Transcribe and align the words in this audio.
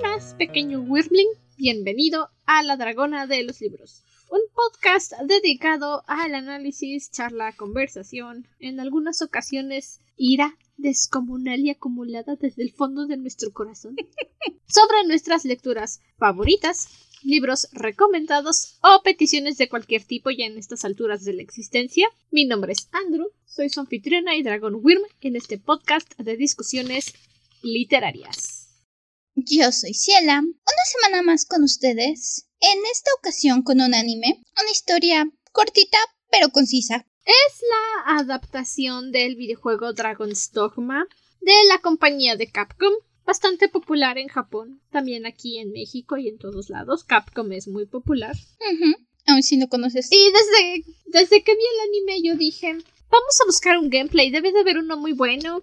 buenas, 0.00 0.34
pequeño 0.34 0.80
Wyrmling. 0.80 1.28
Bienvenido 1.56 2.28
a 2.44 2.62
La 2.62 2.76
Dragona 2.76 3.26
de 3.26 3.42
los 3.44 3.62
Libros, 3.62 4.02
un 4.28 4.40
podcast 4.54 5.14
dedicado 5.26 6.02
al 6.06 6.34
análisis, 6.34 7.10
charla, 7.10 7.54
conversación, 7.56 8.46
en 8.58 8.78
algunas 8.78 9.22
ocasiones 9.22 10.00
ira 10.16 10.54
descomunal 10.76 11.60
y 11.60 11.70
acumulada 11.70 12.36
desde 12.36 12.62
el 12.62 12.72
fondo 12.72 13.06
de 13.06 13.16
nuestro 13.16 13.52
corazón, 13.52 13.96
sobre 14.68 15.04
nuestras 15.06 15.46
lecturas 15.46 16.02
favoritas, 16.18 16.88
libros 17.22 17.68
recomendados 17.72 18.78
o 18.82 19.02
peticiones 19.02 19.56
de 19.56 19.70
cualquier 19.70 20.04
tipo 20.04 20.30
ya 20.30 20.44
en 20.44 20.58
estas 20.58 20.84
alturas 20.84 21.24
de 21.24 21.32
la 21.32 21.42
existencia. 21.42 22.06
Mi 22.30 22.44
nombre 22.44 22.72
es 22.72 22.90
Andrew, 22.92 23.28
soy 23.46 23.70
su 23.70 23.80
anfitriona 23.80 24.36
y 24.36 24.42
Dragon 24.42 24.74
Wyrm 24.74 25.04
en 25.22 25.36
este 25.36 25.56
podcast 25.56 26.18
de 26.18 26.36
discusiones 26.36 27.14
literarias. 27.62 28.65
Yo 29.38 29.70
soy 29.70 29.92
Ciela, 29.92 30.40
una 30.40 30.84
semana 30.90 31.22
más 31.22 31.44
con 31.44 31.62
ustedes, 31.62 32.48
en 32.58 32.78
esta 32.90 33.10
ocasión 33.18 33.62
con 33.62 33.82
un 33.82 33.94
anime, 33.94 34.42
una 34.58 34.70
historia 34.70 35.30
cortita 35.52 35.98
pero 36.30 36.48
concisa. 36.48 37.06
Es 37.22 37.60
la 37.60 38.16
adaptación 38.18 39.12
del 39.12 39.36
videojuego 39.36 39.92
Dragon's 39.92 40.52
Dogma 40.52 41.06
de 41.42 41.52
la 41.68 41.82
compañía 41.82 42.36
de 42.36 42.50
Capcom, 42.50 42.94
bastante 43.26 43.68
popular 43.68 44.16
en 44.16 44.28
Japón, 44.28 44.80
también 44.90 45.26
aquí 45.26 45.58
en 45.58 45.70
México 45.70 46.16
y 46.16 46.28
en 46.28 46.38
todos 46.38 46.70
lados. 46.70 47.04
Capcom 47.04 47.52
es 47.52 47.68
muy 47.68 47.84
popular. 47.84 48.34
Aún 49.26 49.42
si 49.42 49.58
no 49.58 49.68
conoces. 49.68 50.08
Y 50.12 50.30
desde, 50.32 50.94
desde 51.08 51.44
que 51.44 51.52
vi 51.52 51.60
el 51.60 51.88
anime 51.90 52.22
yo 52.22 52.36
dije, 52.36 52.72
vamos 52.72 53.40
a 53.42 53.46
buscar 53.46 53.76
un 53.76 53.90
gameplay, 53.90 54.30
debe 54.30 54.50
de 54.50 54.60
haber 54.60 54.78
uno 54.78 54.96
muy 54.96 55.12
bueno. 55.12 55.62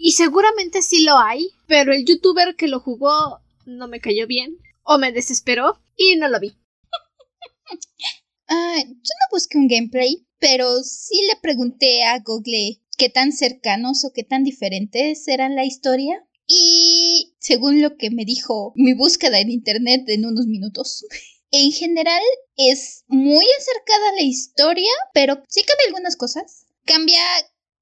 Y 0.00 0.12
seguramente 0.12 0.82
sí 0.82 1.02
lo 1.02 1.18
hay, 1.18 1.50
pero 1.66 1.92
el 1.92 2.04
youtuber 2.04 2.54
que 2.56 2.68
lo 2.68 2.80
jugó 2.80 3.40
no 3.66 3.88
me 3.88 4.00
cayó 4.00 4.26
bien, 4.26 4.56
o 4.84 4.96
me 4.98 5.12
desesperó, 5.12 5.78
y 5.96 6.16
no 6.16 6.28
lo 6.28 6.40
vi. 6.40 6.52
Ah, 8.50 8.82
yo 8.82 8.86
no 8.88 9.26
busqué 9.30 9.58
un 9.58 9.68
gameplay, 9.68 10.26
pero 10.38 10.82
sí 10.82 11.20
le 11.28 11.38
pregunté 11.42 12.02
a 12.04 12.18
Google 12.20 12.80
qué 12.96 13.10
tan 13.10 13.30
cercanos 13.30 14.06
o 14.06 14.12
qué 14.14 14.24
tan 14.24 14.42
diferentes 14.42 15.28
eran 15.28 15.54
la 15.54 15.66
historia. 15.66 16.26
Y 16.46 17.34
según 17.38 17.82
lo 17.82 17.98
que 17.98 18.08
me 18.08 18.24
dijo 18.24 18.72
mi 18.74 18.94
búsqueda 18.94 19.38
en 19.38 19.50
internet 19.50 20.04
en 20.06 20.24
unos 20.24 20.46
minutos, 20.46 21.04
en 21.50 21.72
general 21.72 22.22
es 22.56 23.04
muy 23.06 23.44
acercada 23.58 24.08
a 24.08 24.14
la 24.14 24.22
historia, 24.22 24.92
pero 25.12 25.42
sí 25.46 25.60
cambia 25.64 25.86
algunas 25.88 26.16
cosas. 26.16 26.64
Cambia 26.86 27.20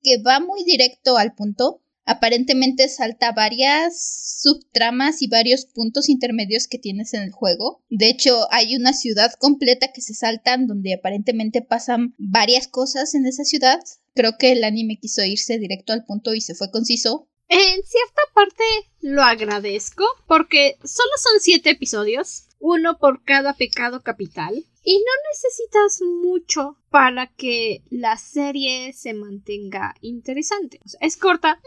que 0.03 0.19
va 0.19 0.41
muy 0.41 0.65
directo 0.65 1.17
al 1.17 1.35
punto. 1.37 1.81
Aparentemente 2.07 2.89
salta 2.89 3.33
varias 3.33 4.41
subtramas 4.41 5.23
y 5.23 5.27
varios 5.27 5.67
puntos 5.67 6.09
intermedios 6.09 6.69
que 6.69 6.79
tienes 6.79 7.13
en 7.15 7.23
el 7.23 7.33
juego. 7.33 7.83
De 7.91 8.09
hecho, 8.09 8.47
hay 8.53 8.77
una 8.77 8.93
ciudad 8.93 9.33
completa 9.41 9.93
que 9.93 10.01
se 10.01 10.15
saltan 10.15 10.69
donde 10.69 10.95
aparentemente 10.95 11.63
pasan 11.63 12.15
varias 12.17 12.69
cosas 12.69 13.15
en 13.15 13.27
esa 13.27 13.43
ciudad. 13.45 13.81
Creo 14.15 14.39
que 14.39 14.53
el 14.53 14.63
anime 14.63 14.99
quiso 15.01 15.25
irse 15.25 15.59
directo 15.59 15.93
al 15.93 16.05
punto 16.05 16.33
y 16.33 16.41
se 16.41 16.55
fue 16.55 16.71
conciso. 16.71 17.29
En 17.49 17.83
cierta 17.85 18.23
parte 18.35 18.65
lo 19.01 19.23
agradezco 19.23 20.05
porque 20.27 20.79
solo 20.85 21.11
son 21.23 21.41
siete 21.41 21.71
episodios, 21.71 22.46
uno 22.67 22.99
por 22.99 23.23
cada 23.23 23.55
pecado 23.55 24.03
capital, 24.03 24.67
y 24.83 24.99
no 24.99 25.13
necesitas 25.31 26.03
mucho 26.03 26.77
para 26.91 27.29
que 27.29 27.85
la 27.91 28.17
serie 28.17 28.93
se 28.93 29.15
mantenga 29.15 29.95
interesante. 30.01 30.81
O 30.85 30.89
sea, 30.89 30.99
es 31.01 31.17
corta, 31.17 31.61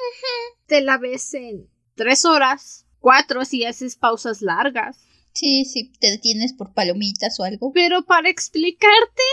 te 0.66 0.81
la 0.81 0.97
ves 0.97 1.34
en 1.34 1.69
tres 1.96 2.25
horas, 2.25 2.85
cuatro 3.00 3.46
si 3.46 3.63
haces 3.63 3.96
pausas 3.96 4.41
largas. 4.41 5.00
Sí, 5.31 5.63
sí, 5.63 5.94
te 6.01 6.12
detienes 6.12 6.51
por 6.51 6.74
palomitas 6.74 7.40
o 7.40 7.44
algo. 7.44 7.72
Pero 7.72 8.03
para 8.03 8.29
explicarte 8.29 9.24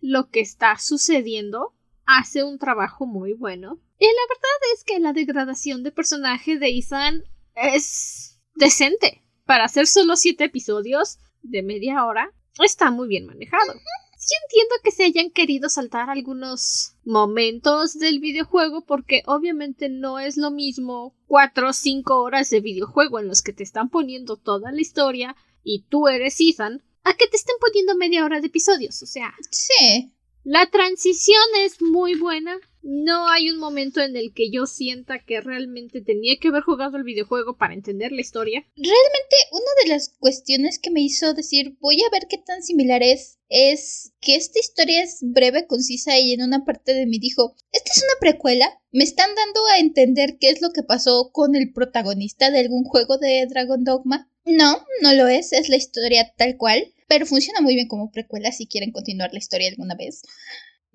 lo 0.00 0.30
que 0.30 0.40
está 0.40 0.78
sucediendo, 0.78 1.74
hace 2.04 2.44
un 2.44 2.58
trabajo 2.60 3.04
muy 3.04 3.32
bueno. 3.32 3.80
Y 3.98 4.06
la 4.06 4.22
verdad 4.28 4.74
es 4.74 4.84
que 4.84 5.00
la 5.00 5.12
degradación 5.12 5.82
de 5.82 5.90
personaje 5.90 6.56
de 6.58 6.68
Ethan 6.68 7.24
es 7.56 8.38
decente. 8.54 9.25
Para 9.46 9.64
hacer 9.64 9.86
solo 9.86 10.16
siete 10.16 10.44
episodios 10.44 11.18
de 11.42 11.62
media 11.62 12.04
hora, 12.04 12.32
está 12.58 12.90
muy 12.90 13.08
bien 13.08 13.26
manejado. 13.26 13.72
Sí 14.18 14.34
entiendo 14.44 14.74
que 14.82 14.90
se 14.90 15.04
hayan 15.04 15.30
querido 15.30 15.68
saltar 15.68 16.10
algunos 16.10 16.96
momentos 17.04 17.98
del 17.98 18.18
videojuego 18.18 18.84
porque 18.84 19.22
obviamente 19.26 19.88
no 19.88 20.18
es 20.18 20.36
lo 20.36 20.50
mismo 20.50 21.14
cuatro 21.26 21.68
o 21.68 21.72
cinco 21.72 22.20
horas 22.22 22.50
de 22.50 22.60
videojuego 22.60 23.20
en 23.20 23.28
los 23.28 23.42
que 23.42 23.52
te 23.52 23.62
están 23.62 23.88
poniendo 23.88 24.36
toda 24.36 24.72
la 24.72 24.80
historia 24.80 25.36
y 25.62 25.84
tú 25.88 26.08
eres 26.08 26.40
Ethan 26.40 26.82
a 27.04 27.14
que 27.14 27.28
te 27.28 27.36
estén 27.36 27.54
poniendo 27.60 27.94
media 27.94 28.24
hora 28.24 28.40
de 28.40 28.48
episodios. 28.48 29.00
O 29.02 29.06
sea, 29.06 29.32
Sí, 29.50 30.12
la 30.42 30.66
transición 30.70 31.42
es 31.58 31.80
muy 31.80 32.16
buena. 32.16 32.58
No 32.88 33.28
hay 33.28 33.50
un 33.50 33.58
momento 33.58 34.00
en 34.00 34.14
el 34.16 34.32
que 34.32 34.48
yo 34.48 34.64
sienta 34.66 35.24
que 35.24 35.40
realmente 35.40 36.02
tenía 36.02 36.36
que 36.40 36.48
haber 36.48 36.62
jugado 36.62 36.96
el 36.96 37.02
videojuego 37.02 37.58
para 37.58 37.74
entender 37.74 38.12
la 38.12 38.20
historia. 38.20 38.64
realmente 38.76 39.36
una 39.50 39.82
de 39.82 39.88
las 39.88 40.10
cuestiones 40.20 40.78
que 40.78 40.92
me 40.92 41.00
hizo 41.00 41.34
decir 41.34 41.76
voy 41.80 41.96
a 42.02 42.10
ver 42.12 42.28
qué 42.30 42.38
tan 42.38 42.62
similar 42.62 43.02
es 43.02 43.40
es 43.48 44.12
que 44.20 44.36
esta 44.36 44.60
historia 44.60 45.02
es 45.02 45.18
breve, 45.20 45.66
concisa 45.66 46.16
y 46.16 46.32
en 46.32 46.42
una 46.42 46.64
parte 46.64 46.94
de 46.94 47.06
mí 47.06 47.18
dijo, 47.18 47.56
esta 47.72 47.90
es 47.90 48.04
una 48.04 48.20
precuela, 48.20 48.80
me 48.92 49.02
están 49.02 49.34
dando 49.34 49.66
a 49.66 49.78
entender 49.78 50.38
qué 50.38 50.50
es 50.50 50.62
lo 50.62 50.70
que 50.70 50.84
pasó 50.84 51.30
con 51.32 51.56
el 51.56 51.72
protagonista 51.72 52.52
de 52.52 52.60
algún 52.60 52.84
juego 52.84 53.18
de 53.18 53.46
Dragon 53.46 53.82
Dogma. 53.82 54.30
No, 54.44 54.86
no 55.02 55.12
lo 55.12 55.26
es, 55.26 55.52
es 55.52 55.68
la 55.68 55.76
historia 55.76 56.32
tal 56.36 56.56
cual, 56.56 56.94
pero 57.08 57.26
funciona 57.26 57.60
muy 57.60 57.74
bien 57.74 57.88
como 57.88 58.12
precuela 58.12 58.52
si 58.52 58.68
quieren 58.68 58.92
continuar 58.92 59.32
la 59.32 59.40
historia 59.40 59.70
alguna 59.70 59.96
vez. 59.96 60.22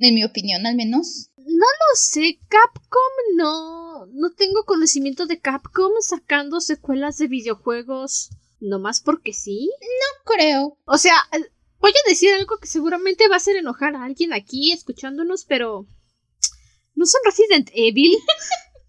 En 0.01 0.16
mi 0.16 0.24
opinión, 0.24 0.66
al 0.66 0.75
menos. 0.75 1.31
No 1.46 1.66
sé, 1.96 2.40
Capcom 2.47 3.35
no. 3.35 4.06
No 4.07 4.31
tengo 4.31 4.66
conocimiento 4.66 5.25
de 5.25 5.40
Capcom 5.40 5.91
sacando 6.02 6.62
secuelas 6.62 7.18
de 7.18 7.28
videojuegos. 7.28 8.29
Nomás 8.59 9.02
porque 9.02 9.34
sí. 9.34 9.69
No 9.81 10.34
creo. 10.34 10.78
O 10.85 10.97
sea, 10.97 11.16
eh, 11.31 11.51
voy 11.80 11.91
a 11.91 12.09
decir 12.09 12.34
algo 12.34 12.57
que 12.59 12.68
seguramente 12.68 13.28
va 13.28 13.35
a 13.35 13.38
hacer 13.38 13.56
enojar 13.56 13.96
a 13.96 14.03
alguien 14.03 14.34
aquí 14.34 14.72
escuchándonos, 14.72 15.46
pero. 15.46 15.88
¿No 16.96 17.06
son 17.06 17.22
Resident 17.25 17.69
Evil? 17.74 18.18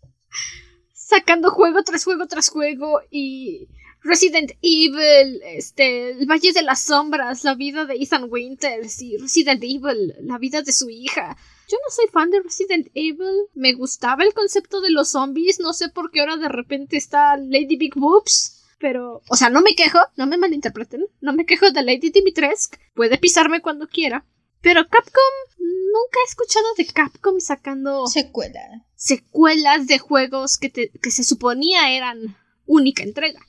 Sacando 0.92 1.50
juego 1.50 1.82
tras 1.82 2.04
juego 2.04 2.26
tras 2.26 2.48
juego 2.48 3.00
y. 3.10 3.68
Resident 4.04 4.50
Evil, 4.62 5.40
este, 5.44 6.10
el 6.10 6.26
Valle 6.26 6.52
de 6.52 6.62
las 6.62 6.80
Sombras, 6.82 7.44
la 7.44 7.54
vida 7.54 7.84
de 7.84 7.94
Ethan 7.94 8.26
Winters 8.28 9.00
y 9.00 9.16
Resident 9.16 9.62
Evil, 9.62 10.14
la 10.22 10.38
vida 10.38 10.62
de 10.62 10.72
su 10.72 10.90
hija. 10.90 11.36
Yo 11.72 11.78
no 11.78 11.90
soy 11.90 12.06
fan 12.12 12.30
de 12.30 12.42
Resident 12.42 12.88
Evil, 12.92 13.46
me 13.54 13.72
gustaba 13.72 14.24
el 14.24 14.34
concepto 14.34 14.82
de 14.82 14.90
los 14.90 15.08
zombies, 15.12 15.58
no 15.58 15.72
sé 15.72 15.88
por 15.88 16.10
qué 16.10 16.20
ahora 16.20 16.36
de 16.36 16.50
repente 16.50 16.98
está 16.98 17.38
Lady 17.38 17.76
Big 17.76 17.94
Boobs, 17.96 18.62
pero, 18.78 19.22
o 19.30 19.36
sea, 19.36 19.48
no 19.48 19.62
me 19.62 19.74
quejo, 19.74 19.98
no 20.16 20.26
me 20.26 20.36
malinterpreten, 20.36 21.06
no 21.22 21.32
me 21.32 21.46
quejo 21.46 21.70
de 21.70 21.82
Lady 21.82 22.10
Dimitrescu, 22.10 22.76
puede 22.94 23.16
pisarme 23.16 23.62
cuando 23.62 23.88
quiera, 23.88 24.26
pero 24.60 24.82
Capcom, 24.86 25.32
nunca 25.60 26.18
he 26.20 26.28
escuchado 26.28 26.66
de 26.76 26.86
Capcom 26.88 27.40
sacando 27.40 28.06
Secuela. 28.06 28.60
secuelas 28.94 29.86
de 29.86 29.98
juegos 29.98 30.58
que, 30.58 30.68
te- 30.68 30.90
que 31.02 31.10
se 31.10 31.24
suponía 31.24 31.90
eran 31.96 32.36
única 32.66 33.02
entrega. 33.02 33.40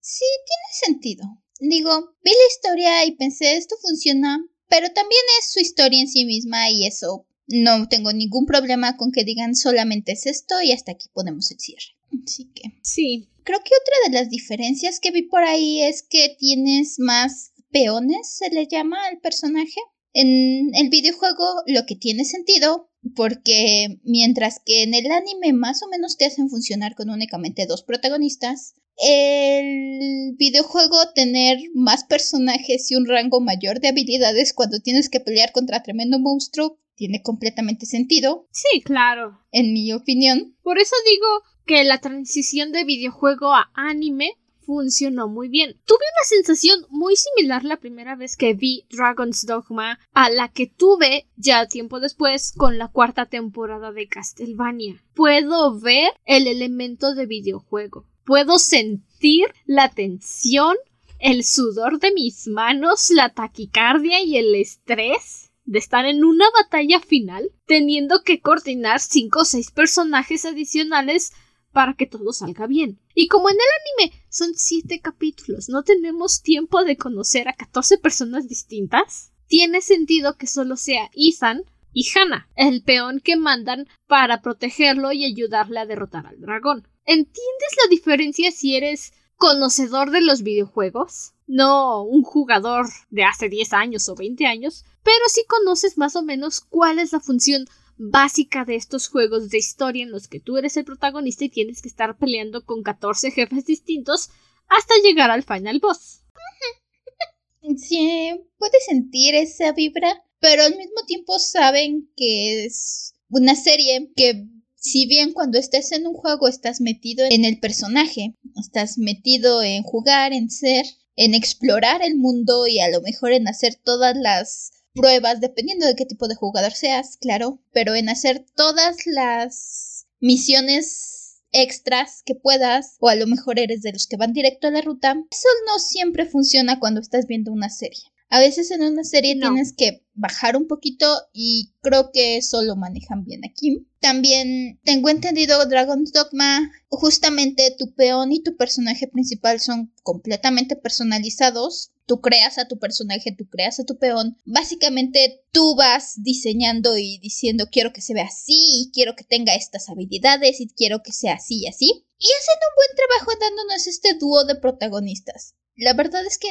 Sí, 0.00 0.24
tiene 0.44 0.96
sentido. 0.96 1.24
Digo, 1.60 2.14
vi 2.24 2.30
la 2.32 2.46
historia 2.50 3.04
y 3.04 3.16
pensé, 3.16 3.56
esto 3.56 3.76
funciona, 3.80 4.44
pero 4.68 4.88
también 4.92 5.22
es 5.38 5.52
su 5.52 5.60
historia 5.60 6.00
en 6.00 6.08
sí 6.08 6.24
misma 6.24 6.68
y 6.70 6.86
eso 6.86 7.26
no 7.50 7.88
tengo 7.88 8.12
ningún 8.12 8.46
problema 8.46 8.96
con 8.96 9.12
que 9.12 9.24
digan 9.24 9.54
solamente 9.54 10.12
es 10.12 10.26
esto 10.26 10.62
y 10.62 10.72
hasta 10.72 10.92
aquí 10.92 11.08
ponemos 11.12 11.50
el 11.50 11.58
cierre. 11.58 11.96
Así 12.24 12.50
que 12.54 12.62
Sí, 12.82 13.28
creo 13.44 13.58
que 13.58 13.72
otra 13.80 13.94
de 14.06 14.18
las 14.18 14.30
diferencias 14.30 15.00
que 15.00 15.10
vi 15.10 15.22
por 15.22 15.42
ahí 15.42 15.82
es 15.82 16.02
que 16.02 16.36
tienes 16.38 16.98
más 16.98 17.52
peones, 17.70 18.36
se 18.36 18.50
le 18.50 18.66
llama 18.66 18.98
al 19.06 19.20
personaje. 19.20 19.80
En 20.12 20.70
el 20.74 20.88
videojuego 20.88 21.44
lo 21.66 21.86
que 21.86 21.94
tiene 21.94 22.24
sentido, 22.24 22.90
porque 23.14 24.00
mientras 24.02 24.60
que 24.64 24.82
en 24.82 24.94
el 24.94 25.10
anime 25.10 25.52
más 25.52 25.82
o 25.82 25.88
menos 25.88 26.16
te 26.16 26.26
hacen 26.26 26.50
funcionar 26.50 26.94
con 26.94 27.10
únicamente 27.10 27.66
dos 27.66 27.82
protagonistas, 27.84 28.74
el 28.96 30.34
videojuego 30.36 31.12
tener 31.14 31.58
más 31.74 32.04
personajes 32.04 32.90
y 32.90 32.96
un 32.96 33.06
rango 33.06 33.40
mayor 33.40 33.80
de 33.80 33.88
habilidades 33.88 34.52
cuando 34.52 34.80
tienes 34.80 35.08
que 35.08 35.20
pelear 35.20 35.52
contra 35.52 35.82
tremendo 35.82 36.18
monstruo 36.18 36.78
tiene 37.00 37.22
completamente 37.22 37.86
sentido, 37.86 38.46
sí, 38.50 38.82
claro. 38.82 39.40
en 39.52 39.72
mi 39.72 39.90
opinión. 39.94 40.54
Por 40.62 40.78
eso 40.78 40.94
digo 41.08 41.26
que 41.64 41.82
la 41.82 41.96
transición 41.96 42.72
de 42.72 42.84
videojuego 42.84 43.54
a 43.54 43.70
anime 43.72 44.36
funcionó 44.66 45.26
muy 45.26 45.48
bien. 45.48 45.80
Tuve 45.86 45.96
una 45.96 46.24
sensación 46.24 46.84
muy 46.90 47.16
similar 47.16 47.64
la 47.64 47.78
primera 47.78 48.16
vez 48.16 48.36
que 48.36 48.52
vi 48.52 48.84
Dragon's 48.90 49.46
Dogma 49.46 49.98
a 50.12 50.28
la 50.28 50.48
que 50.48 50.66
tuve 50.66 51.26
ya 51.36 51.66
tiempo 51.68 52.00
después 52.00 52.52
con 52.54 52.76
la 52.76 52.88
cuarta 52.88 53.24
temporada 53.24 53.92
de 53.92 54.06
Castlevania. 54.06 55.02
Puedo 55.14 55.80
ver 55.80 56.12
el 56.26 56.48
elemento 56.48 57.14
de 57.14 57.24
videojuego. 57.24 58.04
Puedo 58.26 58.58
sentir 58.58 59.46
la 59.64 59.88
tensión, 59.88 60.76
el 61.18 61.44
sudor 61.44 61.98
de 61.98 62.12
mis 62.12 62.46
manos, 62.46 63.08
la 63.08 63.30
taquicardia 63.30 64.22
y 64.22 64.36
el 64.36 64.54
estrés 64.54 65.49
de 65.70 65.78
estar 65.78 66.04
en 66.04 66.24
una 66.24 66.46
batalla 66.50 66.98
final, 66.98 67.52
teniendo 67.64 68.24
que 68.24 68.40
coordinar 68.40 68.98
cinco 68.98 69.42
o 69.42 69.44
seis 69.44 69.70
personajes 69.70 70.44
adicionales 70.44 71.32
para 71.70 71.94
que 71.94 72.06
todo 72.06 72.32
salga 72.32 72.66
bien. 72.66 72.98
Y 73.14 73.28
como 73.28 73.48
en 73.50 73.54
el 73.54 74.02
anime 74.02 74.20
son 74.28 74.50
siete 74.56 75.00
capítulos, 75.00 75.68
no 75.68 75.84
tenemos 75.84 76.42
tiempo 76.42 76.82
de 76.82 76.96
conocer 76.96 77.46
a 77.46 77.52
14 77.52 77.98
personas 77.98 78.48
distintas, 78.48 79.30
tiene 79.46 79.80
sentido 79.80 80.36
que 80.36 80.48
solo 80.48 80.76
sea 80.76 81.08
Ethan 81.14 81.62
y 81.92 82.04
Hannah, 82.16 82.48
el 82.56 82.82
peón 82.82 83.20
que 83.20 83.36
mandan 83.36 83.86
para 84.08 84.42
protegerlo 84.42 85.12
y 85.12 85.24
ayudarle 85.24 85.78
a 85.78 85.86
derrotar 85.86 86.26
al 86.26 86.40
dragón. 86.40 86.88
¿Entiendes 87.04 87.76
la 87.84 87.88
diferencia 87.90 88.50
si 88.50 88.74
eres 88.74 89.12
conocedor 89.36 90.10
de 90.10 90.20
los 90.20 90.42
videojuegos? 90.42 91.34
No 91.46 92.02
un 92.02 92.24
jugador 92.24 92.86
de 93.10 93.22
hace 93.22 93.48
10 93.48 93.72
años 93.72 94.08
o 94.08 94.16
20 94.16 94.46
años, 94.46 94.84
pero 95.02 95.24
sí 95.28 95.44
conoces 95.46 95.98
más 95.98 96.16
o 96.16 96.22
menos 96.22 96.60
cuál 96.60 96.98
es 96.98 97.12
la 97.12 97.20
función 97.20 97.66
básica 97.96 98.64
de 98.64 98.76
estos 98.76 99.08
juegos 99.08 99.50
de 99.50 99.58
historia 99.58 100.02
en 100.02 100.10
los 100.10 100.26
que 100.26 100.40
tú 100.40 100.56
eres 100.56 100.76
el 100.76 100.84
protagonista 100.84 101.44
y 101.44 101.50
tienes 101.50 101.82
que 101.82 101.88
estar 101.88 102.16
peleando 102.16 102.64
con 102.64 102.82
14 102.82 103.30
jefes 103.30 103.66
distintos 103.66 104.30
hasta 104.68 104.94
llegar 105.04 105.30
al 105.30 105.42
final 105.42 105.80
boss. 105.80 106.22
Sí, 107.76 108.40
puedes 108.56 108.84
sentir 108.86 109.34
esa 109.34 109.72
vibra, 109.72 110.24
pero 110.40 110.62
al 110.62 110.76
mismo 110.76 111.04
tiempo 111.06 111.38
saben 111.38 112.10
que 112.16 112.64
es 112.64 113.12
una 113.28 113.54
serie 113.54 114.10
que 114.16 114.46
si 114.74 115.06
bien 115.06 115.32
cuando 115.32 115.58
estés 115.58 115.92
en 115.92 116.06
un 116.06 116.14
juego 116.14 116.48
estás 116.48 116.80
metido 116.80 117.26
en 117.30 117.44
el 117.44 117.60
personaje, 117.60 118.34
estás 118.58 118.96
metido 118.96 119.62
en 119.62 119.82
jugar, 119.82 120.32
en 120.32 120.50
ser, 120.50 120.86
en 121.16 121.34
explorar 121.34 122.02
el 122.02 122.16
mundo 122.16 122.66
y 122.66 122.80
a 122.80 122.88
lo 122.88 123.02
mejor 123.02 123.32
en 123.32 123.46
hacer 123.46 123.74
todas 123.74 124.16
las 124.16 124.79
pruebas, 124.94 125.40
dependiendo 125.40 125.86
de 125.86 125.94
qué 125.94 126.06
tipo 126.06 126.28
de 126.28 126.34
jugador 126.34 126.72
seas, 126.72 127.16
claro, 127.16 127.60
pero 127.72 127.94
en 127.94 128.08
hacer 128.08 128.44
todas 128.54 129.06
las 129.06 130.06
misiones 130.20 131.42
extras 131.52 132.22
que 132.24 132.34
puedas, 132.34 132.96
o 133.00 133.08
a 133.08 133.14
lo 133.14 133.26
mejor 133.26 133.58
eres 133.58 133.82
de 133.82 133.92
los 133.92 134.06
que 134.06 134.16
van 134.16 134.32
directo 134.32 134.68
a 134.68 134.70
la 134.70 134.82
ruta, 134.82 135.16
eso 135.30 135.48
no 135.66 135.78
siempre 135.78 136.26
funciona 136.26 136.78
cuando 136.78 137.00
estás 137.00 137.26
viendo 137.26 137.52
una 137.52 137.70
serie. 137.70 138.09
A 138.32 138.38
veces 138.38 138.70
en 138.70 138.82
una 138.82 139.02
serie 139.02 139.34
tienes 139.34 139.74
que 139.76 140.06
bajar 140.14 140.56
un 140.56 140.68
poquito 140.68 141.06
y 141.32 141.72
creo 141.80 142.12
que 142.12 142.36
eso 142.36 142.62
lo 142.62 142.76
manejan 142.76 143.24
bien 143.24 143.40
aquí. 143.44 143.88
También 143.98 144.78
tengo 144.84 145.08
entendido 145.08 145.66
Dragon's 145.66 146.12
Dogma, 146.12 146.70
justamente 146.88 147.74
tu 147.76 147.92
peón 147.94 148.30
y 148.30 148.40
tu 148.40 148.56
personaje 148.56 149.08
principal 149.08 149.58
son 149.58 149.92
completamente 150.04 150.76
personalizados. 150.76 151.90
Tú 152.06 152.20
creas 152.20 152.56
a 152.58 152.68
tu 152.68 152.78
personaje, 152.78 153.34
tú 153.36 153.48
creas 153.48 153.80
a 153.80 153.84
tu 153.84 153.98
peón. 153.98 154.40
Básicamente 154.44 155.42
tú 155.50 155.74
vas 155.74 156.22
diseñando 156.22 156.96
y 156.98 157.18
diciendo 157.18 157.66
quiero 157.70 157.92
que 157.92 158.00
se 158.00 158.14
vea 158.14 158.26
así 158.26 158.54
y 158.54 158.90
quiero 158.92 159.16
que 159.16 159.24
tenga 159.24 159.56
estas 159.56 159.88
habilidades 159.88 160.60
y 160.60 160.68
quiero 160.68 161.02
que 161.02 161.12
sea 161.12 161.34
así 161.34 161.62
y 161.62 161.66
así. 161.66 162.06
Y 162.18 162.26
hacen 162.26 162.60
un 162.62 162.76
buen 162.76 162.96
trabajo 162.96 163.40
dándonos 163.40 163.86
este 163.88 164.14
dúo 164.14 164.44
de 164.44 164.54
protagonistas. 164.54 165.56
La 165.80 165.94
verdad 165.94 166.26
es 166.26 166.36
que 166.36 166.48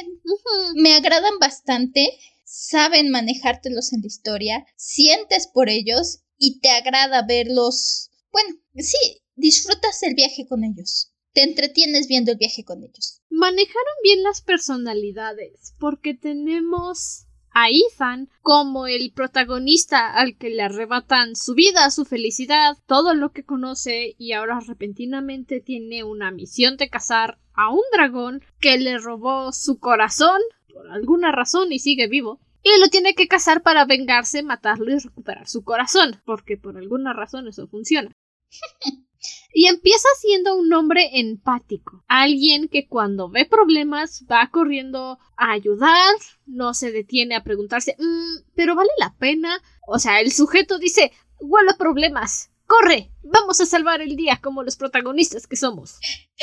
me 0.74 0.94
agradan 0.94 1.38
bastante, 1.38 2.18
saben 2.44 3.10
manejártelos 3.10 3.92
en 3.92 4.00
la 4.00 4.08
historia, 4.08 4.66
sientes 4.74 5.46
por 5.46 5.68
ellos 5.68 6.24
y 6.36 6.58
te 6.58 6.70
agrada 6.70 7.24
verlos. 7.24 8.10
Bueno, 8.32 8.56
sí, 8.74 9.22
disfrutas 9.36 10.02
el 10.02 10.16
viaje 10.16 10.48
con 10.48 10.64
ellos. 10.64 11.12
Te 11.32 11.44
entretienes 11.44 12.08
viendo 12.08 12.32
el 12.32 12.38
viaje 12.38 12.64
con 12.64 12.82
ellos. 12.82 13.22
Manejaron 13.30 13.94
bien 14.02 14.24
las 14.24 14.40
personalidades, 14.40 15.74
porque 15.78 16.14
tenemos 16.14 17.28
a 17.52 17.68
Ethan 17.68 18.28
como 18.42 18.86
el 18.86 19.12
protagonista 19.12 20.12
al 20.12 20.36
que 20.36 20.50
le 20.50 20.62
arrebatan 20.62 21.36
su 21.36 21.54
vida, 21.54 21.90
su 21.90 22.04
felicidad, 22.04 22.76
todo 22.86 23.14
lo 23.14 23.32
que 23.32 23.44
conoce 23.44 24.14
y 24.18 24.32
ahora 24.32 24.60
repentinamente 24.60 25.60
tiene 25.60 26.04
una 26.04 26.30
misión 26.30 26.76
de 26.76 26.88
cazar 26.88 27.38
a 27.54 27.70
un 27.70 27.82
dragón 27.92 28.42
que 28.60 28.78
le 28.78 28.98
robó 28.98 29.52
su 29.52 29.78
corazón 29.78 30.40
por 30.72 30.90
alguna 30.90 31.32
razón 31.32 31.72
y 31.72 31.78
sigue 31.78 32.08
vivo. 32.08 32.40
Y 32.62 32.78
lo 32.78 32.88
tiene 32.88 33.14
que 33.14 33.26
cazar 33.26 33.62
para 33.62 33.86
vengarse, 33.86 34.42
matarlo 34.42 34.92
y 34.92 34.98
recuperar 34.98 35.48
su 35.48 35.64
corazón, 35.64 36.20
porque 36.26 36.58
por 36.58 36.76
alguna 36.76 37.14
razón 37.14 37.48
eso 37.48 37.66
funciona. 37.66 38.10
Y 39.52 39.66
empieza 39.66 40.08
siendo 40.20 40.56
un 40.56 40.72
hombre 40.72 41.10
empático, 41.20 42.04
alguien 42.08 42.68
que 42.68 42.86
cuando 42.86 43.28
ve 43.28 43.44
problemas 43.44 44.24
va 44.30 44.48
corriendo 44.50 45.18
a 45.36 45.52
ayudar, 45.52 46.14
no 46.46 46.74
se 46.74 46.92
detiene 46.92 47.34
a 47.34 47.44
preguntarse, 47.44 47.96
mm, 47.98 48.52
pero 48.54 48.74
vale 48.74 48.90
la 48.98 49.14
pena. 49.18 49.62
O 49.86 49.98
sea, 49.98 50.20
el 50.20 50.32
sujeto 50.32 50.78
dice, 50.78 51.12
huele 51.40 51.74
problemas, 51.78 52.50
corre, 52.66 53.12
vamos 53.22 53.60
a 53.60 53.66
salvar 53.66 54.00
el 54.00 54.16
día 54.16 54.40
como 54.42 54.62
los 54.62 54.76
protagonistas 54.76 55.46
que 55.46 55.56
somos. 55.56 55.98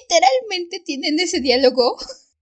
Literalmente 0.00 0.80
tienen 0.84 1.18
ese 1.18 1.40
diálogo. 1.40 1.96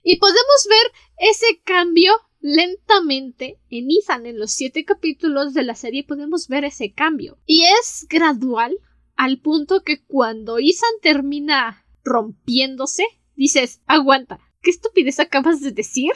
Y 0.03 0.17
podemos 0.17 0.67
ver 0.69 0.91
ese 1.29 1.61
cambio 1.63 2.11
lentamente 2.43 3.61
en 3.69 3.87
Ethan 3.89 4.25
en 4.25 4.37
los 4.37 4.51
siete 4.51 4.83
capítulos 4.83 5.53
de 5.53 5.63
la 5.63 5.75
serie 5.75 6.03
podemos 6.03 6.49
ver 6.49 6.65
ese 6.65 6.91
cambio. 6.91 7.39
Y 7.45 7.63
es 7.79 8.05
gradual 8.09 8.77
al 9.15 9.39
punto 9.39 9.83
que 9.83 10.03
cuando 10.03 10.57
Ethan 10.57 10.99
termina 11.01 11.85
rompiéndose, 12.03 13.05
dices, 13.35 13.81
aguanta, 13.85 14.39
¿qué 14.61 14.69
estupidez 14.69 15.19
acabas 15.19 15.61
de 15.61 15.71
decir? 15.71 16.11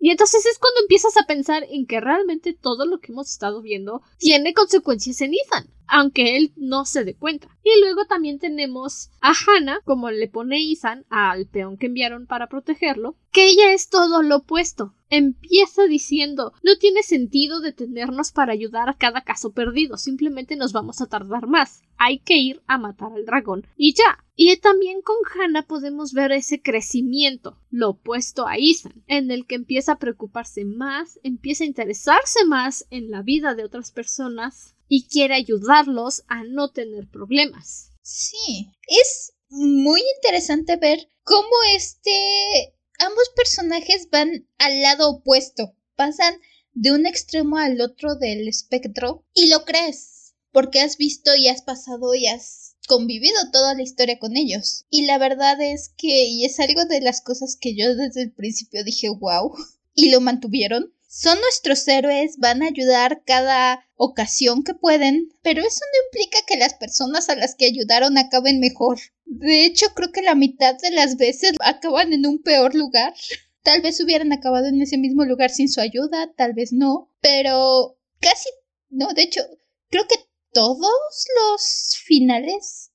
Y 0.00 0.10
entonces 0.10 0.46
es 0.46 0.58
cuando 0.58 0.80
empiezas 0.82 1.16
a 1.16 1.26
pensar 1.26 1.64
en 1.70 1.86
que 1.86 2.00
realmente 2.00 2.52
todo 2.52 2.86
lo 2.86 3.00
que 3.00 3.12
hemos 3.12 3.30
estado 3.30 3.62
viendo 3.62 4.02
tiene 4.18 4.54
consecuencias 4.54 5.20
en 5.20 5.32
Ethan, 5.34 5.70
aunque 5.88 6.36
él 6.36 6.52
no 6.56 6.84
se 6.84 7.04
dé 7.04 7.14
cuenta. 7.14 7.48
Y 7.64 7.80
luego 7.80 8.04
también 8.06 8.38
tenemos 8.38 9.10
a 9.20 9.32
Hannah, 9.32 9.80
como 9.84 10.10
le 10.10 10.28
pone 10.28 10.58
Ethan 10.70 11.04
al 11.08 11.46
peón 11.46 11.76
que 11.76 11.86
enviaron 11.86 12.26
para 12.26 12.48
protegerlo, 12.48 13.16
que 13.32 13.48
ella 13.48 13.72
es 13.72 13.88
todo 13.88 14.22
lo 14.22 14.36
opuesto. 14.36 14.94
Empieza 15.10 15.84
diciendo 15.84 16.52
no 16.62 16.76
tiene 16.76 17.02
sentido 17.02 17.60
detenernos 17.60 18.30
para 18.30 18.52
ayudar 18.52 18.90
a 18.90 18.96
cada 18.96 19.22
caso 19.22 19.52
perdido, 19.52 19.96
simplemente 19.96 20.54
nos 20.56 20.72
vamos 20.72 21.00
a 21.00 21.06
tardar 21.06 21.46
más. 21.46 21.82
Hay 21.96 22.18
que 22.18 22.36
ir 22.36 22.62
a 22.66 22.78
matar 22.78 23.12
al 23.12 23.24
dragón 23.24 23.66
y 23.76 23.94
ya. 23.94 24.24
Y 24.36 24.54
también 24.58 25.00
con 25.02 25.16
Hannah 25.34 25.66
podemos 25.66 26.12
ver 26.12 26.32
ese 26.32 26.60
crecimiento, 26.62 27.58
lo 27.70 27.90
opuesto 27.90 28.46
a 28.46 28.56
Ethan, 28.56 29.02
en 29.06 29.30
el 29.30 29.46
que 29.46 29.56
empieza 29.56 29.92
a 29.92 29.98
preocuparse 29.98 30.64
más, 30.64 31.18
empieza 31.22 31.64
a 31.64 31.66
interesarse 31.66 32.44
más 32.44 32.86
en 32.90 33.10
la 33.10 33.22
vida 33.22 33.54
de 33.54 33.64
otras 33.64 33.90
personas 33.90 34.76
y 34.88 35.06
quiere 35.08 35.34
ayudarlos 35.34 36.24
a 36.28 36.44
no 36.44 36.70
tener 36.72 37.08
problemas. 37.08 37.92
Sí, 38.02 38.70
es 38.86 39.34
muy 39.50 40.00
interesante 40.16 40.76
ver 40.76 41.10
cómo 41.24 41.48
este 41.74 42.74
ambos 42.98 43.30
personajes 43.36 44.08
van 44.10 44.48
al 44.58 44.82
lado 44.82 45.10
opuesto, 45.10 45.74
pasan 45.94 46.34
de 46.72 46.92
un 46.92 47.06
extremo 47.06 47.56
al 47.56 47.80
otro 47.80 48.16
del 48.16 48.48
espectro 48.48 49.24
y 49.34 49.48
lo 49.48 49.64
crees, 49.64 50.34
porque 50.52 50.80
has 50.80 50.96
visto 50.96 51.34
y 51.36 51.48
has 51.48 51.62
pasado 51.62 52.14
y 52.14 52.26
has 52.26 52.76
convivido 52.86 53.36
toda 53.52 53.74
la 53.74 53.82
historia 53.82 54.18
con 54.18 54.36
ellos. 54.36 54.86
Y 54.90 55.06
la 55.06 55.18
verdad 55.18 55.60
es 55.60 55.92
que, 55.96 56.26
y 56.26 56.44
es 56.44 56.58
algo 56.58 56.84
de 56.86 57.00
las 57.00 57.20
cosas 57.20 57.56
que 57.60 57.74
yo 57.76 57.94
desde 57.94 58.22
el 58.22 58.32
principio 58.32 58.82
dije, 58.82 59.08
wow, 59.10 59.52
y 59.94 60.10
lo 60.10 60.20
mantuvieron. 60.20 60.92
Son 61.10 61.40
nuestros 61.40 61.88
héroes, 61.88 62.36
van 62.36 62.62
a 62.62 62.66
ayudar 62.66 63.22
cada 63.24 63.82
ocasión 63.96 64.62
que 64.62 64.74
pueden, 64.74 65.32
pero 65.42 65.62
eso 65.62 65.80
no 65.80 66.06
implica 66.06 66.38
que 66.46 66.58
las 66.58 66.74
personas 66.74 67.30
a 67.30 67.34
las 67.34 67.54
que 67.54 67.64
ayudaron 67.64 68.18
acaben 68.18 68.60
mejor. 68.60 68.98
De 69.24 69.64
hecho, 69.64 69.86
creo 69.94 70.12
que 70.12 70.20
la 70.20 70.34
mitad 70.34 70.76
de 70.76 70.90
las 70.90 71.16
veces 71.16 71.52
acaban 71.60 72.12
en 72.12 72.26
un 72.26 72.42
peor 72.42 72.74
lugar. 72.74 73.14
Tal 73.62 73.80
vez 73.80 73.98
hubieran 74.00 74.32
acabado 74.34 74.66
en 74.66 74.82
ese 74.82 74.98
mismo 74.98 75.24
lugar 75.24 75.50
sin 75.50 75.68
su 75.68 75.80
ayuda, 75.80 76.32
tal 76.36 76.54
vez 76.54 76.72
no, 76.72 77.10
pero 77.20 77.98
casi 78.20 78.48
no, 78.88 79.08
de 79.12 79.22
hecho, 79.22 79.42
creo 79.90 80.06
que 80.06 80.16
todos 80.52 81.26
los 81.42 81.96
finales, 82.04 82.92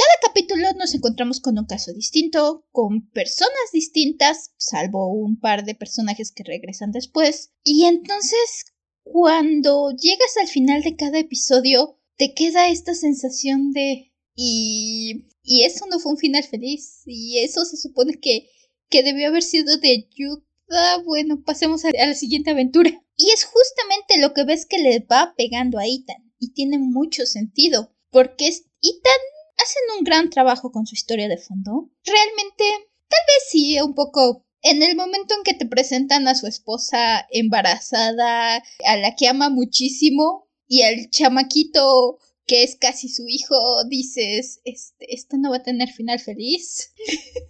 cada 0.00 0.32
capítulo 0.32 0.66
nos 0.78 0.94
encontramos 0.94 1.40
con 1.40 1.58
un 1.58 1.66
caso 1.66 1.92
distinto, 1.92 2.64
con 2.72 3.10
personas 3.10 3.52
distintas, 3.70 4.52
salvo 4.56 5.12
un 5.12 5.38
par 5.38 5.64
de 5.64 5.74
personajes 5.74 6.32
que 6.32 6.42
regresan 6.42 6.90
después. 6.90 7.52
Y 7.62 7.84
entonces, 7.84 8.64
cuando 9.02 9.90
llegas 9.90 10.38
al 10.40 10.48
final 10.48 10.82
de 10.82 10.96
cada 10.96 11.18
episodio, 11.18 11.98
te 12.16 12.32
queda 12.32 12.68
esta 12.68 12.94
sensación 12.94 13.72
de... 13.72 14.12
Y... 14.34 15.26
Y 15.42 15.64
eso 15.64 15.86
no 15.86 15.98
fue 15.98 16.12
un 16.12 16.18
final 16.18 16.44
feliz. 16.44 17.02
Y 17.06 17.38
eso 17.38 17.64
se 17.64 17.76
supone 17.76 18.20
que, 18.20 18.48
que 18.88 19.02
debió 19.02 19.28
haber 19.28 19.42
sido 19.42 19.76
de 19.78 20.06
ayuda. 20.08 21.02
Bueno, 21.04 21.42
pasemos 21.44 21.84
a, 21.84 21.90
la 21.90 22.14
siguiente 22.14 22.50
aventura. 22.50 22.90
Y 23.16 23.32
es 23.32 23.44
justamente 23.44 24.18
lo 24.18 24.32
que 24.32 24.44
ves 24.44 24.64
que 24.64 24.78
le 24.78 25.00
va 25.00 25.34
pegando 25.36 25.78
a 25.78 25.86
Ethan. 25.86 26.32
Y 26.38 26.52
tiene 26.52 26.78
mucho 26.78 27.26
sentido. 27.26 27.92
Porque 28.10 28.48
es 28.48 28.64
Ethan 28.82 29.20
hacen 29.62 29.98
un 29.98 30.04
gran 30.04 30.30
trabajo 30.30 30.70
con 30.72 30.86
su 30.86 30.94
historia 30.94 31.28
de 31.28 31.38
fondo. 31.38 31.90
Realmente, 32.04 32.64
tal 33.08 33.20
vez 33.26 33.44
sí, 33.50 33.80
un 33.80 33.94
poco 33.94 34.44
en 34.62 34.82
el 34.82 34.96
momento 34.96 35.34
en 35.34 35.42
que 35.42 35.54
te 35.54 35.66
presentan 35.66 36.28
a 36.28 36.34
su 36.34 36.46
esposa 36.46 37.26
embarazada, 37.30 38.56
a 38.84 38.96
la 38.96 39.14
que 39.16 39.28
ama 39.28 39.48
muchísimo, 39.48 40.46
y 40.66 40.82
al 40.82 41.10
chamaquito 41.10 42.18
que 42.46 42.64
es 42.64 42.76
casi 42.76 43.08
su 43.08 43.28
hijo, 43.28 43.84
dices, 43.88 44.60
este, 44.64 45.14
esto 45.14 45.36
no 45.36 45.50
va 45.50 45.58
a 45.58 45.62
tener 45.62 45.88
final 45.88 46.18
feliz. 46.18 46.92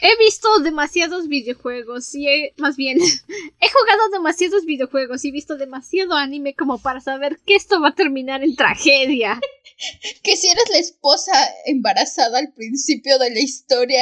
He 0.00 0.16
visto 0.18 0.48
demasiados 0.60 1.28
videojuegos 1.28 2.14
y 2.14 2.28
he, 2.28 2.54
más 2.58 2.76
bien, 2.76 2.98
he 3.60 3.68
jugado 3.70 4.08
demasiados 4.12 4.64
videojuegos 4.64 5.24
y 5.24 5.30
visto 5.30 5.56
demasiado 5.56 6.14
anime 6.14 6.54
como 6.54 6.78
para 6.78 7.00
saber 7.00 7.40
que 7.46 7.56
esto 7.56 7.80
va 7.80 7.88
a 7.88 7.94
terminar 7.94 8.42
en 8.42 8.56
tragedia. 8.56 9.40
que 10.22 10.36
si 10.36 10.48
eres 10.48 10.64
la 10.70 10.78
esposa 10.78 11.32
embarazada 11.66 12.38
al 12.38 12.52
principio 12.52 13.18
de 13.18 13.30
la 13.30 13.40
historia 13.40 14.00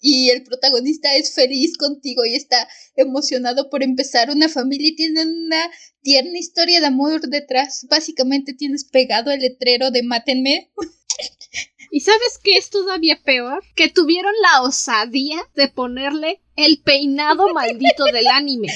y 0.00 0.30
el 0.30 0.42
protagonista 0.42 1.14
es 1.14 1.34
feliz 1.34 1.76
contigo 1.76 2.24
y 2.24 2.34
está 2.34 2.68
emocionado 2.96 3.70
por 3.70 3.82
empezar 3.82 4.30
una 4.30 4.48
familia 4.48 4.88
y 4.88 4.96
tienen 4.96 5.28
una 5.28 5.70
tierna 6.02 6.38
historia 6.38 6.80
de 6.80 6.86
amor 6.86 7.20
detrás, 7.28 7.86
básicamente 7.88 8.54
tienes 8.54 8.84
pegado 8.84 9.30
el 9.30 9.40
letrero 9.40 9.90
de 9.90 10.02
mátenme. 10.02 10.70
¿Y 11.90 12.00
sabes 12.00 12.38
qué 12.42 12.56
es 12.56 12.70
todavía 12.70 13.20
peor? 13.22 13.62
Que 13.74 13.88
tuvieron 13.88 14.32
la 14.42 14.62
osadía 14.62 15.40
de 15.54 15.68
ponerle 15.68 16.42
el 16.56 16.82
peinado 16.82 17.48
maldito 17.54 18.04
del 18.04 18.26
anime. 18.26 18.68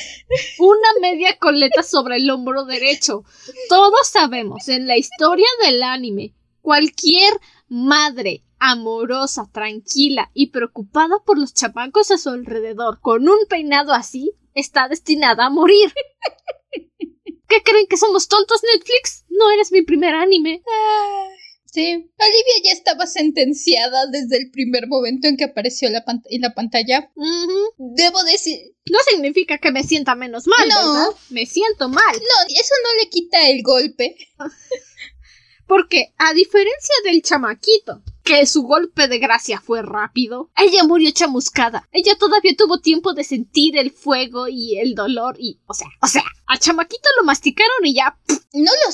Una 0.58 0.88
media 1.00 1.38
coleta 1.38 1.82
sobre 1.82 2.16
el 2.16 2.30
hombro 2.30 2.64
derecho. 2.64 3.24
Todos 3.68 4.08
sabemos, 4.08 4.68
en 4.68 4.86
la 4.86 4.96
historia 4.96 5.46
del 5.64 5.82
anime, 5.82 6.34
cualquier 6.60 7.32
madre 7.68 8.44
amorosa, 8.58 9.50
tranquila 9.52 10.30
y 10.34 10.50
preocupada 10.50 11.16
por 11.26 11.36
los 11.36 11.52
chamacos 11.52 12.12
a 12.12 12.18
su 12.18 12.30
alrededor 12.30 13.00
con 13.00 13.28
un 13.28 13.46
peinado 13.48 13.92
así 13.92 14.34
está 14.54 14.88
destinada 14.88 15.46
a 15.46 15.50
morir. 15.50 15.92
¿Qué 17.48 17.62
creen 17.64 17.86
que 17.88 17.96
somos 17.96 18.28
tontos 18.28 18.62
Netflix? 18.72 19.24
No 19.28 19.50
eres 19.50 19.72
mi 19.72 19.82
primer 19.82 20.14
anime. 20.14 20.62
Sí, 21.72 21.90
Olivia 21.90 22.54
ya 22.64 22.72
estaba 22.72 23.06
sentenciada 23.06 24.06
desde 24.08 24.36
el 24.36 24.50
primer 24.50 24.88
momento 24.88 25.26
en 25.26 25.38
que 25.38 25.44
apareció 25.44 25.88
la 25.88 26.04
en 26.26 26.40
la 26.42 26.52
pantalla. 26.54 27.10
Debo 27.78 28.22
decir... 28.24 28.58
No 28.90 28.98
significa 29.08 29.56
que 29.56 29.72
me 29.72 29.82
sienta 29.82 30.14
menos 30.14 30.46
mal, 30.46 30.68
no. 30.68 30.92
¿verdad? 30.92 31.16
Me 31.30 31.46
siento 31.46 31.88
mal. 31.88 32.14
No, 32.14 32.54
eso 32.60 32.74
no 32.84 33.02
le 33.02 33.08
quita 33.08 33.48
el 33.48 33.62
golpe. 33.62 34.16
Porque, 35.66 36.12
a 36.18 36.34
diferencia 36.34 36.94
del 37.04 37.22
chamaquito, 37.22 38.02
que 38.22 38.44
su 38.44 38.64
golpe 38.64 39.08
de 39.08 39.18
gracia 39.18 39.58
fue 39.58 39.80
rápido, 39.80 40.50
ella 40.58 40.84
murió 40.84 41.10
chamuscada. 41.12 41.88
Ella 41.90 42.16
todavía 42.18 42.54
tuvo 42.54 42.80
tiempo 42.80 43.14
de 43.14 43.24
sentir 43.24 43.78
el 43.78 43.92
fuego 43.92 44.46
y 44.46 44.78
el 44.78 44.94
dolor 44.94 45.36
y, 45.38 45.60
o 45.66 45.72
sea, 45.72 45.88
o 46.02 46.06
sea, 46.06 46.24
a 46.48 46.58
chamaquito 46.58 47.08
lo 47.18 47.24
masticaron 47.24 47.86
y 47.86 47.94
ya... 47.94 48.18
No 48.52 48.70
lo 48.84 48.92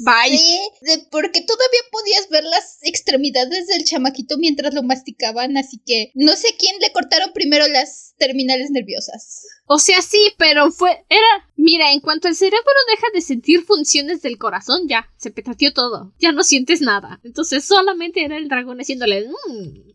Bye. 0.00 0.38
de, 0.82 1.06
porque 1.10 1.40
todavía 1.42 1.80
podías 1.90 2.28
ver 2.28 2.44
las 2.44 2.78
extremidades 2.82 3.66
del 3.66 3.84
chamaquito 3.84 4.38
mientras 4.38 4.74
lo 4.74 4.82
masticaban, 4.82 5.56
así 5.56 5.80
que 5.84 6.10
no 6.14 6.36
sé 6.36 6.54
quién 6.58 6.78
le 6.80 6.92
cortaron 6.92 7.32
primero 7.32 7.66
las 7.68 8.14
terminales 8.16 8.70
nerviosas. 8.70 9.46
O 9.66 9.78
sea, 9.78 10.02
sí, 10.02 10.32
pero 10.38 10.70
fue. 10.70 11.04
Era. 11.08 11.50
Mira, 11.56 11.92
en 11.92 12.00
cuanto 12.00 12.28
el 12.28 12.36
cerebro 12.36 12.58
deja 12.90 13.06
de 13.12 13.20
sentir 13.20 13.64
funciones 13.64 14.22
del 14.22 14.38
corazón, 14.38 14.88
ya, 14.88 15.10
se 15.16 15.30
petateó 15.30 15.72
todo. 15.72 16.14
Ya 16.18 16.32
no 16.32 16.42
sientes 16.42 16.80
nada. 16.80 17.20
Entonces 17.24 17.64
solamente 17.64 18.24
era 18.24 18.36
el 18.36 18.48
dragón 18.48 18.78
haciéndole. 18.78 19.28
Mmm, 19.28 19.92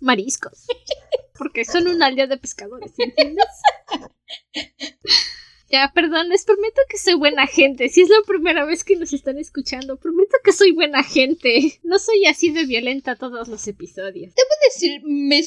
mariscos. 0.00 0.66
Porque 1.38 1.64
son 1.64 1.88
un 1.88 2.02
aldea 2.02 2.26
de 2.26 2.36
pescadores, 2.36 2.92
¿entiendes? 2.98 3.46
Ya, 5.70 5.92
perdón, 5.94 6.30
les 6.30 6.44
prometo 6.44 6.80
que 6.88 6.98
soy 6.98 7.14
buena 7.14 7.46
gente. 7.46 7.88
Si 7.88 8.00
es 8.00 8.08
la 8.08 8.22
primera 8.26 8.64
vez 8.64 8.82
que 8.82 8.96
nos 8.96 9.12
están 9.12 9.38
escuchando, 9.38 10.00
prometo 10.00 10.36
que 10.42 10.52
soy 10.52 10.72
buena 10.72 11.04
gente. 11.04 11.78
No 11.84 12.00
soy 12.00 12.26
así 12.26 12.50
de 12.50 12.66
violenta 12.66 13.14
todos 13.14 13.46
los 13.46 13.68
episodios. 13.68 14.34
Debo 14.34 14.48
decir, 14.64 15.00
me 15.04 15.40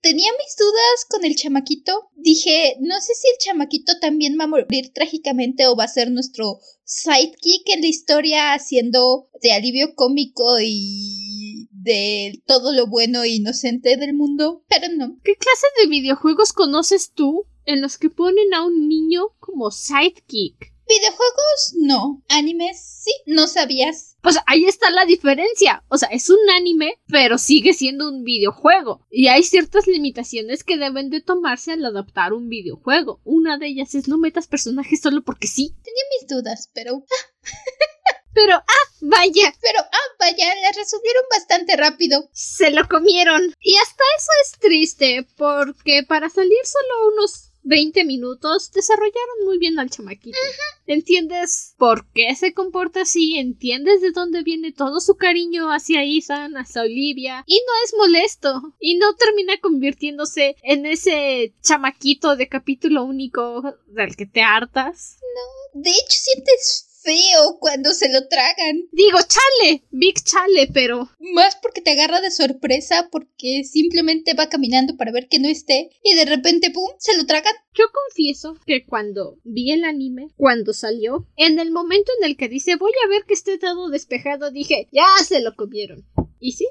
tenía 0.00 0.30
mis 0.32 0.56
dudas 0.56 1.04
con 1.10 1.26
el 1.26 1.36
chamaquito. 1.36 2.10
Dije, 2.14 2.76
no 2.80 2.98
sé 3.00 3.14
si 3.14 3.28
el 3.28 3.38
chamaquito 3.38 3.92
también 4.00 4.38
va 4.40 4.44
a 4.44 4.48
morir 4.48 4.92
trágicamente 4.94 5.66
o 5.66 5.76
va 5.76 5.84
a 5.84 5.88
ser 5.88 6.10
nuestro 6.10 6.58
sidekick 6.84 7.68
en 7.68 7.82
la 7.82 7.88
historia 7.88 8.54
haciendo 8.54 9.28
de 9.42 9.52
alivio 9.52 9.94
cómico 9.94 10.58
y 10.58 11.68
de 11.70 12.42
todo 12.46 12.72
lo 12.72 12.86
bueno 12.86 13.24
e 13.24 13.30
inocente 13.30 13.98
del 13.98 14.14
mundo, 14.14 14.64
pero 14.68 14.88
no. 14.96 15.18
¿Qué 15.22 15.34
clase 15.34 15.66
de 15.82 15.88
videojuegos 15.88 16.54
conoces 16.54 17.12
tú 17.12 17.46
en 17.66 17.82
los 17.82 17.98
que 17.98 18.10
ponen 18.10 18.54
a 18.54 18.64
un 18.64 18.88
niño 18.88 19.34
como 19.38 19.70
sidekick. 19.70 20.72
Videojuegos 20.88 21.74
no, 21.78 22.22
animes 22.28 22.80
sí, 22.80 23.10
no 23.26 23.48
sabías. 23.48 24.16
Pues 24.22 24.38
ahí 24.46 24.66
está 24.66 24.88
la 24.90 25.04
diferencia. 25.04 25.84
O 25.88 25.98
sea, 25.98 26.08
es 26.10 26.30
un 26.30 26.38
anime, 26.54 27.00
pero 27.08 27.38
sigue 27.38 27.74
siendo 27.74 28.08
un 28.08 28.22
videojuego. 28.22 29.04
Y 29.10 29.26
hay 29.26 29.42
ciertas 29.42 29.88
limitaciones 29.88 30.62
que 30.62 30.76
deben 30.76 31.10
de 31.10 31.20
tomarse 31.20 31.72
al 31.72 31.84
adaptar 31.84 32.32
un 32.32 32.48
videojuego. 32.48 33.20
Una 33.24 33.58
de 33.58 33.66
ellas 33.66 33.96
es 33.96 34.06
no 34.06 34.16
metas 34.16 34.46
personajes 34.46 35.00
solo 35.00 35.22
porque 35.24 35.48
sí. 35.48 35.74
Tenía 35.82 36.02
mis 36.20 36.28
dudas, 36.28 36.70
pero... 36.72 37.04
Pero, 38.36 38.54
ah, 38.54 38.86
vaya. 39.00 39.54
Pero, 39.62 39.78
ah, 39.80 40.08
vaya, 40.20 40.54
la 40.60 40.70
resolvieron 40.72 41.24
bastante 41.30 41.74
rápido. 41.74 42.28
Se 42.34 42.70
lo 42.70 42.86
comieron. 42.86 43.54
Y 43.60 43.76
hasta 43.76 44.04
eso 44.18 44.30
es 44.44 44.60
triste, 44.60 45.26
porque 45.38 46.02
para 46.06 46.28
salir 46.28 46.58
solo 46.64 47.14
unos 47.14 47.52
20 47.66 48.04
minutos 48.04 48.70
desarrollaron 48.70 49.44
muy 49.44 49.58
bien 49.58 49.78
al 49.78 49.90
chamaquito. 49.90 50.38
¿Entiendes 50.86 51.74
por 51.76 52.06
qué 52.12 52.32
se 52.36 52.54
comporta 52.54 53.02
así? 53.02 53.38
¿Entiendes 53.38 54.00
de 54.00 54.12
dónde 54.12 54.42
viene 54.42 54.72
todo 54.72 55.00
su 55.00 55.16
cariño 55.16 55.72
hacia 55.72 56.04
Ethan, 56.04 56.56
hacia 56.56 56.82
Olivia? 56.82 57.42
Y 57.46 57.56
no 57.56 57.72
es 57.84 57.94
molesto. 57.98 58.74
Y 58.78 58.96
no 58.98 59.14
termina 59.16 59.58
convirtiéndose 59.58 60.54
en 60.62 60.86
ese 60.86 61.54
chamaquito 61.60 62.36
de 62.36 62.48
capítulo 62.48 63.04
único 63.04 63.62
del 63.88 64.14
que 64.14 64.26
te 64.26 64.42
hartas. 64.42 65.18
No. 65.20 65.82
De 65.82 65.90
hecho, 65.90 66.06
sientes 66.08 66.95
feo 67.06 67.58
cuando 67.60 67.94
se 67.94 68.12
lo 68.12 68.26
tragan. 68.26 68.88
Digo, 68.90 69.18
chale, 69.20 69.84
big 69.90 70.16
chale, 70.22 70.68
pero... 70.74 71.08
Más 71.20 71.56
porque 71.62 71.80
te 71.80 71.92
agarra 71.92 72.20
de 72.20 72.30
sorpresa, 72.30 73.08
porque 73.10 73.62
simplemente 73.64 74.34
va 74.34 74.48
caminando 74.48 74.96
para 74.96 75.12
ver 75.12 75.28
que 75.28 75.38
no 75.38 75.48
esté 75.48 75.90
y 76.02 76.14
de 76.14 76.24
repente, 76.24 76.70
¡pum!, 76.70 76.90
se 76.98 77.16
lo 77.16 77.24
tragan. 77.24 77.54
Yo 77.74 77.84
confieso 77.92 78.56
que 78.66 78.84
cuando 78.84 79.38
vi 79.44 79.70
el 79.70 79.84
anime, 79.84 80.28
cuando 80.36 80.72
salió, 80.72 81.28
en 81.36 81.58
el 81.60 81.70
momento 81.70 82.10
en 82.18 82.26
el 82.26 82.36
que 82.36 82.48
dice 82.48 82.76
voy 82.76 82.92
a 83.04 83.08
ver 83.08 83.24
que 83.24 83.34
esté 83.34 83.58
todo 83.58 83.88
despejado, 83.88 84.50
dije, 84.50 84.88
ya 84.92 85.06
se 85.24 85.40
lo 85.40 85.54
comieron. 85.54 86.04
¿Y 86.40 86.52
sí? 86.52 86.66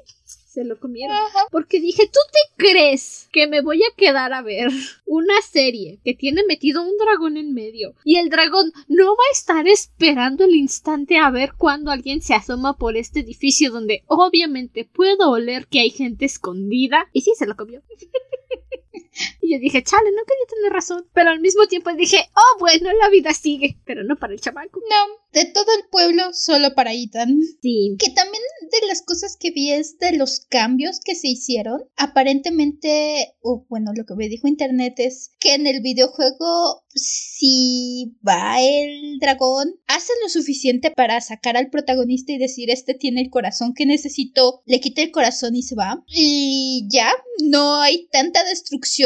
Se 0.56 0.64
lo 0.64 0.80
comieron. 0.80 1.14
Porque 1.50 1.80
dije, 1.80 2.06
¿tú 2.06 2.18
te 2.32 2.64
crees 2.64 3.28
que 3.30 3.46
me 3.46 3.60
voy 3.60 3.82
a 3.82 3.94
quedar 3.94 4.32
a 4.32 4.40
ver 4.40 4.70
una 5.04 5.42
serie 5.42 6.00
que 6.02 6.14
tiene 6.14 6.42
metido 6.48 6.82
un 6.82 6.96
dragón 6.96 7.36
en 7.36 7.52
medio? 7.52 7.94
Y 8.04 8.16
el 8.16 8.30
dragón 8.30 8.72
no 8.88 9.04
va 9.04 9.22
a 9.30 9.34
estar 9.34 9.68
esperando 9.68 10.44
el 10.44 10.54
instante 10.54 11.18
a 11.18 11.30
ver 11.30 11.52
cuando 11.58 11.90
alguien 11.90 12.22
se 12.22 12.32
asoma 12.32 12.78
por 12.78 12.96
este 12.96 13.20
edificio 13.20 13.70
donde 13.70 14.02
obviamente 14.06 14.86
puedo 14.90 15.30
oler 15.30 15.66
que 15.66 15.80
hay 15.80 15.90
gente 15.90 16.24
escondida. 16.24 17.10
Y 17.12 17.20
sí, 17.20 17.32
se 17.36 17.46
lo 17.46 17.54
comió. 17.54 17.82
Y 19.40 19.52
yo 19.52 19.60
dije, 19.60 19.82
chale, 19.82 20.10
no 20.10 20.24
quería 20.24 20.46
tener 20.48 20.72
razón. 20.72 21.06
Pero 21.12 21.30
al 21.30 21.40
mismo 21.40 21.66
tiempo 21.66 21.92
dije, 21.92 22.18
oh, 22.34 22.58
bueno, 22.58 22.90
la 22.92 23.08
vida 23.10 23.32
sigue. 23.32 23.78
Pero 23.84 24.02
no 24.02 24.16
para 24.16 24.32
el 24.32 24.40
chamaco. 24.40 24.80
No, 24.90 25.40
de 25.40 25.44
todo 25.44 25.66
el 25.78 25.88
pueblo, 25.88 26.32
solo 26.32 26.74
para 26.74 26.92
Ethan. 26.92 27.38
Sí. 27.62 27.96
Que 27.98 28.10
también 28.10 28.42
de 28.62 28.86
las 28.88 29.02
cosas 29.02 29.36
que 29.38 29.50
vi 29.50 29.72
es 29.72 29.98
de 29.98 30.16
los 30.16 30.40
cambios 30.40 31.00
que 31.04 31.14
se 31.14 31.28
hicieron. 31.28 31.84
Aparentemente, 31.96 33.34
o 33.40 33.64
bueno, 33.68 33.92
lo 33.94 34.04
que 34.04 34.14
me 34.14 34.28
dijo 34.28 34.48
internet 34.48 34.94
es 34.98 35.30
que 35.38 35.54
en 35.54 35.66
el 35.66 35.80
videojuego, 35.80 36.84
si 36.94 38.16
va 38.26 38.60
el 38.60 39.18
dragón, 39.20 39.74
hace 39.86 40.12
lo 40.22 40.28
suficiente 40.28 40.90
para 40.90 41.20
sacar 41.20 41.56
al 41.56 41.70
protagonista 41.70 42.32
y 42.32 42.38
decir, 42.38 42.70
este 42.70 42.94
tiene 42.94 43.20
el 43.20 43.30
corazón 43.30 43.74
que 43.74 43.86
necesito, 43.86 44.62
le 44.64 44.80
quita 44.80 45.02
el 45.02 45.12
corazón 45.12 45.54
y 45.54 45.62
se 45.62 45.76
va. 45.76 46.02
Y 46.08 46.88
ya, 46.90 47.12
no 47.44 47.80
hay 47.80 48.08
tanta 48.08 48.42
destrucción 48.44 49.05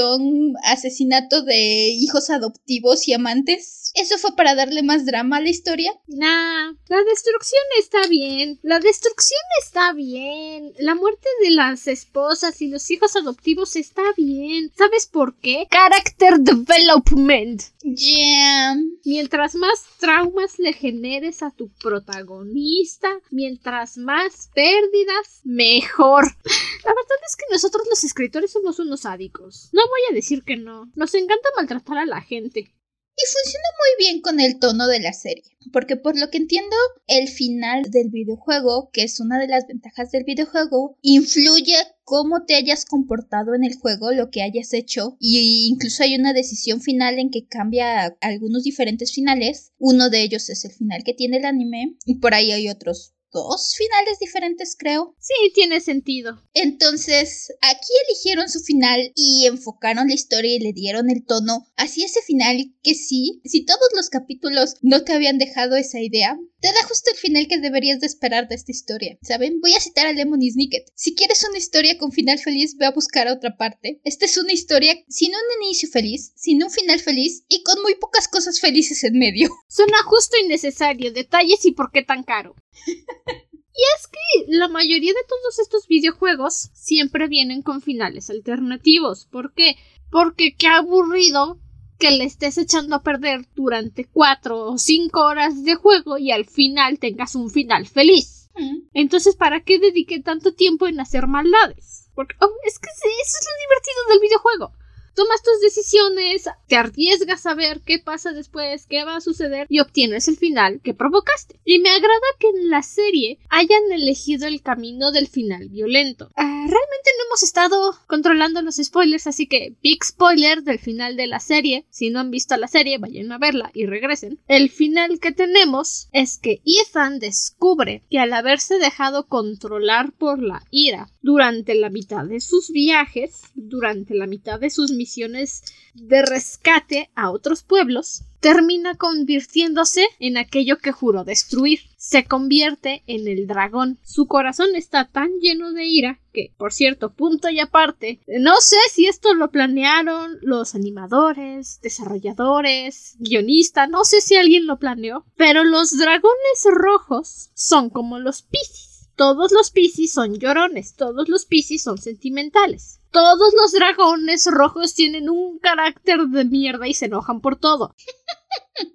asesinato 0.65 1.43
de 1.43 1.91
hijos 1.91 2.31
adoptivos 2.31 3.09
y 3.09 3.13
amantes. 3.13 3.93
¿Eso 3.95 4.19
fue 4.19 4.37
para 4.37 4.55
darle 4.55 4.83
más 4.83 5.05
drama 5.05 5.39
a 5.39 5.41
la 5.41 5.49
historia? 5.49 5.93
Nah, 6.07 6.73
la 6.89 7.03
destrucción 7.05 7.63
está 7.79 8.07
bien. 8.07 8.59
La 8.63 8.79
destrucción 8.79 9.41
está 9.63 9.93
bien. 9.93 10.73
La 10.79 10.95
muerte 10.95 11.29
de 11.43 11.51
las 11.51 11.89
esposas 11.89 12.63
y 12.63 12.69
los 12.69 12.91
hijos 12.91 13.17
adoptivos 13.17 13.77
está 13.77 14.03
bien. 14.17 14.71
¿Sabes 14.77 15.07
por 15.07 15.35
qué? 15.37 15.67
Character 15.71 16.39
development. 16.39 17.63
Yeah. 17.83 18.77
Mientras 19.05 19.55
más 19.55 19.85
traumas 19.99 20.59
le 20.59 20.73
generes 20.73 21.43
a 21.43 21.51
tu 21.51 21.69
protagonista, 21.69 23.09
mientras 23.31 23.97
más 23.97 24.51
pérdidas, 24.55 25.41
mejor. 25.45 26.25
La 26.85 26.91
verdad 26.91 27.19
es 27.27 27.37
que 27.37 27.45
nosotros 27.51 27.87
los 27.89 28.05
escritores 28.05 28.53
somos 28.53 28.79
unos 28.79 29.01
sádicos. 29.01 29.69
No 29.73 29.83
voy 29.91 30.11
a 30.11 30.15
decir 30.15 30.43
que 30.45 30.57
no. 30.57 30.91
Nos 30.95 31.15
encanta 31.15 31.49
maltratar 31.57 31.99
a 31.99 32.07
la 32.07 32.23
gente. 32.23 32.61
Y 32.61 33.27
funciona 33.27 33.67
muy 33.77 34.07
bien 34.07 34.23
con 34.23 34.41
el 34.41 34.59
tono 34.59 34.87
de 34.87 34.99
la 34.99 35.13
serie, 35.13 35.45
porque 35.73 35.97
por 35.97 36.19
lo 36.19 36.31
que 36.31 36.39
entiendo, 36.39 36.75
el 37.07 37.29
final 37.29 37.83
del 37.91 38.09
videojuego, 38.09 38.89
que 38.95 39.03
es 39.03 39.21
una 39.21 39.39
de 39.39 39.47
las 39.47 39.67
ventajas 39.67 40.11
del 40.11 40.25
videojuego, 40.25 40.97
influye 41.03 41.75
cómo 42.05 42.47
te 42.47 42.55
hayas 42.55 42.87
comportado 42.87 43.55
en 43.55 43.65
el 43.65 43.77
juego, 43.77 44.13
lo 44.13 44.31
que 44.31 44.41
hayas 44.41 44.73
hecho, 44.73 45.19
y 45.21 45.69
incluso 45.69 46.03
hay 46.03 46.15
una 46.15 46.33
decisión 46.33 46.81
final 46.81 47.19
en 47.19 47.31
que 47.31 47.47
cambia 47.47 48.17
algunos 48.23 48.65
diferentes 48.65 49.13
finales. 49.13 49.73
Uno 49.77 50.09
de 50.09 50.23
ellos 50.23 50.49
es 50.49 50.65
el 50.65 50.73
final 50.73 51.03
que 51.05 51.13
tiene 51.13 51.37
el 51.39 51.45
anime, 51.45 51.97
y 52.07 52.21
por 52.21 52.33
ahí 52.33 52.53
hay 52.53 52.71
otros 52.71 53.13
dos 53.33 53.75
finales 53.77 54.19
diferentes, 54.19 54.77
creo. 54.79 55.15
Sí, 55.19 55.53
tiene 55.55 55.81
sentido. 55.81 56.43
Entonces, 56.55 57.53
aquí 57.61 57.93
eligieron 58.09 58.49
su 58.49 58.61
final 58.61 59.13
y 59.15 59.47
enfocaron 59.47 60.09
la 60.09 60.15
historia 60.15 60.55
y 60.55 60.61
le 60.61 60.73
dieron 60.73 61.11
el 61.11 61.25
tono 61.25 61.67
hacia 61.77 62.07
ese 62.07 62.23
final 62.23 62.75
que 62.83 62.95
sí, 62.95 63.41
si 63.45 63.65
todos 63.65 63.89
los 63.95 64.09
capítulos 64.11 64.75
no 64.83 65.05
te 65.05 65.13
habían 65.13 65.39
dejado 65.39 65.77
esa 65.77 66.01
idea, 66.01 66.39
te 66.61 66.69
da 66.69 66.83
justo 66.87 67.11
el 67.11 67.17
final 67.17 67.49
que 67.49 67.59
deberías 67.59 68.01
de 68.01 68.07
esperar 68.07 68.49
de 68.49 68.55
esta 68.55 68.71
historia, 68.71 69.19
¿saben? 69.23 69.61
Voy 69.61 69.75
a 69.75 69.81
citar 69.81 70.07
a 70.07 70.13
Lemon 70.13 70.41
Snicket. 70.43 70.91
Si 70.95 71.15
quieres 71.15 71.45
una 71.49 71.59
historia 71.59 71.97
con 71.99 72.13
final 72.13 72.39
feliz, 72.39 72.77
ve 72.77 72.87
a 72.87 72.93
buscar 72.93 73.29
a 73.29 73.33
otra 73.33 73.57
parte. 73.57 74.01
Esta 74.05 74.27
es 74.27 74.37
una 74.37 74.53
historia 74.53 74.95
sin 75.09 75.31
un 75.31 75.65
inicio 75.65 75.89
feliz, 75.89 76.33
sin 76.37 76.63
un 76.63 76.71
final 76.71 77.01
feliz 77.01 77.45
y 77.49 77.63
con 77.63 77.81
muy 77.83 77.95
pocas 77.95 78.29
cosas 78.29 78.61
felices 78.61 79.03
en 79.05 79.19
medio. 79.19 79.49
Suena 79.69 80.03
justo 80.05 80.37
y 80.43 80.49
necesario. 80.49 81.13
Detalles 81.13 81.65
y 81.65 81.73
por 81.73 81.91
qué 81.91 82.03
tan 82.03 82.23
caro. 82.23 82.55
Y 83.73 83.83
es 83.97 84.09
que 84.09 84.59
la 84.59 84.69
mayoría 84.69 85.13
de 85.13 85.27
todos 85.27 85.59
estos 85.59 85.87
videojuegos 85.87 86.71
siempre 86.75 87.29
vienen 87.29 87.63
con 87.63 87.81
finales 87.81 88.29
alternativos. 88.29 89.27
¿Por 89.31 89.55
qué? 89.55 89.77
Porque 90.11 90.55
qué 90.59 90.67
aburrido 90.67 91.59
que 92.01 92.11
le 92.11 92.25
estés 92.25 92.59
echando 92.59 92.97
a 92.97 93.03
perder 93.03 93.47
durante 93.55 94.07
cuatro 94.07 94.59
o 94.73 94.79
cinco 94.79 95.21
horas 95.21 95.63
de 95.63 95.77
juego 95.77 96.19
y 96.19 96.33
al 96.33 96.47
final 96.47 96.99
tengas 96.99 97.37
un 97.37 97.51
final 97.51 97.87
feliz. 97.87 98.51
Mm. 98.57 98.89
Entonces, 98.95 99.37
¿para 99.37 99.61
qué 99.61 99.79
dediqué 99.79 100.21
tanto 100.21 100.55
tiempo 100.55 100.89
en 100.89 100.99
hacer 100.99 101.29
maldades? 101.29 102.11
Porque 102.15 102.35
oh, 102.41 102.51
es 102.65 102.79
que 102.79 102.89
eso 102.89 103.05
es 103.05 103.47
lo 103.47 103.61
divertido 103.69 104.09
del 104.09 104.21
videojuego. 104.21 104.73
Tomas 105.15 105.43
tus 105.43 105.61
decisiones, 105.61 106.49
te 106.69 106.77
arriesgas 106.77 107.47
a 107.47 107.55
ver 107.55 107.81
qué 107.85 107.99
pasa 107.99 108.33
después, 108.33 108.87
qué 108.87 109.05
va 109.05 109.17
a 109.17 109.21
suceder 109.21 109.67
y 109.69 109.81
obtienes 109.81 110.29
el 110.29 110.37
final 110.37 110.81
que 110.83 110.95
provocaste. 110.95 111.61
Y 111.65 111.79
me 111.79 111.91
agrada 111.91 112.11
que 112.39 112.49
en 112.49 112.71
la 112.71 112.83
serie 112.83 113.39
hayan 113.49 113.93
elegido 113.93 114.47
el 114.47 114.63
camino 114.63 115.13
del 115.13 115.29
final 115.29 115.69
violento. 115.69 116.31
Ah, 116.37 116.45
realmente 116.45 117.11
no 117.19 117.25
hemos 117.27 117.43
estado 117.43 117.99
controlando 118.07 118.63
los 118.63 118.77
spoilers, 118.77 119.27
así 119.27 119.47
que 119.47 119.77
big 119.83 120.05
spoiler 120.05 120.63
del 120.63 120.79
final 120.79 121.17
de 121.17 121.27
la 121.27 121.41
serie. 121.41 121.87
Si 121.91 122.11
no 122.11 122.21
han 122.21 122.31
visto 122.31 122.57
la 122.57 122.69
serie, 122.69 122.99
vayan 122.99 123.33
a 123.33 123.39
verla 123.39 123.71
y 123.75 123.87
regresen. 123.87 124.41
El 124.49 124.71
final 124.71 125.21
que 125.21 125.33
tenemos 125.33 126.09
es 126.13 126.39
que 126.39 126.63
Ethan 126.65 127.19
descubre 127.19 128.05
que 128.11 128.19
al 128.19 128.33
haberse 128.33 128.79
dejado 128.79 129.27
controlar 129.27 130.13
por 130.13 130.43
la 130.43 130.65
ira 130.71 131.11
durante 131.23 131.75
la 131.75 131.91
mitad 131.91 132.25
de 132.25 132.41
sus 132.41 132.71
viajes, 132.71 133.43
durante 133.55 134.15
la 134.15 134.27
mitad 134.27 134.59
de 134.61 134.71
sus 134.71 134.91
misiones 135.01 135.63
de 135.95 136.21
rescate 136.21 137.11
a 137.15 137.31
otros 137.31 137.63
pueblos, 137.63 138.23
termina 138.41 138.97
convirtiéndose 138.97 140.05
en 140.19 140.37
aquello 140.37 140.77
que 140.77 140.93
juró 140.93 141.25
destruir. 141.25 141.81
Se 141.97 142.27
convierte 142.27 143.03
en 143.07 143.27
el 143.27 143.47
dragón. 143.47 143.99
Su 144.05 144.27
corazón 144.27 144.77
está 144.77 145.09
tan 145.09 145.31
lleno 145.41 145.73
de 145.73 145.87
ira 145.87 146.21
que, 146.35 146.53
por 146.59 146.75
cierto, 146.75 147.15
punto 147.15 147.49
y 147.49 147.61
aparte, 147.61 148.21
no 148.27 148.57
sé 148.61 148.77
si 148.93 149.07
esto 149.07 149.33
lo 149.33 149.51
planearon 149.51 150.39
los 150.43 150.75
animadores, 150.75 151.81
desarrolladores, 151.83 153.17
guionistas, 153.19 153.89
no 153.89 154.05
sé 154.05 154.21
si 154.21 154.37
alguien 154.37 154.67
lo 154.67 154.79
planeó, 154.79 155.25
pero 155.37 155.65
los 155.65 155.97
dragones 155.97 156.67
rojos 156.71 157.51
son 157.55 157.89
como 157.89 158.19
los 158.19 158.43
piscis. 158.43 159.09
Todos 159.17 159.53
los 159.53 159.71
piscis 159.71 160.13
son 160.13 160.39
llorones, 160.39 160.95
todos 160.95 161.29
los 161.29 161.47
piscis 161.47 161.83
son 161.83 161.99
sentimentales. 161.99 163.00
Todos 163.11 163.53
los 163.55 163.73
dragones 163.73 164.47
rojos 164.51 164.95
tienen 164.95 165.29
un 165.29 165.59
carácter 165.59 166.21
de 166.29 166.45
mierda 166.45 166.87
y 166.87 166.95
se 166.95 167.07
enojan 167.07 167.41
por 167.41 167.57
todo. 167.57 167.95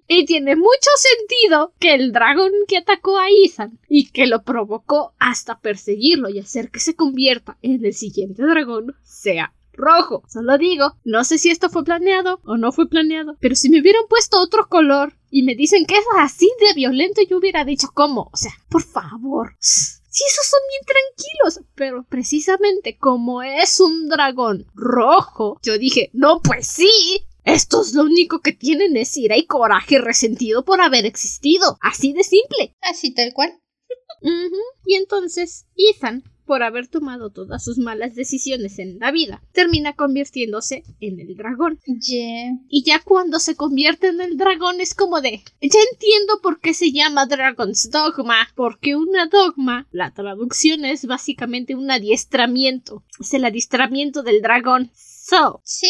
Y 0.08 0.24
tiene 0.24 0.56
mucho 0.56 0.90
sentido 0.96 1.72
que 1.78 1.94
el 1.94 2.12
dragón 2.12 2.50
que 2.68 2.78
atacó 2.78 3.18
a 3.18 3.28
Ethan 3.28 3.78
y 3.88 4.10
que 4.10 4.26
lo 4.26 4.42
provocó 4.42 5.14
hasta 5.18 5.60
perseguirlo 5.60 6.28
y 6.28 6.38
hacer 6.38 6.70
que 6.70 6.80
se 6.80 6.94
convierta 6.94 7.56
en 7.62 7.84
el 7.84 7.94
siguiente 7.94 8.42
dragón 8.42 8.96
sea 9.02 9.54
rojo. 9.72 10.22
Solo 10.28 10.58
digo, 10.58 10.96
no 11.04 11.24
sé 11.24 11.38
si 11.38 11.50
esto 11.50 11.70
fue 11.70 11.84
planeado 11.84 12.40
o 12.44 12.56
no 12.56 12.72
fue 12.72 12.88
planeado, 12.88 13.36
pero 13.40 13.54
si 13.54 13.68
me 13.68 13.80
hubieran 13.80 14.04
puesto 14.08 14.40
otro 14.40 14.68
color 14.68 15.14
y 15.30 15.42
me 15.42 15.54
dicen 15.54 15.86
que 15.86 15.96
es 15.96 16.04
así 16.18 16.50
de 16.60 16.74
violento, 16.74 17.22
yo 17.28 17.38
hubiera 17.38 17.64
dicho 17.64 17.88
cómo. 17.92 18.30
O 18.32 18.36
sea, 18.36 18.52
por 18.68 18.82
favor. 18.82 19.56
Si 20.16 20.24
esos 20.24 20.46
son 20.46 20.60
bien 20.70 20.82
tranquilos. 20.86 21.68
Pero 21.74 22.06
precisamente 22.08 22.96
como 22.96 23.42
es 23.42 23.80
un 23.80 24.08
dragón 24.08 24.66
rojo, 24.74 25.60
yo 25.62 25.76
dije, 25.76 26.08
no, 26.14 26.40
pues 26.40 26.66
sí. 26.66 27.26
Estos 27.44 27.92
lo 27.92 28.02
único 28.02 28.40
que 28.40 28.52
tienen 28.52 28.96
es 28.96 29.14
ira 29.16 29.36
y 29.36 29.44
coraje 29.44 29.98
resentido 29.98 30.64
por 30.64 30.80
haber 30.80 31.04
existido. 31.04 31.76
Así 31.82 32.14
de 32.14 32.24
simple. 32.24 32.74
Así 32.80 33.12
tal 33.12 33.34
cual. 33.34 33.60
Y 34.86 34.94
entonces 34.94 35.66
Ethan, 35.76 36.24
por 36.46 36.62
haber 36.62 36.88
tomado 36.88 37.30
todas 37.30 37.64
sus 37.64 37.78
malas 37.78 38.14
decisiones 38.14 38.78
en 38.78 38.98
la 38.98 39.10
vida, 39.10 39.42
termina 39.52 39.94
convirtiéndose 39.94 40.84
en 41.00 41.20
el 41.20 41.36
dragón. 41.36 41.78
Yeah. 41.84 42.58
Y 42.68 42.84
ya 42.84 43.02
cuando 43.02 43.38
se 43.38 43.56
convierte 43.56 44.08
en 44.08 44.20
el 44.20 44.36
dragón 44.36 44.80
es 44.80 44.94
como 44.94 45.20
de, 45.20 45.42
ya 45.60 45.80
entiendo 45.92 46.40
por 46.42 46.60
qué 46.60 46.72
se 46.74 46.92
llama 46.92 47.26
Dragon's 47.26 47.90
Dogma, 47.90 48.48
porque 48.54 48.96
una 48.96 49.26
dogma, 49.26 49.86
la 49.90 50.12
traducción 50.12 50.84
es 50.84 51.06
básicamente 51.06 51.74
un 51.74 51.90
adiestramiento, 51.90 53.04
es 53.20 53.34
el 53.34 53.44
adiestramiento 53.44 54.22
del 54.22 54.40
dragón. 54.40 54.90
So, 54.94 55.60
Sí, 55.64 55.88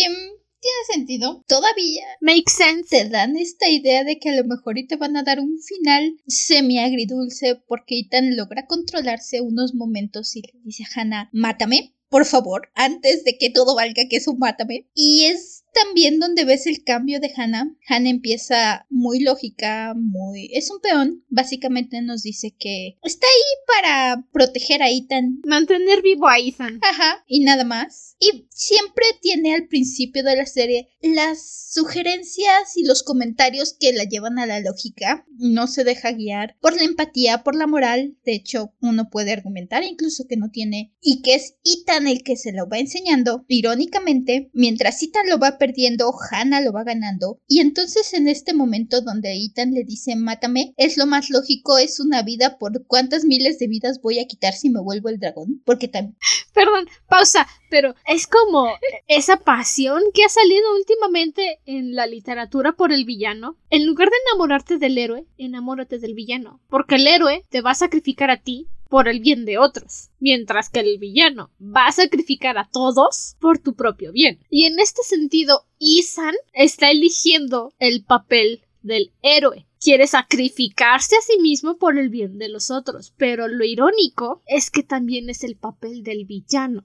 tiene 0.67 1.07
sentido. 1.07 1.45
Todavía 1.47 2.05
makes 2.21 2.53
sense. 2.53 2.89
te 2.91 3.09
dan 3.09 3.37
esta 3.37 3.69
idea 3.69 4.05
de 4.05 4.19
que 4.19 4.31
a 4.31 4.37
lo 4.37 4.45
mejor 4.45 4.79
y 4.79 4.87
te 4.87 4.97
van 4.97 5.17
a 5.17 5.23
dar 5.23 5.41
un 5.41 5.59
final 5.61 6.17
semi 6.27 6.79
agridulce 6.79 7.57
porque 7.67 8.01
Ethan 8.01 8.37
logra 8.37 8.67
controlarse 8.67 9.41
unos 9.41 9.75
momentos 9.75 10.35
y 10.37 10.43
le 10.43 10.61
dice 10.65 10.85
a 10.85 11.01
Hannah, 11.01 11.31
mátame, 11.33 11.95
por 12.09 12.25
favor, 12.25 12.71
antes 12.75 13.25
de 13.25 13.37
que 13.39 13.51
todo 13.51 13.75
valga 13.75 14.05
que 14.09 14.17
eso 14.17 14.35
mátame. 14.35 14.89
Y 14.95 15.27
es 15.27 15.56
también 15.85 16.19
donde 16.19 16.45
ves 16.45 16.67
el 16.67 16.83
cambio 16.85 17.21
de 17.21 17.33
Hannah. 17.37 17.75
Hannah 17.89 18.11
empieza 18.11 18.87
muy 18.89 19.21
lógica, 19.21 19.95
muy... 19.95 20.51
Es 20.53 20.71
un 20.71 20.81
peón. 20.81 21.25
Básicamente 21.29 22.01
nos 22.03 22.23
dice 22.23 22.55
que 22.59 22.99
está 23.03 23.27
ahí 23.27 23.83
para 23.83 24.27
proteger 24.33 24.83
a 24.83 24.91
Ethan 24.91 25.41
Mantener 25.45 26.03
vivo 26.03 26.29
a 26.29 26.39
Ethan. 26.39 26.81
Ajá, 26.83 27.25
y 27.27 27.41
nada 27.41 27.65
más. 27.65 28.17
Y 28.19 28.47
siempre 28.51 29.05
tiene 29.21 29.55
al 29.55 29.69
principio 29.69 30.23
de 30.23 30.37
la 30.37 30.47
serie 30.47 30.89
las 31.03 31.73
sugerencias 31.73 32.77
y 32.77 32.85
los 32.85 33.03
comentarios 33.03 33.77
que 33.79 33.93
la 33.93 34.05
llevan 34.05 34.39
a 34.39 34.47
la 34.47 34.61
lógica. 34.61 35.27
No 35.37 35.67
se 35.67 35.85
deja 35.85 36.13
guiar 36.13 36.57
por 36.61 36.75
la 36.75 36.85
empatía, 36.85 37.43
por 37.43 37.55
la 37.55 37.67
moral. 37.67 38.17
De 38.25 38.33
hecho, 38.33 38.73
uno 38.81 39.11
puede 39.11 39.33
argumentar 39.33 39.85
incluso 39.85 40.27
que 40.27 40.37
no 40.37 40.51
tiene. 40.51 40.95
Y 41.01 41.23
que 41.23 41.35
es 41.35 41.57
Ethan 41.65 42.09
el 42.09 42.23
que 42.23 42.37
se 42.37 42.53
lo 42.53 42.69
va 42.69 42.79
enseñando. 42.79 43.45
Irónicamente, 43.49 44.51
mientras 44.53 45.03
Ethan 45.03 45.29
lo 45.29 45.39
va 45.39 45.59
perdiendo, 45.67 46.15
Hannah 46.31 46.61
lo 46.61 46.73
va 46.73 46.85
ganando. 46.85 47.41
Y 47.49 47.61
entonces 47.61 48.15
en 48.15 48.29
este 48.29 48.55
momento 48.55 49.01
donde 49.01 49.35
Ethan 49.35 49.73
le 49.73 49.83
dice 49.85 50.15
mátame, 50.15 50.75
es 50.77 50.97
lo 50.97 51.07
más 51.07 51.29
lógico, 51.31 51.79
es 51.79 51.99
una 51.99 52.23
vida 52.23 52.59
por 52.59 52.87
cuántas 52.87 53.25
miles 53.25 53.59
de 53.59 53.67
vidas 53.67 54.01
voy 54.01 54.21
a 54.21 54.27
quitar 54.27 54.53
si 54.53 54.71
me 54.71 54.81
vuelvo 54.81 55.09
el 55.09 55.19
dragón. 55.19 55.63
Porque 55.65 55.89
también... 55.89 56.17
Perdón, 56.53 56.89
pausa, 57.09 57.47
pero 57.69 57.95
es 58.07 58.27
como 58.27 58.67
esa 59.09 59.39
pasión 59.39 60.03
que 60.15 60.25
ha 60.25 60.29
salido 60.29 60.75
últimamente 60.77 61.59
en 61.67 61.95
la 61.95 62.07
literatura 62.07 62.73
por 62.73 62.93
el 62.93 63.05
villano. 63.05 63.57
En 63.69 63.87
lugar 63.87 64.09
de 64.09 64.17
enamorarte 64.31 64.79
del 64.79 64.97
héroe, 64.97 65.27
enamórate 65.37 65.99
del 65.99 66.15
villano. 66.15 66.61
Porque 66.69 66.95
el 66.95 67.07
héroe 67.07 67.43
te 67.51 67.61
va 67.61 67.73
a 67.73 67.75
sacrificar 67.75 68.31
a 68.31 68.39
ti 68.39 68.69
por 68.89 69.09
el 69.09 69.21
bien 69.21 69.45
de 69.45 69.59
otros, 69.59 70.11
mientras 70.19 70.71
que 70.71 70.81
el 70.81 70.99
villano 70.99 71.51
va 71.61 71.87
a 71.87 71.93
sacrificar 71.93 72.59
a 72.59 72.69
todos 72.71 73.37
por 73.41 73.59
tu 73.59 73.75
propio 73.75 74.13
bien. 74.13 74.41
Y 74.51 74.65
en 74.65 74.79
este 74.79 75.03
sentido, 75.03 75.67
Ethan 75.81 76.35
está 76.53 76.91
eligiendo 76.91 77.73
el 77.79 78.05
papel 78.05 78.63
del 78.83 79.13
héroe. 79.23 79.67
Quiere 79.87 80.09
sacrificarse 80.09 81.15
a 81.15 81.21
sí 81.21 81.39
mismo 81.41 81.79
por 81.79 81.97
el 81.97 82.09
bien 82.09 82.39
de 82.39 82.49
los 82.49 82.73
otros, 82.73 83.15
pero 83.17 83.47
lo 83.47 83.65
irónico 83.65 84.43
es 84.45 84.69
que 84.69 84.83
también 84.83 85.31
es 85.31 85.45
el 85.45 85.55
papel 85.55 86.03
del 86.03 86.25
villano. 86.25 86.85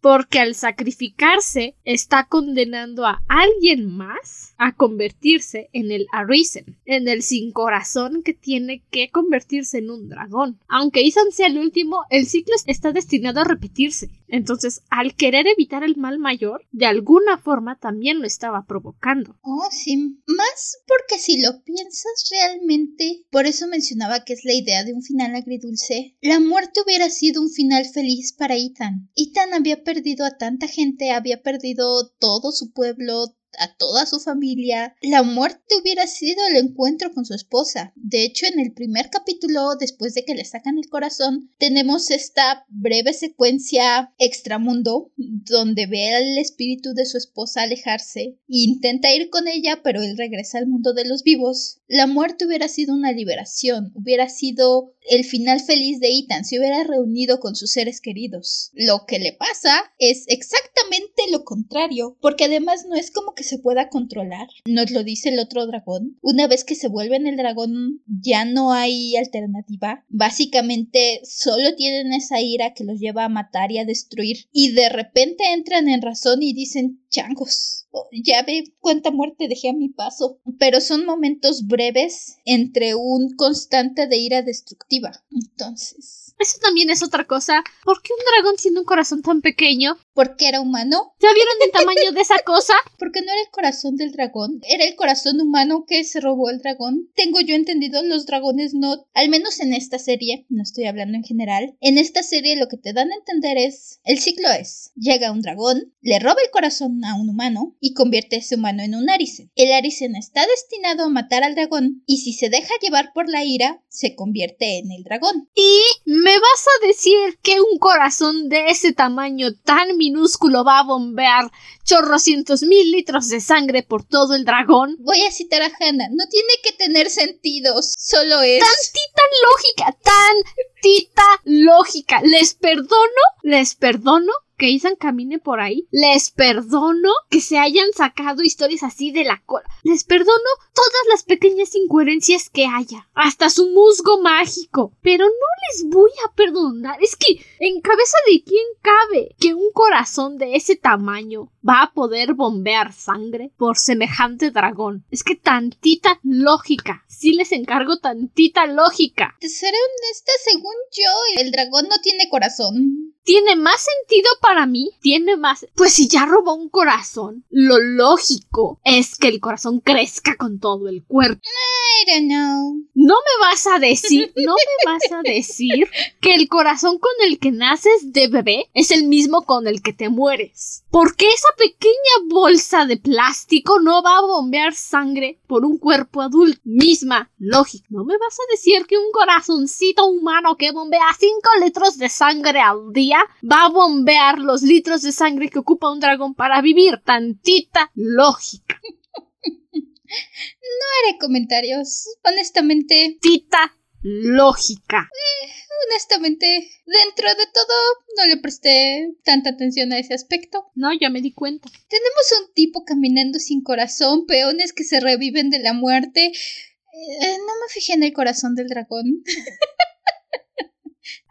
Porque 0.00 0.38
al 0.38 0.54
sacrificarse 0.54 1.76
está 1.84 2.28
condenando 2.28 3.04
a 3.04 3.22
alguien 3.28 3.86
más 3.86 4.54
a 4.56 4.74
convertirse 4.74 5.68
en 5.74 5.92
el 5.92 6.06
Arisen, 6.10 6.78
en 6.86 7.06
el 7.06 7.22
sin 7.22 7.52
corazón 7.52 8.22
que 8.22 8.32
tiene 8.32 8.82
que 8.90 9.10
convertirse 9.10 9.76
en 9.76 9.90
un 9.90 10.08
dragón. 10.08 10.58
Aunque 10.68 11.06
Ethan 11.06 11.32
sea 11.32 11.48
el 11.48 11.58
último, 11.58 12.04
el 12.08 12.26
ciclo 12.26 12.54
está 12.64 12.92
destinado 12.92 13.40
a 13.40 13.44
repetirse. 13.44 14.08
Entonces, 14.32 14.80
al 14.88 15.14
querer 15.14 15.46
evitar 15.46 15.84
el 15.84 15.96
mal 15.96 16.18
mayor, 16.18 16.66
de 16.72 16.86
alguna 16.86 17.36
forma 17.36 17.78
también 17.78 18.18
lo 18.18 18.26
estaba 18.26 18.64
provocando. 18.66 19.36
Oh, 19.42 19.68
sí. 19.70 19.94
Más 20.26 20.78
porque 20.86 21.20
si 21.20 21.42
lo 21.42 21.62
piensas 21.62 22.30
realmente, 22.30 23.26
por 23.30 23.44
eso 23.44 23.68
mencionaba 23.68 24.24
que 24.24 24.32
es 24.32 24.46
la 24.46 24.54
idea 24.54 24.84
de 24.84 24.94
un 24.94 25.02
final 25.02 25.34
agridulce, 25.34 26.16
la 26.22 26.40
muerte 26.40 26.80
hubiera 26.82 27.10
sido 27.10 27.42
un 27.42 27.50
final 27.50 27.84
feliz 27.84 28.32
para 28.32 28.56
Ethan. 28.56 29.10
Ethan 29.14 29.52
había 29.52 29.84
perdido 29.84 30.24
a 30.24 30.38
tanta 30.38 30.66
gente, 30.66 31.10
había 31.10 31.42
perdido 31.42 32.08
todo 32.18 32.52
su 32.52 32.72
pueblo, 32.72 33.36
a 33.58 33.74
toda 33.76 34.06
su 34.06 34.20
familia, 34.20 34.94
la 35.02 35.22
muerte 35.22 35.76
hubiera 35.80 36.06
sido 36.06 36.44
el 36.46 36.56
encuentro 36.56 37.12
con 37.12 37.24
su 37.24 37.34
esposa. 37.34 37.92
De 37.96 38.24
hecho, 38.24 38.46
en 38.46 38.60
el 38.60 38.72
primer 38.72 39.10
capítulo, 39.10 39.76
después 39.76 40.14
de 40.14 40.24
que 40.24 40.34
le 40.34 40.44
sacan 40.44 40.78
el 40.78 40.88
corazón, 40.88 41.50
tenemos 41.58 42.10
esta 42.10 42.64
breve 42.68 43.12
secuencia 43.12 44.12
extramundo 44.18 45.12
donde 45.16 45.86
ve 45.86 46.14
al 46.14 46.38
espíritu 46.38 46.94
de 46.94 47.06
su 47.06 47.18
esposa 47.18 47.62
alejarse 47.62 48.20
e 48.20 48.38
intenta 48.48 49.12
ir 49.12 49.30
con 49.30 49.48
ella, 49.48 49.80
pero 49.82 50.02
él 50.02 50.16
regresa 50.16 50.58
al 50.58 50.66
mundo 50.66 50.92
de 50.92 51.04
los 51.04 51.22
vivos. 51.22 51.78
La 51.88 52.06
muerte 52.06 52.46
hubiera 52.46 52.68
sido 52.68 52.94
una 52.94 53.12
liberación, 53.12 53.92
hubiera 53.94 54.28
sido 54.28 54.94
el 55.08 55.24
final 55.24 55.60
feliz 55.60 56.00
de 56.00 56.16
Ethan, 56.16 56.44
se 56.44 56.58
hubiera 56.58 56.84
reunido 56.84 57.40
con 57.40 57.56
sus 57.56 57.72
seres 57.72 58.00
queridos. 58.00 58.70
Lo 58.74 59.04
que 59.06 59.18
le 59.18 59.32
pasa 59.32 59.92
es 59.98 60.24
exactamente 60.28 61.22
lo 61.30 61.44
contrario, 61.44 62.16
porque 62.20 62.44
además 62.44 62.86
no 62.88 62.94
es 62.94 63.10
como 63.10 63.34
que 63.34 63.41
se 63.42 63.58
pueda 63.58 63.88
controlar. 63.88 64.48
Nos 64.66 64.90
lo 64.90 65.04
dice 65.04 65.30
el 65.30 65.38
otro 65.38 65.66
dragón. 65.66 66.18
Una 66.22 66.46
vez 66.46 66.64
que 66.64 66.74
se 66.74 66.88
vuelve 66.88 67.16
en 67.16 67.26
el 67.26 67.36
dragón, 67.36 68.02
ya 68.06 68.44
no 68.44 68.72
hay 68.72 69.16
alternativa. 69.16 70.04
Básicamente, 70.08 71.20
solo 71.24 71.74
tienen 71.74 72.12
esa 72.12 72.40
ira 72.40 72.74
que 72.74 72.84
los 72.84 73.00
lleva 73.00 73.24
a 73.24 73.28
matar 73.28 73.72
y 73.72 73.78
a 73.78 73.84
destruir. 73.84 74.46
Y 74.52 74.72
de 74.72 74.88
repente 74.88 75.52
entran 75.52 75.88
en 75.88 76.02
razón 76.02 76.42
y 76.42 76.52
dicen, 76.52 77.00
changos, 77.08 77.86
oh, 77.90 78.08
ya 78.12 78.42
ve 78.42 78.64
cuánta 78.80 79.10
muerte 79.10 79.48
dejé 79.48 79.70
a 79.70 79.74
mi 79.74 79.88
paso. 79.88 80.40
Pero 80.58 80.80
son 80.80 81.04
momentos 81.04 81.66
breves 81.66 82.36
entre 82.44 82.94
un 82.94 83.34
constante 83.36 84.06
de 84.06 84.16
ira 84.16 84.42
destructiva. 84.42 85.12
Entonces, 85.30 86.21
eso 86.42 86.58
también 86.60 86.90
es 86.90 87.02
otra 87.02 87.26
cosa. 87.26 87.62
¿Por 87.84 88.02
qué 88.02 88.10
un 88.12 88.24
dragón 88.24 88.56
tiene 88.56 88.80
un 88.80 88.84
corazón 88.84 89.22
tan 89.22 89.40
pequeño? 89.40 89.96
Porque 90.14 90.48
era 90.48 90.60
humano. 90.60 91.14
¿Ya 91.20 91.32
vieron 91.32 91.54
el 91.64 91.70
tamaño 91.70 92.12
de 92.12 92.20
esa 92.20 92.38
cosa? 92.44 92.74
Porque 92.98 93.20
no 93.22 93.32
era 93.32 93.40
el 93.40 93.50
corazón 93.50 93.96
del 93.96 94.12
dragón, 94.12 94.60
era 94.68 94.84
el 94.84 94.94
corazón 94.94 95.40
humano 95.40 95.84
que 95.86 96.04
se 96.04 96.20
robó 96.20 96.50
el 96.50 96.58
dragón. 96.58 97.10
Tengo 97.14 97.40
yo 97.40 97.54
entendido, 97.54 98.02
los 98.02 98.26
dragones 98.26 98.74
no, 98.74 99.06
al 99.14 99.28
menos 99.28 99.60
en 99.60 99.72
esta 99.72 99.98
serie, 99.98 100.46
no 100.48 100.62
estoy 100.62 100.84
hablando 100.84 101.16
en 101.16 101.24
general, 101.24 101.76
en 101.80 101.98
esta 101.98 102.22
serie 102.22 102.56
lo 102.56 102.68
que 102.68 102.76
te 102.76 102.92
dan 102.92 103.10
a 103.10 103.16
entender 103.16 103.56
es, 103.58 104.00
el 104.04 104.18
ciclo 104.18 104.48
es, 104.50 104.92
llega 104.96 105.32
un 105.32 105.42
dragón, 105.42 105.92
le 106.00 106.18
roba 106.18 106.36
el 106.44 106.50
corazón 106.50 107.04
a 107.04 107.14
un 107.14 107.28
humano 107.28 107.76
y 107.80 107.94
convierte 107.94 108.36
a 108.36 108.38
ese 108.40 108.56
humano 108.56 108.82
en 108.82 108.94
un 108.94 109.10
Arisen. 109.10 109.50
El 109.54 109.72
Arisen 109.72 110.16
está 110.16 110.46
destinado 110.46 111.04
a 111.04 111.08
matar 111.08 111.44
al 111.44 111.54
dragón 111.54 112.02
y 112.06 112.18
si 112.18 112.32
se 112.32 112.48
deja 112.48 112.74
llevar 112.80 113.12
por 113.12 113.28
la 113.28 113.44
ira, 113.44 113.82
se 113.88 114.14
convierte 114.14 114.78
en 114.78 114.90
el 114.90 115.04
dragón. 115.04 115.48
Y 115.54 115.80
me 116.04 116.31
vas 116.34 116.66
a 116.66 116.86
decir 116.86 117.38
que 117.42 117.60
un 117.60 117.78
corazón 117.78 118.48
de 118.48 118.68
ese 118.68 118.92
tamaño 118.92 119.54
tan 119.64 119.96
minúsculo 119.96 120.64
va 120.64 120.80
a 120.80 120.84
bombear 120.84 121.50
chorrocientos 121.84 122.62
mil 122.62 122.90
litros 122.90 123.28
de 123.28 123.40
sangre 123.40 123.82
por 123.82 124.04
todo 124.04 124.34
el 124.34 124.44
dragón. 124.44 124.96
Voy 125.00 125.22
a 125.22 125.32
citar 125.32 125.62
a 125.62 125.66
Hannah. 125.66 126.08
No 126.10 126.26
tiene 126.28 126.52
que 126.62 126.72
tener 126.72 127.10
sentidos. 127.10 127.94
Solo 127.98 128.40
es. 128.42 128.60
Tantita 128.60 129.22
lógica. 129.50 129.98
Tantita 130.02 131.40
lógica. 131.44 132.22
Les 132.22 132.54
perdono. 132.54 133.22
Les 133.42 133.74
perdono 133.74 134.32
que 134.62 134.72
Ethan 134.72 134.94
camine 134.94 135.40
por 135.40 135.58
ahí. 135.58 135.88
Les 135.90 136.30
perdono 136.30 137.10
que 137.28 137.40
se 137.40 137.58
hayan 137.58 137.92
sacado 137.92 138.44
historias 138.44 138.84
así 138.84 139.10
de 139.10 139.24
la 139.24 139.42
cola. 139.44 139.68
Les 139.82 140.04
perdono 140.04 140.50
todas 140.72 141.02
las 141.10 141.24
pequeñas 141.24 141.74
incoherencias 141.74 142.48
que 142.48 142.66
haya. 142.66 143.08
Hasta 143.12 143.50
su 143.50 143.70
musgo 143.70 144.22
mágico. 144.22 144.92
Pero 145.02 145.24
no 145.24 145.32
les 145.66 145.90
voy 145.90 146.12
a 146.24 146.32
perdonar. 146.36 147.02
Es 147.02 147.16
que 147.16 147.44
en 147.58 147.80
cabeza 147.80 148.16
de 148.30 148.44
quién 148.44 148.64
cabe 148.82 149.34
que 149.40 149.52
un 149.52 149.72
corazón 149.72 150.38
de 150.38 150.54
ese 150.54 150.76
tamaño 150.76 151.50
va 151.66 151.82
a 151.82 151.92
poder 151.92 152.34
bombear 152.34 152.92
sangre 152.92 153.52
por 153.56 153.76
semejante 153.76 154.50
dragón. 154.50 155.04
Es 155.10 155.22
que 155.22 155.36
tantita 155.36 156.18
lógica. 156.22 157.04
Sí 157.08 157.32
les 157.32 157.52
encargo 157.52 157.98
tantita 157.98 158.66
lógica. 158.66 159.36
Te 159.40 159.48
seré 159.48 159.76
honesta, 159.76 160.32
según 160.44 160.74
yo, 160.92 161.42
el 161.42 161.52
dragón 161.52 161.88
no 161.88 161.96
tiene 162.02 162.28
corazón 162.28 163.12
tiene 163.24 163.56
más 163.56 163.80
sentido 163.80 164.28
para 164.40 164.66
mí, 164.66 164.90
tiene 165.00 165.36
más... 165.36 165.66
Pues 165.76 165.92
si 165.92 166.08
ya 166.08 166.26
robó 166.26 166.54
un 166.54 166.68
corazón, 166.68 167.44
lo 167.50 167.78
lógico 167.78 168.80
es 168.84 169.16
que 169.16 169.28
el 169.28 169.40
corazón 169.40 169.80
crezca 169.80 170.36
con 170.36 170.58
todo 170.58 170.88
el 170.88 171.04
cuerpo. 171.04 171.40
I 171.42 172.10
don't 172.10 172.28
know. 172.28 172.74
No 172.94 173.14
me 173.14 173.46
vas 173.46 173.66
a 173.66 173.78
decir, 173.78 174.32
no 174.36 174.54
me 174.54 174.92
vas 174.92 175.12
a 175.12 175.22
decir 175.22 175.88
que 176.20 176.34
el 176.34 176.48
corazón 176.48 176.98
con 176.98 177.12
el 177.26 177.38
que 177.38 177.52
naces 177.52 178.12
de 178.12 178.28
bebé 178.28 178.70
es 178.74 178.90
el 178.90 179.04
mismo 179.06 179.42
con 179.42 179.66
el 179.66 179.82
que 179.82 179.92
te 179.92 180.08
mueres. 180.08 180.84
Porque 180.90 181.26
esa 181.26 181.48
pequeña 181.56 181.94
bolsa 182.28 182.86
de 182.86 182.96
plástico 182.96 183.80
no 183.80 184.02
va 184.02 184.18
a 184.18 184.22
bombear 184.22 184.74
sangre 184.74 185.40
por 185.46 185.64
un 185.64 185.78
cuerpo 185.78 186.20
adulto. 186.20 186.60
Misma 186.64 187.30
lógica. 187.38 187.86
No 187.90 188.04
me 188.04 188.18
vas 188.18 188.38
a 188.38 188.50
decir 188.50 188.86
que 188.86 188.98
un 188.98 189.10
corazoncito 189.12 190.06
humano 190.06 190.56
que 190.56 190.72
bombea 190.72 191.06
5 191.18 191.34
litros 191.64 191.98
de 191.98 192.08
sangre 192.08 192.60
al 192.60 192.92
día 192.92 193.18
va 193.42 193.64
a 193.64 193.68
bombear 193.68 194.38
los 194.38 194.62
litros 194.62 195.02
de 195.02 195.12
sangre 195.12 195.48
que 195.48 195.58
ocupa 195.58 195.90
un 195.90 196.00
dragón 196.00 196.34
para 196.34 196.60
vivir. 196.60 197.00
Tantita 197.04 197.90
lógica. 197.94 198.80
No 200.12 201.08
haré 201.08 201.18
comentarios. 201.18 202.04
Honestamente. 202.22 203.16
Tita 203.20 203.74
lógica. 204.02 205.08
Eh, 205.10 205.48
honestamente, 205.86 206.46
dentro 206.86 207.28
de 207.28 207.46
todo, 207.52 207.74
no 208.16 208.26
le 208.26 208.36
presté 208.38 209.14
tanta 209.24 209.50
atención 209.50 209.92
a 209.92 209.98
ese 209.98 210.14
aspecto. 210.14 210.70
No, 210.74 210.90
ya 210.92 211.10
me 211.10 211.20
di 211.20 211.32
cuenta. 211.32 211.68
Tenemos 211.88 212.32
un 212.40 212.54
tipo 212.54 212.84
caminando 212.84 213.38
sin 213.38 213.62
corazón, 213.62 214.26
peones 214.26 214.72
que 214.72 214.84
se 214.84 215.00
reviven 215.00 215.50
de 215.50 215.60
la 215.60 215.72
muerte. 215.72 216.26
Eh, 216.26 217.36
no 217.38 217.52
me 217.60 217.68
fijé 217.72 217.94
en 217.94 218.02
el 218.02 218.12
corazón 218.12 218.54
del 218.54 218.68
dragón. 218.68 219.22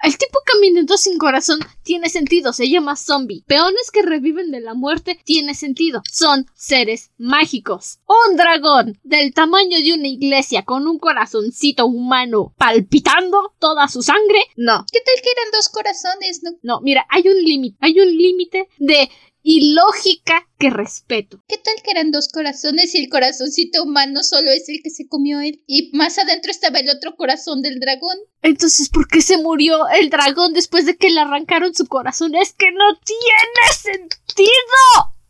El 0.03 0.17
tipo 0.17 0.39
caminando 0.45 0.97
sin 0.97 1.17
corazón 1.17 1.59
tiene 1.83 2.09
sentido, 2.09 2.53
se 2.53 2.69
llama 2.69 2.95
zombie. 2.95 3.43
Peones 3.47 3.91
que 3.91 4.01
reviven 4.01 4.51
de 4.51 4.61
la 4.61 4.73
muerte 4.73 5.19
tiene 5.23 5.53
sentido, 5.53 6.01
son 6.11 6.45
seres 6.53 7.11
mágicos. 7.17 7.99
Un 8.07 8.35
dragón 8.35 8.99
del 9.03 9.33
tamaño 9.33 9.77
de 9.81 9.93
una 9.93 10.07
iglesia 10.07 10.63
con 10.63 10.87
un 10.87 10.99
corazoncito 10.99 11.85
humano 11.85 12.53
palpitando 12.57 13.53
toda 13.59 13.87
su 13.87 14.01
sangre, 14.01 14.39
no. 14.55 14.85
¿Qué 14.91 14.99
tal 15.01 15.15
que 15.23 15.31
eran 15.31 15.51
dos 15.51 15.69
corazones? 15.69 16.41
No, 16.43 16.51
no 16.63 16.81
mira, 16.81 17.05
hay 17.09 17.27
un 17.27 17.41
límite, 17.43 17.77
hay 17.81 17.99
un 17.99 18.15
límite 18.15 18.67
de 18.79 19.09
y 19.43 19.73
lógica 19.73 20.47
que 20.57 20.69
respeto. 20.69 21.43
¿Qué 21.47 21.57
tal 21.57 21.75
que 21.83 21.91
eran 21.91 22.11
dos 22.11 22.29
corazones 22.29 22.93
y 22.93 23.03
el 23.03 23.09
corazoncito 23.09 23.83
humano 23.83 24.23
solo 24.23 24.51
es 24.51 24.69
el 24.69 24.81
que 24.83 24.89
se 24.89 25.07
comió 25.07 25.39
él? 25.39 25.63
Y 25.67 25.91
más 25.93 26.17
adentro 26.17 26.51
estaba 26.51 26.79
el 26.79 26.89
otro 26.89 27.15
corazón 27.15 27.61
del 27.61 27.79
dragón. 27.79 28.17
Entonces, 28.41 28.89
¿por 28.89 29.07
qué 29.07 29.21
se 29.21 29.37
murió 29.37 29.87
el 29.89 30.09
dragón 30.09 30.53
después 30.53 30.85
de 30.85 30.95
que 30.95 31.09
le 31.09 31.19
arrancaron 31.19 31.73
su 31.73 31.87
corazón? 31.87 32.35
Es 32.35 32.53
que 32.53 32.71
no 32.71 32.99
tiene 33.03 34.07
sentido. 34.07 34.51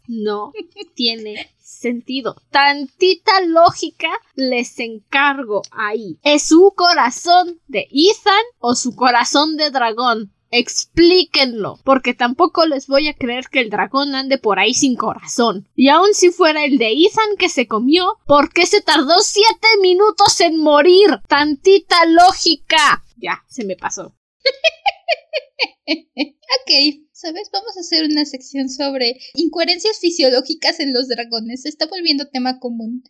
No 0.07 0.51
tiene 0.95 1.53
sentido. 1.57 2.35
Tantita 2.51 3.41
lógica 3.41 4.09
les 4.35 4.77
encargo 4.79 5.61
ahí. 5.71 6.19
¿Es 6.23 6.47
su 6.47 6.73
corazón 6.75 7.61
de 7.67 7.87
Ethan 7.91 8.43
o 8.59 8.75
su 8.75 8.95
corazón 8.95 9.57
de 9.57 9.71
dragón? 9.71 10.33
Explíquenlo, 10.51 11.79
porque 11.85 12.13
tampoco 12.13 12.65
les 12.65 12.87
voy 12.87 13.07
a 13.07 13.15
creer 13.15 13.45
que 13.49 13.61
el 13.61 13.69
dragón 13.69 14.15
ande 14.15 14.37
por 14.37 14.59
ahí 14.59 14.73
sin 14.73 14.97
corazón. 14.97 15.69
Y 15.75 15.87
aun 15.87 16.13
si 16.13 16.29
fuera 16.29 16.65
el 16.65 16.77
de 16.77 16.91
Ethan 16.91 17.37
que 17.39 17.47
se 17.47 17.67
comió, 17.67 18.17
¿por 18.27 18.51
qué 18.51 18.65
se 18.65 18.81
tardó 18.81 19.19
siete 19.19 19.67
minutos 19.81 20.41
en 20.41 20.57
morir? 20.57 21.21
Tantita 21.29 22.05
lógica. 22.05 23.03
Ya, 23.15 23.43
se 23.47 23.63
me 23.63 23.77
pasó. 23.77 24.13
ok, 25.87 26.71
¿sabes? 27.13 27.49
Vamos 27.53 27.77
a 27.77 27.79
hacer 27.79 28.03
una 28.03 28.25
sección 28.25 28.67
sobre 28.67 29.21
incoherencias 29.35 29.99
fisiológicas 29.99 30.81
en 30.81 30.91
los 30.91 31.07
dragones. 31.07 31.61
Se 31.61 31.69
está 31.69 31.87
volviendo 31.87 32.27
tema 32.29 32.59
común. 32.59 33.03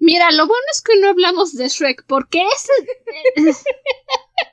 Mira, 0.00 0.32
lo 0.32 0.48
bueno 0.48 0.64
es 0.72 0.80
que 0.80 0.98
no 0.98 1.10
hablamos 1.10 1.52
de 1.54 1.68
Shrek, 1.68 2.06
porque 2.08 2.42
ese... 2.42 3.52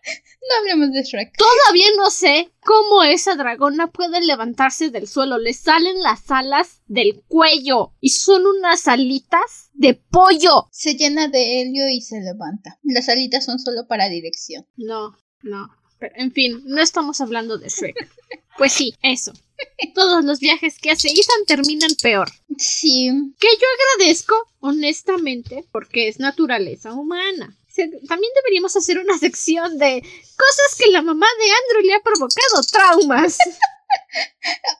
no 0.05 0.57
hablemos 0.59 0.91
de 0.91 1.03
Shrek. 1.03 1.35
Todavía 1.37 1.87
no 1.97 2.09
sé 2.09 2.51
cómo 2.63 3.03
esa 3.03 3.35
dragona 3.35 3.87
puede 3.87 4.21
levantarse 4.21 4.89
del 4.89 5.07
suelo. 5.07 5.37
Le 5.37 5.53
salen 5.53 6.01
las 6.01 6.29
alas 6.31 6.81
del 6.87 7.21
cuello 7.27 7.93
y 7.99 8.09
son 8.09 8.45
unas 8.45 8.87
alitas 8.87 9.69
de 9.73 9.95
pollo. 9.95 10.67
Se 10.71 10.95
llena 10.95 11.27
de 11.27 11.61
helio 11.61 11.87
y 11.89 12.01
se 12.01 12.19
levanta. 12.21 12.79
Las 12.83 13.09
alitas 13.09 13.45
son 13.45 13.59
solo 13.59 13.87
para 13.87 14.09
dirección. 14.09 14.65
No, 14.77 15.17
no. 15.41 15.69
Pero, 15.99 16.15
en 16.15 16.31
fin, 16.31 16.61
no 16.65 16.81
estamos 16.81 17.19
hablando 17.21 17.57
de 17.57 17.69
Shrek. 17.69 17.95
Pues 18.57 18.73
sí, 18.73 18.93
eso. 19.01 19.31
Todos 19.95 20.23
los 20.25 20.39
viajes 20.39 20.79
que 20.79 20.91
hace 20.91 21.07
Ethan 21.07 21.45
terminan 21.47 21.91
peor. 22.01 22.29
Sí. 22.57 23.09
Que 23.39 23.47
yo 23.47 23.67
agradezco, 23.97 24.35
honestamente, 24.59 25.65
porque 25.71 26.09
es 26.09 26.19
naturaleza 26.19 26.93
humana. 26.93 27.57
También 28.07 28.31
deberíamos 28.35 28.75
hacer 28.75 28.99
una 28.99 29.17
sección 29.17 29.77
de 29.77 30.01
cosas 30.37 30.75
que 30.77 30.91
la 30.91 31.01
mamá 31.01 31.27
de 31.39 31.45
Andrew 31.51 31.87
le 31.87 31.93
ha 31.95 32.01
provocado 32.01 32.61
traumas. 32.71 33.37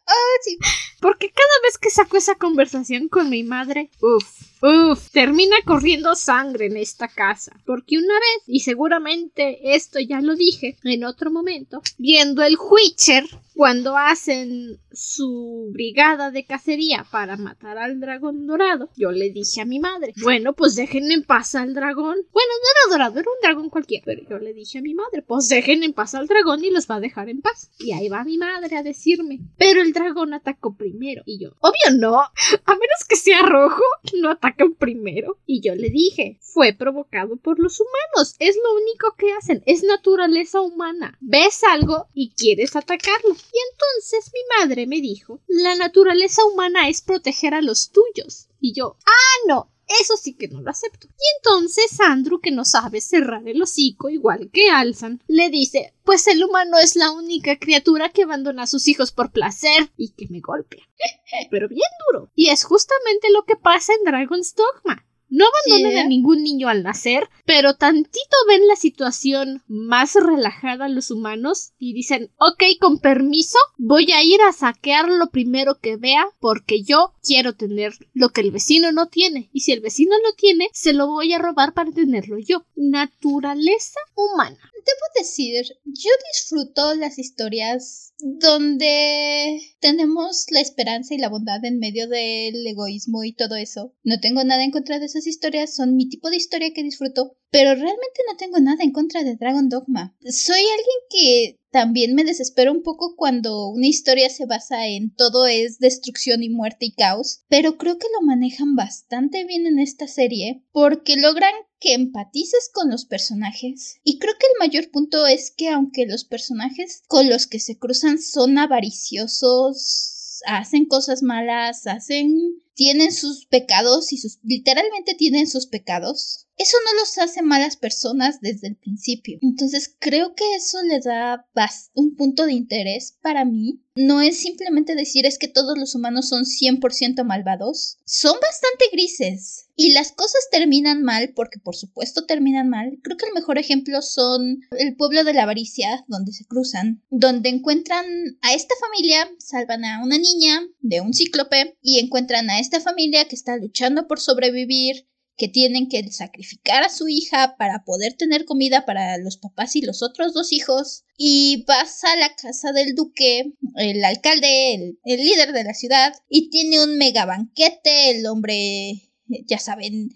Ah, 0.05 0.35
sí. 0.43 0.55
Porque 1.01 1.31
cada 1.31 1.62
vez 1.63 1.79
que 1.79 1.89
saco 1.89 2.15
esa 2.15 2.35
conversación 2.35 3.09
con 3.09 3.29
mi 3.31 3.43
madre, 3.43 3.89
uff, 4.01 4.27
Uf, 4.62 5.12
termina 5.12 5.56
corriendo 5.65 6.15
sangre 6.15 6.65
en 6.65 6.78
esta 6.78 7.08
casa. 7.08 7.56
Porque 7.65 7.98
una 7.98 8.13
vez, 8.13 8.43
y 8.48 8.60
seguramente 8.60 9.76
esto 9.76 10.00
ya 10.00 10.22
lo 10.22 10.36
dije 10.36 10.78
en 10.84 11.06
otro 11.06 11.32
momento, 11.32 11.82
viendo 11.98 12.43
el 12.43 12.58
Witcher, 12.58 13.26
cuando 13.60 13.98
hacen 13.98 14.80
su 14.89 15.69
brigada 15.74 16.32
de 16.32 16.45
cacería 16.45 17.06
para 17.12 17.36
matar 17.36 17.78
al 17.78 18.00
dragón 18.00 18.48
dorado, 18.48 18.89
yo 18.95 19.12
le 19.12 19.32
dije 19.32 19.60
a 19.60 19.65
mi 19.65 19.80
madre, 19.80 20.13
bueno, 20.24 20.54
pues 20.54 20.76
dejen 20.76 21.12
en 21.12 21.24
paz 21.24 21.56
al 21.56 21.74
dragón. 21.74 22.15
Bueno, 22.32 22.52
no 22.62 22.69
era 22.72 22.98
dorado, 22.98 23.19
era 23.19 23.30
un 23.30 23.41
dragón 23.41 23.69
cualquiera, 23.69 24.04
pero 24.06 24.22
yo 24.30 24.39
le 24.39 24.54
dije 24.54 24.80
a 24.80 24.82
mi 24.82 24.93
madre, 24.93 25.24
pues 25.24 25.50
dejen 25.50 25.84
en 25.84 25.91
paz 25.91 26.15
al 26.15 26.28
dragón 26.28 26.63
y 26.63 26.72
los 26.72 26.89
va 26.89 26.95
a 26.95 27.00
dejar 27.02 27.28
en 27.28 27.41
paz. 27.41 27.69
Y 27.80 27.91
ahí 27.91 28.08
va 28.08 28.24
mi 28.24 28.38
madre 28.38 28.78
a 28.78 28.84
decirme, 28.84 29.39
pero 29.58 29.82
el 29.82 29.91
dragón 29.91 30.34
atacó 30.34 30.78
primero. 30.78 31.24
Y 31.26 31.39
yo, 31.39 31.50
obvio 31.60 31.98
no, 31.98 32.15
a 32.17 32.72
menos 32.72 33.06
que 33.10 33.17
sea 33.17 33.41
rojo, 33.41 33.84
no 34.22 34.30
ataca 34.49 34.65
primero. 34.77 35.39
Y 35.45 35.62
yo 35.62 35.75
le 35.75 35.89
dije, 35.89 36.38
fue 36.41 36.73
provocado 36.73 37.38
por 37.38 37.59
los 37.59 37.79
humanos. 37.79 38.35
Es 38.39 38.55
lo 38.55 38.75
único 38.75 39.15
que 39.17 39.31
hacen. 39.33 39.63
Es 39.65 39.83
naturaleza 39.83 40.62
humana. 40.62 41.17
Ves 41.21 41.63
algo 41.63 42.07
y 42.13 42.31
quieres 42.31 42.75
atacarlo. 42.75 43.31
Y 43.31 43.57
entonces 43.71 44.31
mi 44.33 44.39
madre 44.59 44.88
me 44.88 45.01
dijo, 45.01 45.41
la 45.47 45.75
naturaleza 45.75 46.43
humana 46.45 46.89
es 46.89 47.01
proteger 47.01 47.53
a 47.53 47.62
los 47.62 47.91
tuyos. 47.91 48.49
Y 48.59 48.73
yo, 48.73 48.97
ah, 49.05 49.47
no, 49.47 49.71
eso 49.99 50.15
sí 50.17 50.36
que 50.36 50.47
no 50.47 50.62
lo 50.62 50.69
acepto. 50.69 51.08
Y 51.08 51.23
entonces 51.38 51.99
Andrew, 51.99 52.39
que 52.39 52.52
no 52.52 52.65
sabe 52.65 53.02
cerrar 53.02 53.47
el 53.47 53.62
hocico 53.62 54.10
igual 54.10 54.49
que 54.52 54.69
Alzan, 54.69 55.21
le 55.28 55.49
dice, 55.49 55.93
pues 56.04 56.28
el 56.28 56.43
humano 56.43 56.78
es 56.78 56.95
la 56.95 57.12
única 57.12 57.58
criatura 57.58 58.10
que 58.10 58.23
abandona 58.23 58.63
a 58.63 58.67
sus 58.67 58.88
hijos 58.88 59.12
por 59.12 59.32
placer 59.32 59.91
y 59.97 60.10
que 60.12 60.28
me 60.30 60.39
golpea. 60.39 60.84
Pero 61.52 61.67
bien 61.67 61.82
duro. 62.08 62.30
Y 62.36 62.49
es 62.49 62.63
justamente 62.63 63.30
lo 63.32 63.43
que 63.43 63.56
pasa 63.56 63.93
en 63.93 64.04
Dragon's 64.04 64.56
Dogma. 64.56 65.06
No 65.30 65.46
abandonan 65.46 66.06
a 66.06 66.08
ningún 66.08 66.44
niño 66.44 66.70
al 66.70 66.84
nacer, 66.84 67.30
pero 67.46 67.76
tantito 67.76 68.36
ven 68.48 68.68
la 68.68 68.76
situación 68.76 69.63
más 69.68 70.15
relajada 70.15 70.89
los 70.89 71.12
humanos 71.12 71.74
y 71.78 71.94
dicen, 71.94 72.32
ok, 72.38 72.63
con 72.80 73.00
permiso, 73.00 73.58
voy 73.78 74.12
a 74.12 74.24
ir 74.24 74.42
a 74.42 74.54
saquear 74.54 75.10
lo 75.10 75.30
primero 75.30 75.80
que 75.80 75.98
vea 75.98 76.26
porque 76.39 76.84
yo 76.84 77.13
quiero 77.24 77.54
tener 77.54 77.94
lo 78.13 78.30
que 78.30 78.42
el 78.42 78.52
vecino 78.52 78.92
no 78.92 79.08
tiene. 79.08 79.50
Y 79.54 79.62
si 79.62 79.72
el 79.72 79.82
vecino 79.82 80.15
lo 80.26 80.34
tiene, 80.34 80.70
se 80.74 80.94
lo 80.94 81.08
voy 81.08 81.34
a 81.34 81.39
robar 81.39 81.74
para 81.74 81.92
tenerlo 81.92 82.38
yo. 82.39 82.65
Naturaleza 82.76 84.00
humana. 84.15 84.60
Debo 84.86 85.06
decir, 85.15 85.65
yo 85.86 86.10
disfruto 86.32 86.96
las 86.96 87.20
historias 87.20 88.13
donde 88.20 89.60
tenemos 89.80 90.46
la 90.52 90.62
esperanza 90.62 91.13
y 91.13 91.18
la 91.18 91.30
bondad 91.30 91.63
en 91.65 91.80
medio 91.80 92.08
del 92.08 92.65
egoísmo 92.65 93.24
y 93.24 93.34
todo 93.34 93.56
eso. 93.56 93.94
No 94.04 94.20
tengo 94.20 94.44
nada 94.44 94.63
en 94.63 94.72
contra 94.72 95.00
de 95.00 95.06
esas 95.06 95.28
historias, 95.28 95.76
son 95.76 95.96
mi 95.96 96.08
tipo 96.08 96.30
de 96.30 96.38
historia 96.38 96.74
que 96.74 96.84
disfruto, 96.84 97.38
pero 97.52 97.74
realmente 97.76 98.22
no 98.30 98.38
tengo 98.38 98.60
nada 98.60 98.84
en 98.84 98.92
contra 98.92 99.24
de 99.24 99.36
Dragon 99.36 99.70
Dogma. 99.70 100.15
Soy 100.22 100.60
alguien 100.60 101.00
que 101.10 101.60
también 101.71 102.15
me 102.15 102.23
desespera 102.23 102.71
un 102.71 102.84
poco 102.84 103.15
cuando 103.15 103.67
una 103.69 103.88
historia 103.88 104.29
se 104.29 104.45
basa 104.45 104.88
en 104.88 105.13
todo 105.13 105.47
es 105.47 105.79
destrucción 105.79 106.43
y 106.43 106.49
muerte 106.49 106.88
y 106.88 106.91
caos, 106.93 107.41
pero 107.47 107.77
creo 107.77 107.97
que 107.97 108.08
lo 108.19 108.25
manejan 108.25 108.75
bastante 108.75 109.45
bien 109.45 109.67
en 109.67 109.79
esta 109.79 110.08
serie 110.08 110.63
porque 110.71 111.17
logran 111.17 111.53
que 111.79 111.93
empatices 111.93 112.69
con 112.73 112.89
los 112.89 113.05
personajes. 113.05 113.99
Y 114.03 114.19
creo 114.19 114.34
que 114.39 114.47
el 114.47 114.60
mayor 114.67 114.91
punto 114.91 115.27
es 115.27 115.51
que 115.51 115.69
aunque 115.69 116.05
los 116.05 116.25
personajes 116.25 117.03
con 117.08 117.29
los 117.29 117.47
que 117.47 117.60
se 117.60 117.77
cruzan 117.77 118.19
son 118.19 118.58
avariciosos, 118.58 120.41
hacen 120.45 120.86
cosas 120.86 121.23
malas, 121.23 121.88
hacen 121.88 122.62
tienen 122.80 123.12
sus 123.12 123.46
pecados 123.46 124.13
y 124.13 124.18
sus 124.18 124.39
literalmente 124.42 125.13
tienen 125.13 125.48
sus 125.48 125.68
pecados 125.68 126.48
eso 126.60 126.76
no 126.86 127.00
los 127.00 127.18
hace 127.18 127.42
malas 127.42 127.78
personas 127.78 128.42
desde 128.42 128.68
el 128.68 128.76
principio. 128.76 129.39
Entonces 129.42 129.96
creo 129.98 130.36
que 130.36 130.44
eso 130.56 130.84
le 130.84 131.00
da 131.00 131.48
un 131.94 132.15
punto 132.15 132.46
de 132.46 132.52
interés 132.52 133.18
para 133.22 133.46
mí. 133.46 133.82
No 133.96 134.22
es 134.22 134.38
simplemente 134.39 134.96
decir 134.96 135.26
es 135.26 135.38
que 135.38 135.48
todos 135.48 135.78
los 135.78 135.96
humanos 135.96 136.28
son 136.28 136.44
100% 136.44 137.24
malvados. 137.24 137.98
Son 138.06 138.36
bastante 138.42 138.86
grises. 138.92 139.68
Y 139.76 139.94
las 139.94 140.12
cosas 140.12 140.42
terminan 140.52 141.04
mal, 141.04 141.32
porque 141.34 141.60
por 141.60 141.76
supuesto 141.76 142.26
terminan 142.26 142.68
mal. 142.68 143.00
Creo 143.02 143.15
que 143.15 143.28
el 143.28 143.34
mejor 143.34 143.58
ejemplo 143.58 144.02
son 144.02 144.60
el 144.78 144.98
pueblo 144.98 145.24
de 145.24 145.34
la 145.34 145.44
avaricia, 145.44 146.04
donde 146.10 146.34
se 146.34 146.46
cruzan, 146.46 147.02
donde 147.10 147.48
encuentran 147.48 148.06
a 148.42 148.54
esta 148.54 148.76
familia, 148.82 149.30
salvan 149.38 149.86
a 149.86 150.04
una 150.04 150.18
niña 150.18 150.62
de 150.82 151.00
un 151.00 151.13
cíclope 151.13 151.78
y 151.82 152.00
encuentran 152.00 152.50
a 152.50 152.60
esta 152.60 152.68
familia 152.79 153.27
que 153.27 153.36
está 153.36 153.58
luchando 153.58 154.08
por 154.08 154.19
sobrevivir 154.19 155.08
que 155.39 155.47
tienen 155.47 155.88
que 155.88 156.12
sacrificar 156.12 156.84
a 156.84 156.89
su 156.89 157.08
hija 157.08 157.55
para 157.58 157.84
poder 157.86 158.13
tener 158.13 158.43
comida 158.43 158.86
para 158.86 159.17
los 159.17 159.38
papás 159.38 159.75
y 159.75 159.82
los 159.82 160.03
otros 160.03 160.34
dos 160.34 160.51
hijos. 160.51 161.05
Y 161.17 161.63
vas 161.65 162.03
a 162.03 162.15
la 162.17 162.36
casa 162.36 162.73
del 162.73 162.93
duque, 162.93 163.53
el 163.77 164.03
alcalde, 164.03 164.75
el, 164.75 164.99
el 165.05 165.25
líder 165.25 165.53
de 165.53 165.63
la 165.63 165.73
ciudad, 165.73 166.13
y 166.27 166.49
tiene 166.49 166.84
un 166.84 166.97
mega 166.97 167.25
banquete, 167.25 168.12
el 168.12 168.25
hombre, 168.27 169.13
ya 169.47 169.60
saben, 169.60 170.10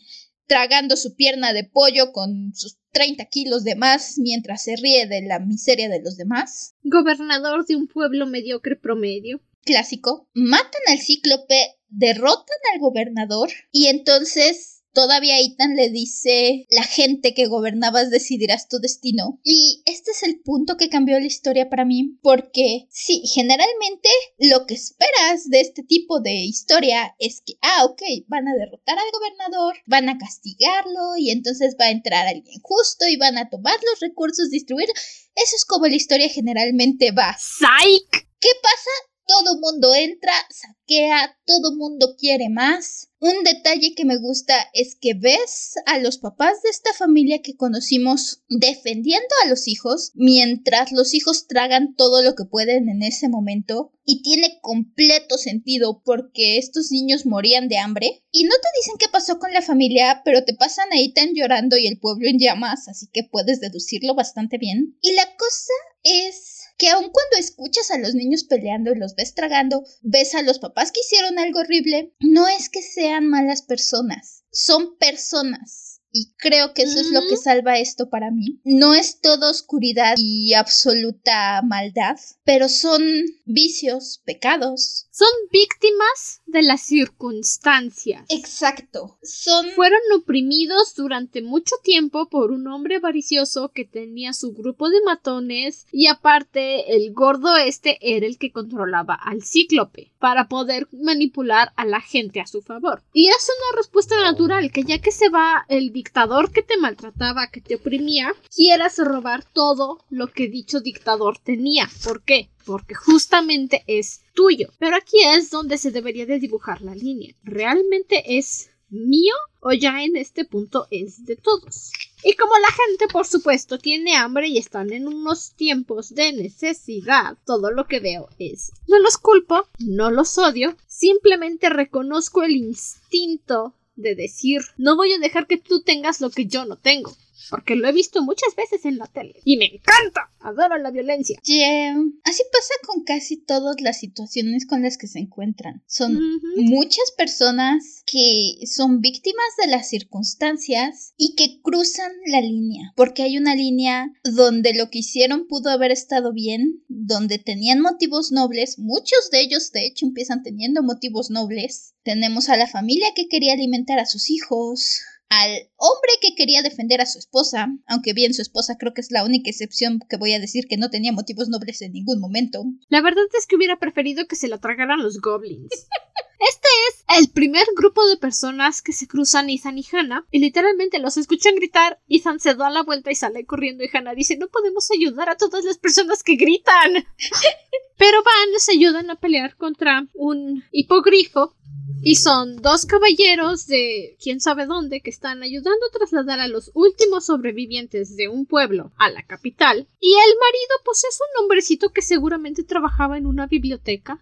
tragando 0.45 0.97
su 0.97 1.15
pierna 1.15 1.53
de 1.53 1.63
pollo 1.63 2.11
con 2.11 2.53
sus 2.53 2.77
30 2.91 3.25
kilos 3.25 3.63
de 3.63 3.75
más 3.75 4.15
mientras 4.17 4.63
se 4.63 4.75
ríe 4.75 5.07
de 5.07 5.21
la 5.21 5.39
miseria 5.39 5.89
de 5.89 6.01
los 6.01 6.17
demás. 6.17 6.75
Gobernador 6.83 7.65
de 7.65 7.77
un 7.77 7.87
pueblo 7.87 8.27
mediocre 8.27 8.75
promedio. 8.75 9.41
Clásico. 9.65 10.29
Matan 10.33 10.81
al 10.87 10.99
cíclope, 10.99 11.77
derrotan 11.93 12.57
al 12.73 12.79
gobernador 12.79 13.49
y 13.71 13.87
entonces 13.87 14.83
Todavía 14.93 15.39
Ethan 15.39 15.75
le 15.75 15.89
dice, 15.89 16.67
la 16.69 16.83
gente 16.83 17.33
que 17.33 17.47
gobernabas 17.47 18.11
decidirás 18.11 18.67
tu 18.67 18.77
destino. 18.77 19.39
Y 19.43 19.81
este 19.87 20.11
es 20.11 20.21
el 20.21 20.39
punto 20.41 20.77
que 20.77 20.89
cambió 20.89 21.19
la 21.19 21.25
historia 21.25 21.67
para 21.67 21.83
mí, 21.83 22.19
porque 22.21 22.85
sí, 22.91 23.23
generalmente 23.25 24.09
lo 24.37 24.67
que 24.67 24.75
esperas 24.75 25.49
de 25.49 25.61
este 25.61 25.81
tipo 25.81 26.21
de 26.21 26.35
historia 26.35 27.15
es 27.17 27.41
que, 27.43 27.53
ah, 27.61 27.85
ok, 27.85 28.03
van 28.27 28.47
a 28.47 28.53
derrotar 28.53 28.99
al 28.99 29.11
gobernador, 29.11 29.77
van 29.87 30.09
a 30.09 30.19
castigarlo 30.19 31.17
y 31.17 31.31
entonces 31.31 31.75
va 31.81 31.85
a 31.85 31.91
entrar 31.91 32.27
alguien 32.27 32.61
justo 32.61 33.07
y 33.07 33.17
van 33.17 33.39
a 33.39 33.49
tomar 33.49 33.79
los 33.89 33.99
recursos, 33.99 34.51
distribuir. 34.51 34.89
Eso 35.33 35.55
es 35.55 35.65
como 35.65 35.87
la 35.87 35.95
historia 35.95 36.29
generalmente 36.29 37.11
va. 37.11 37.35
¡Psych! 37.39 38.27
¿Qué 38.39 38.49
pasa? 38.61 39.12
Todo 39.25 39.57
mundo 39.59 39.95
entra, 39.95 40.33
saquea, 40.49 41.37
todo 41.45 41.75
mundo 41.75 42.15
quiere 42.17 42.49
más. 42.49 43.09
Un 43.19 43.43
detalle 43.45 43.95
que 43.95 44.03
me 44.03 44.17
gusta 44.17 44.53
es 44.73 44.97
que 44.99 45.13
ves 45.13 45.75
a 45.85 45.97
los 45.99 46.17
papás 46.17 46.61
de 46.61 46.69
esta 46.69 46.93
familia 46.93 47.41
que 47.41 47.55
conocimos 47.55 48.43
defendiendo 48.49 49.29
a 49.43 49.47
los 49.47 49.69
hijos 49.69 50.11
mientras 50.13 50.91
los 50.91 51.13
hijos 51.13 51.47
tragan 51.47 51.95
todo 51.95 52.21
lo 52.21 52.35
que 52.35 52.43
pueden 52.43 52.89
en 52.89 53.01
ese 53.01 53.29
momento 53.29 53.93
y 54.05 54.23
tiene 54.23 54.59
completo 54.61 55.37
sentido 55.37 56.01
porque 56.03 56.57
estos 56.57 56.91
niños 56.91 57.25
morían 57.25 57.69
de 57.69 57.77
hambre 57.77 58.25
y 58.29 58.43
no 58.43 58.51
te 58.55 58.67
dicen 58.81 58.97
qué 58.99 59.07
pasó 59.09 59.39
con 59.39 59.53
la 59.53 59.61
familia 59.61 60.21
pero 60.25 60.43
te 60.43 60.53
pasan 60.53 60.91
a 60.91 60.99
Ethan 60.99 61.33
llorando 61.33 61.77
y 61.77 61.87
el 61.87 61.99
pueblo 61.99 62.27
en 62.27 62.39
llamas 62.39 62.89
así 62.89 63.07
que 63.07 63.23
puedes 63.23 63.61
deducirlo 63.61 64.15
bastante 64.15 64.57
bien 64.57 64.97
y 65.01 65.13
la 65.13 65.25
cosa 65.37 65.73
es 66.03 66.62
que 66.77 66.89
aun 66.89 67.11
cuando 67.11 67.37
escuchas 67.37 67.91
a 67.91 67.97
los 67.97 68.15
niños 68.15 68.43
peleando 68.43 68.91
y 68.91 68.97
los 68.97 69.15
ves 69.15 69.33
tragando, 69.33 69.83
ves 70.01 70.35
a 70.35 70.41
los 70.41 70.59
papás 70.59 70.91
que 70.91 71.01
hicieron 71.01 71.39
algo 71.39 71.59
horrible, 71.59 72.13
no 72.19 72.47
es 72.47 72.69
que 72.69 72.81
sean 72.81 73.27
malas 73.27 73.61
personas, 73.61 74.43
son 74.51 74.97
personas. 74.97 75.93
Y 76.15 76.31
creo 76.37 76.75
que 76.75 76.83
eso 76.83 76.99
es 76.99 77.09
lo 77.09 77.21
que 77.27 77.37
salva 77.37 77.79
esto 77.79 78.07
para 78.07 78.29
mí. 78.29 78.61
No 78.63 78.93
es 78.93 79.19
todo 79.19 79.49
oscuridad 79.49 80.13
y 80.15 80.53
absoluta 80.53 81.59
maldad, 81.63 82.17
pero 82.43 82.69
son 82.69 83.01
vicios, 83.45 84.21
pecados. 84.23 85.07
Son 85.15 85.29
víctimas 85.51 86.41
de 86.47 86.63
las 86.63 86.81
circunstancias. 86.81 88.25
Exacto. 88.29 89.19
Son 89.21 89.69
fueron 89.75 89.99
oprimidos 90.17 90.95
durante 90.95 91.43
mucho 91.43 91.75
tiempo 91.83 92.29
por 92.29 92.49
un 92.49 92.65
hombre 92.67 92.95
avaricioso 92.95 93.69
que 93.69 93.85
tenía 93.85 94.33
su 94.33 94.53
grupo 94.53 94.89
de 94.89 95.03
matones 95.05 95.85
y 95.91 96.07
aparte 96.07 96.95
el 96.95 97.13
gordo 97.13 97.55
este 97.57 97.99
era 98.01 98.25
el 98.25 98.39
que 98.39 98.51
controlaba 98.51 99.13
al 99.13 99.43
cíclope 99.43 100.11
para 100.17 100.47
poder 100.47 100.87
manipular 100.91 101.73
a 101.75 101.85
la 101.85 102.01
gente 102.01 102.41
a 102.41 102.47
su 102.47 102.63
favor. 102.63 103.03
Y 103.13 103.29
es 103.29 103.47
una 103.59 103.77
respuesta 103.77 104.15
natural 104.19 104.71
que 104.71 104.83
ya 104.83 104.97
que 104.97 105.11
se 105.11 105.29
va 105.29 105.65
el 105.69 105.93
dictador 105.93 106.51
que 106.51 106.63
te 106.63 106.77
maltrataba, 106.77 107.51
que 107.51 107.61
te 107.61 107.75
oprimía, 107.75 108.33
quieras 108.49 108.97
robar 108.97 109.43
todo 109.43 110.03
lo 110.09 110.25
que 110.25 110.47
dicho 110.47 110.79
dictador 110.79 111.37
tenía. 111.37 111.87
¿Por 112.03 112.23
qué? 112.23 112.49
Porque 112.65 112.95
justamente 112.95 113.83
es 113.87 114.21
tuyo. 114.33 114.69
Pero 114.79 114.95
aquí 114.95 115.17
es 115.23 115.49
donde 115.49 115.77
se 115.77 115.91
debería 115.91 116.25
de 116.25 116.39
dibujar 116.39 116.81
la 116.81 116.95
línea. 116.95 117.35
¿Realmente 117.43 118.37
es 118.37 118.69
mío 118.89 119.33
o 119.59 119.73
ya 119.73 120.03
en 120.03 120.15
este 120.15 120.45
punto 120.45 120.87
es 120.91 121.25
de 121.25 121.35
todos? 121.35 121.91
Y 122.23 122.35
como 122.35 122.53
la 122.57 122.69
gente, 122.69 123.11
por 123.11 123.25
supuesto, 123.25 123.77
tiene 123.77 124.15
hambre 124.15 124.47
y 124.47 124.57
están 124.57 124.93
en 124.93 125.07
unos 125.07 125.53
tiempos 125.55 126.13
de 126.13 126.31
necesidad, 126.31 127.37
todo 127.45 127.71
lo 127.71 127.85
que 127.85 127.99
veo 127.99 128.29
es 128.39 128.71
no 128.87 128.99
los 128.99 129.17
culpo, 129.17 129.67
no 129.79 130.09
los 130.09 130.37
odio, 130.37 130.77
simplemente 130.87 131.69
reconozco 131.69 132.43
el 132.43 132.55
instinto 132.55 133.73
de 133.95 134.15
decir 134.15 134.61
no 134.77 134.95
voy 134.95 135.13
a 135.13 135.19
dejar 135.19 135.47
que 135.47 135.57
tú 135.57 135.81
tengas 135.81 136.21
lo 136.21 136.29
que 136.29 136.45
yo 136.45 136.65
no 136.65 136.77
tengo 136.77 137.15
porque 137.49 137.75
lo 137.75 137.87
he 137.87 137.91
visto 137.91 138.21
muchas 138.23 138.55
veces 138.55 138.85
en 138.85 138.97
la 138.97 139.07
tele 139.07 139.41
y 139.43 139.57
me 139.57 139.65
encanta. 139.65 140.29
Adoro 140.39 140.77
la 140.77 140.91
violencia. 140.91 141.39
Yeah. 141.43 141.95
Así 142.23 142.43
pasa 142.51 142.73
con 142.85 143.03
casi 143.03 143.37
todas 143.37 143.79
las 143.79 143.99
situaciones 143.99 144.65
con 144.65 144.81
las 144.81 144.97
que 144.97 145.07
se 145.07 145.19
encuentran. 145.19 145.83
Son 145.87 146.19
muchas 146.57 147.11
personas 147.17 148.03
que 148.05 148.65
son 148.67 148.99
víctimas 148.99 149.45
de 149.61 149.71
las 149.71 149.89
circunstancias 149.89 151.13
y 151.17 151.35
que 151.35 151.61
cruzan 151.61 152.11
la 152.25 152.41
línea, 152.41 152.91
porque 152.95 153.23
hay 153.23 153.37
una 153.37 153.55
línea 153.55 154.11
donde 154.23 154.73
lo 154.73 154.89
que 154.89 154.99
hicieron 154.99 155.47
pudo 155.47 155.69
haber 155.69 155.91
estado 155.91 156.33
bien, 156.33 156.83
donde 156.87 157.39
tenían 157.39 157.79
motivos 157.79 158.31
nobles, 158.31 158.79
muchos 158.79 159.29
de 159.31 159.41
ellos 159.41 159.71
de 159.71 159.85
hecho 159.85 160.05
empiezan 160.05 160.43
teniendo 160.43 160.83
motivos 160.83 161.29
nobles. 161.29 161.95
Tenemos 162.03 162.49
a 162.49 162.57
la 162.57 162.67
familia 162.67 163.07
que 163.15 163.27
quería 163.29 163.53
alimentar 163.53 163.99
a 163.99 164.05
sus 164.05 164.29
hijos, 164.29 164.99
al 165.33 165.49
hombre 165.77 166.11
que 166.21 166.35
quería 166.35 166.61
defender 166.61 167.01
a 167.01 167.07
su 167.07 167.17
esposa, 167.17 167.67
aunque 167.87 168.13
bien 168.13 168.33
su 168.33 168.41
esposa 168.43 168.77
creo 168.77 168.93
que 168.93 169.01
es 169.01 169.11
la 169.11 169.23
única 169.23 169.49
excepción 169.49 169.99
que 170.07 170.17
voy 170.17 170.33
a 170.33 170.39
decir 170.39 170.67
que 170.67 170.77
no 170.77 170.91
tenía 170.91 171.11
motivos 171.11 171.49
nobles 171.49 171.81
en 171.81 171.93
ningún 171.93 172.19
momento. 172.19 172.63
La 172.89 173.01
verdad 173.01 173.23
es 173.37 173.47
que 173.47 173.55
hubiera 173.55 173.79
preferido 173.79 174.27
que 174.27 174.35
se 174.35 174.47
la 174.47 174.59
tragaran 174.59 175.01
los 175.01 175.19
goblins. 175.19 175.69
Este 176.49 176.67
es 176.89 177.05
el 177.19 177.31
primer 177.31 177.65
grupo 177.73 178.05
de 178.05 178.17
personas 178.17 178.81
que 178.81 178.91
se 178.91 179.07
cruzan 179.07 179.49
Ethan 179.49 179.77
y 179.77 179.85
Hannah 179.89 180.25
y 180.29 180.39
literalmente 180.39 180.99
los 180.99 181.15
escuchan 181.15 181.55
gritar. 181.55 182.01
Ethan 182.09 182.41
se 182.41 182.53
da 182.55 182.69
la 182.69 182.83
vuelta 182.83 183.11
y 183.11 183.15
sale 183.15 183.45
corriendo 183.45 183.83
y 183.83 183.89
Hannah 183.93 184.13
dice 184.13 184.35
no 184.35 184.49
podemos 184.49 184.89
ayudar 184.91 185.29
a 185.29 185.37
todas 185.37 185.63
las 185.63 185.77
personas 185.77 186.21
que 186.21 186.35
gritan. 186.35 186.95
Pero 187.97 188.23
van, 188.23 188.51
les 188.51 188.67
ayudan 188.67 189.09
a 189.09 189.15
pelear 189.15 189.55
contra 189.55 190.05
un 190.13 190.65
hipogrifo 190.71 191.55
y 192.01 192.15
son 192.15 192.57
dos 192.57 192.85
caballeros 192.85 193.65
de 193.67 194.17
quién 194.21 194.41
sabe 194.41 194.65
dónde 194.65 194.99
que 194.99 195.11
están 195.11 195.43
ayudando 195.43 195.85
a 195.85 195.97
trasladar 195.97 196.41
a 196.41 196.49
los 196.49 196.71
últimos 196.73 197.25
sobrevivientes 197.25 198.17
de 198.17 198.27
un 198.27 198.45
pueblo 198.45 198.91
a 198.97 199.09
la 199.09 199.23
capital. 199.23 199.87
Y 200.01 200.11
el 200.11 200.37
marido 200.39 200.75
pues 200.83 201.05
es 201.05 201.17
un 201.21 201.43
hombrecito 201.43 201.91
que 201.91 202.01
seguramente 202.01 202.63
trabajaba 202.63 203.17
en 203.17 203.27
una 203.27 203.47
biblioteca 203.47 204.21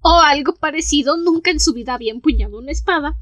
o 0.00 0.20
algo 0.20 0.54
parecido, 0.54 1.16
nunca 1.16 1.50
en 1.50 1.60
su 1.60 1.72
vida 1.72 1.94
había 1.94 2.12
empuñado 2.12 2.58
una 2.58 2.72
espada. 2.72 3.16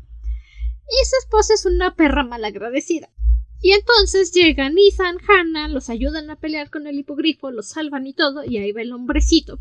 Y 0.89 1.05
su 1.07 1.17
esposa 1.21 1.55
es 1.55 1.67
una 1.67 1.95
perra 1.95 2.25
malagradecida. 2.25 3.11
Y 3.61 3.73
entonces 3.73 4.33
llegan 4.33 4.77
Ethan, 4.79 5.17
Hannah, 5.27 5.69
los 5.69 5.89
ayudan 5.89 6.31
a 6.31 6.37
pelear 6.37 6.71
con 6.71 6.87
el 6.87 6.99
hipogrifo, 6.99 7.51
los 7.51 7.69
salvan 7.69 8.07
y 8.07 8.13
todo, 8.13 8.45
y 8.45 8.59
ahí 8.59 8.73
va 8.73 8.83
el 8.83 8.93
hombrecito 8.93 9.59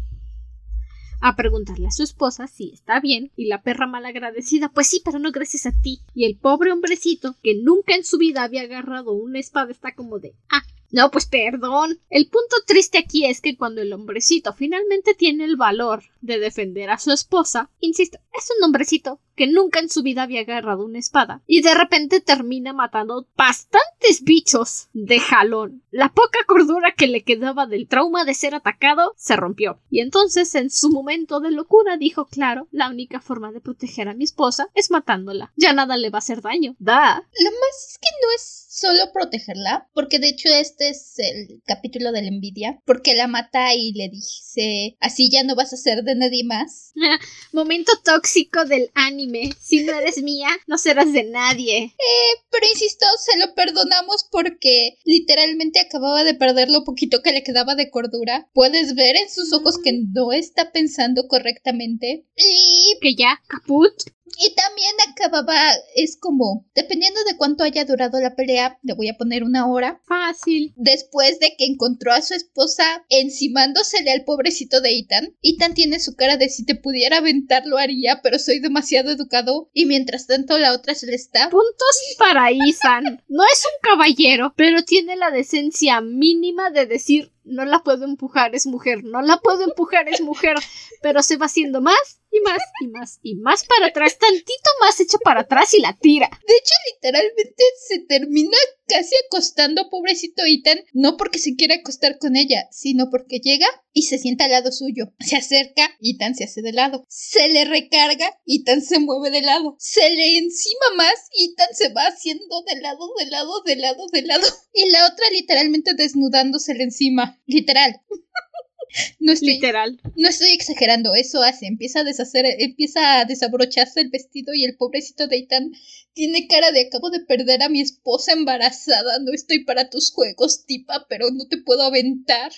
a 1.22 1.36
preguntarle 1.36 1.88
a 1.88 1.92
su 1.92 2.04
esposa 2.04 2.46
si 2.46 2.72
está 2.74 3.00
bien 3.00 3.32
y 3.36 3.46
la 3.46 3.64
perra 3.64 3.88
malagradecida 3.88 4.70
pues 4.70 4.88
sí, 4.88 5.02
pero 5.04 5.18
no 5.18 5.32
gracias 5.32 5.66
a 5.66 5.72
ti. 5.72 6.02
Y 6.14 6.26
el 6.26 6.38
pobre 6.38 6.72
hombrecito 6.72 7.36
que 7.42 7.56
nunca 7.56 7.96
en 7.96 8.04
su 8.04 8.18
vida 8.18 8.44
había 8.44 8.62
agarrado 8.62 9.14
una 9.14 9.40
espada 9.40 9.72
está 9.72 9.96
como 9.96 10.20
de 10.20 10.36
ah, 10.50 10.64
no, 10.96 11.12
pues 11.12 11.26
perdón. 11.26 12.00
El 12.10 12.30
punto 12.30 12.56
triste 12.66 12.98
aquí 12.98 13.26
es 13.26 13.42
que 13.42 13.58
cuando 13.58 13.82
el 13.82 13.92
hombrecito 13.92 14.54
finalmente 14.54 15.14
tiene 15.14 15.44
el 15.44 15.58
valor 15.58 16.04
de 16.22 16.40
defender 16.40 16.90
a 16.90 16.98
su 16.98 17.12
esposa, 17.12 17.70
insisto, 17.82 18.18
es 18.32 18.50
un 18.58 18.64
hombrecito 18.64 19.20
que 19.36 19.48
nunca 19.48 19.82
en 19.82 19.90
su 19.90 20.04
vida 20.04 20.24
había 20.24 20.40
agarrado 20.40 20.86
una 20.86 21.00
espada 21.00 21.44
y 21.48 21.62
de 21.62 21.74
repente 21.74 22.22
termina 22.22 22.72
matando 22.72 23.28
bastantes 23.36 24.24
bichos 24.24 24.88
de 24.94 25.20
jalón. 25.20 25.84
La 25.92 26.14
poca 26.14 26.40
cordura 26.48 26.94
que 26.96 27.08
le 27.08 27.26
quedaba 27.26 27.66
del 27.66 27.90
trauma 27.90 28.24
de 28.24 28.34
ser 28.34 28.56
atacado 28.56 29.16
se 29.18 29.36
rompió. 29.36 29.82
Y 29.90 30.00
entonces 30.00 30.56
en 30.56 30.70
su 30.70 30.90
momento 30.92 31.42
de 31.42 31.52
locura 31.52 31.98
dijo, 31.98 32.26
claro, 32.28 32.70
la 32.72 32.90
única 32.90 33.20
forma 33.20 33.52
de 33.52 33.60
proteger 33.60 34.08
a 34.08 34.14
mi 34.14 34.24
esposa 34.24 34.70
es 34.74 34.92
matándola. 34.92 35.52
Ya 35.58 35.74
nada 35.74 35.98
le 35.98 36.10
va 36.10 36.20
a 36.20 36.20
hacer 36.20 36.42
daño. 36.42 36.78
Da. 36.80 37.16
Lo 37.38 37.52
más 37.52 37.90
es 37.90 37.98
que 37.98 38.10
no 38.22 38.32
es 38.34 38.65
solo 38.76 39.12
protegerla, 39.14 39.90
porque 39.94 40.20
de 40.20 40.30
hecho 40.30 40.50
este 40.50 40.90
es 40.90 41.18
el 41.18 41.62
capítulo 41.66 42.12
de 42.12 42.22
la 42.22 42.28
envidia, 42.28 42.82
porque 42.86 43.16
la 43.16 43.28
mata 43.28 43.74
y 43.74 43.94
le 43.94 44.10
dice, 44.10 44.98
así 45.00 45.30
ya 45.30 45.44
no 45.44 45.56
vas 45.56 45.72
a 45.74 45.78
ser 45.78 46.04
de 46.04 46.16
nadie 46.16 46.44
más. 46.44 46.92
Momento 47.54 47.94
tóxico 48.04 48.66
del 48.66 48.92
anime, 48.94 49.52
si 49.60 49.84
no 49.84 49.94
eres 49.94 50.22
mía, 50.22 50.50
no 50.68 50.78
serás 50.78 51.14
de 51.14 51.24
nadie. 51.24 51.84
Eh, 51.86 52.42
pero 52.52 52.66
insisto, 52.72 53.06
se 53.24 53.40
lo 53.40 53.54
perdonamos 53.56 54.28
porque 54.30 54.98
literalmente 55.06 55.80
acababa 55.80 56.24
de 56.24 56.34
perder 56.34 56.70
lo 56.70 56.84
poquito 56.84 57.22
que 57.22 57.32
le 57.32 57.44
quedaba 57.44 57.76
de 57.76 57.90
cordura. 57.90 58.50
Puedes 58.54 58.96
ver 58.96 59.16
en 59.16 59.30
sus 59.30 59.54
ojos 59.54 59.78
que 59.82 59.94
no 59.94 60.34
está 60.34 60.72
pensando 60.72 61.28
correctamente. 61.28 62.26
Y 62.36 62.98
que 63.02 63.16
ya, 63.16 63.42
caput. 63.48 63.94
Y 64.38 64.54
también 64.56 64.96
acababa, 65.10 65.56
es 65.96 66.18
como, 66.18 66.66
dependiendo 66.74 67.20
de 67.24 67.38
cuánto 67.38 67.64
haya 67.64 67.86
durado 67.86 68.20
la 68.20 68.36
pelea, 68.36 68.80
le 68.82 68.94
voy 68.94 69.08
a 69.08 69.18
poner 69.18 69.44
una 69.44 69.68
hora. 69.68 70.02
Fácil. 70.06 70.74
Después 70.76 71.40
de 71.40 71.56
que 71.58 71.66
encontró 71.66 72.12
a 72.12 72.22
su 72.22 72.34
esposa 72.34 73.06
encimándosele 73.10 74.12
al 74.12 74.24
pobrecito 74.24 74.82
de 74.82 74.98
Ethan. 74.98 75.36
Ethan 75.42 75.74
tiene 75.74 76.00
su 76.00 76.16
cara 76.16 76.38
de 76.38 76.50
si 76.50 76.66
te 76.66 76.76
pudiera 76.76 77.18
aventar 77.18 77.66
lo 77.66 77.78
haría, 77.78 78.22
pero 78.22 78.40
soy 78.40 78.60
demasiado 78.60 79.12
educado. 79.12 79.70
Y 79.74 79.86
mientras 79.86 80.28
tanto 80.28 80.58
la 80.58 80.74
otra 80.74 80.96
se 80.96 81.08
le 81.08 81.16
está. 81.16 81.50
Puntos 81.50 82.16
para 82.18 82.50
Ethan. 82.50 83.24
No 83.28 83.44
es 83.44 83.64
un 83.66 83.80
caballero, 83.82 84.54
pero 84.58 84.84
tiene 84.84 85.16
la 85.16 85.32
decencia 85.32 86.02
mínima 86.02 86.72
de 86.72 86.86
decir 86.86 87.35
no 87.46 87.66
la 87.66 87.80
puedo 87.80 88.06
empujar, 88.06 88.56
es 88.56 88.68
mujer, 88.68 89.04
no 89.04 89.22
la 89.22 89.38
puedo 89.38 89.64
empujar, 89.64 90.10
es 90.10 90.22
mujer, 90.22 90.58
pero 91.02 91.22
se 91.22 91.38
va 91.38 91.46
haciendo 91.46 91.82
más 91.82 92.20
y 92.32 92.42
más 92.42 92.62
y 92.82 92.88
más 92.88 93.20
y 93.22 93.36
más 93.36 93.66
para 93.66 93.88
atrás, 93.88 94.18
tantito 94.18 94.70
más 94.82 95.00
hecho 95.00 95.18
para 95.20 95.42
atrás 95.42 95.74
y 95.74 95.82
la 95.82 95.94
tira. 95.94 96.30
De 96.48 96.54
hecho, 96.54 96.74
literalmente 96.94 97.64
se 97.88 98.00
termina 98.00 98.58
casi 98.88 99.16
acostando 99.26 99.90
pobrecito 99.90 100.44
Ethan, 100.46 100.80
no 100.94 101.18
porque 101.18 101.40
se 101.40 101.56
quiera 101.56 101.76
acostar 101.76 102.18
con 102.18 102.36
ella, 102.36 102.68
sino 102.72 103.10
porque 103.10 103.40
llega 103.40 103.68
y 103.94 104.04
se 104.04 104.18
sienta 104.18 104.46
al 104.46 104.52
lado 104.52 104.72
suyo. 104.72 105.14
Se 105.20 105.38
acerca, 105.38 105.90
Ethan 106.02 106.36
se 106.36 106.46
hace 106.46 106.62
de 106.62 106.74
lado. 106.74 107.06
Se 107.08 107.48
le 107.50 107.66
recarga, 107.66 108.38
Ethan 108.46 108.82
se 108.82 109.00
mueve 109.00 109.32
de 109.32 109.42
lado. 109.42 109.76
Se 109.80 110.10
le 110.10 110.38
encima 110.38 110.86
más, 110.98 111.14
Ethan 111.38 111.74
se 111.74 111.90
va 111.90 112.04
haciendo 112.08 112.64
de 112.68 112.82
lado, 112.82 113.08
de 113.18 113.26
lado, 113.28 113.62
de 113.66 113.76
lado, 113.76 114.06
de 114.12 114.22
lado. 114.24 114.48
Y 114.78 114.90
la 114.90 115.06
otra 115.06 115.30
literalmente 115.32 115.94
desnudándosele 115.94 116.84
encima. 116.84 117.40
Literal. 117.46 118.02
No 119.20 119.32
estoy, 119.32 119.56
Literal. 119.56 120.00
No 120.16 120.28
estoy 120.30 120.52
exagerando, 120.52 121.14
eso 121.16 121.42
hace. 121.42 121.68
Empieza 121.68 122.00
a 122.00 122.04
deshacer, 122.04 122.46
empieza 122.60 123.20
a 123.20 123.26
desabrocharse 123.26 124.02
el 124.02 124.10
vestido 124.10 124.54
y 124.54 124.66
el 124.66 124.78
pobrecito 124.78 125.28
de 125.28 125.38
Ethan 125.38 125.72
tiene 126.14 126.48
cara 126.48 126.72
de 126.72 126.88
acabo 126.88 127.10
de 127.10 127.20
perder 127.20 127.64
a 127.64 127.70
mi 127.70 127.82
esposa 127.82 128.34
embarazada. 128.34 129.20
No 129.20 129.34
estoy 129.34 129.66
para 129.66 129.90
tus 129.90 130.12
juegos, 130.12 130.66
tipa, 130.66 131.06
pero 131.10 131.30
no 131.32 131.48
te 131.48 131.58
puedo 131.58 131.84
aventar. 131.84 132.52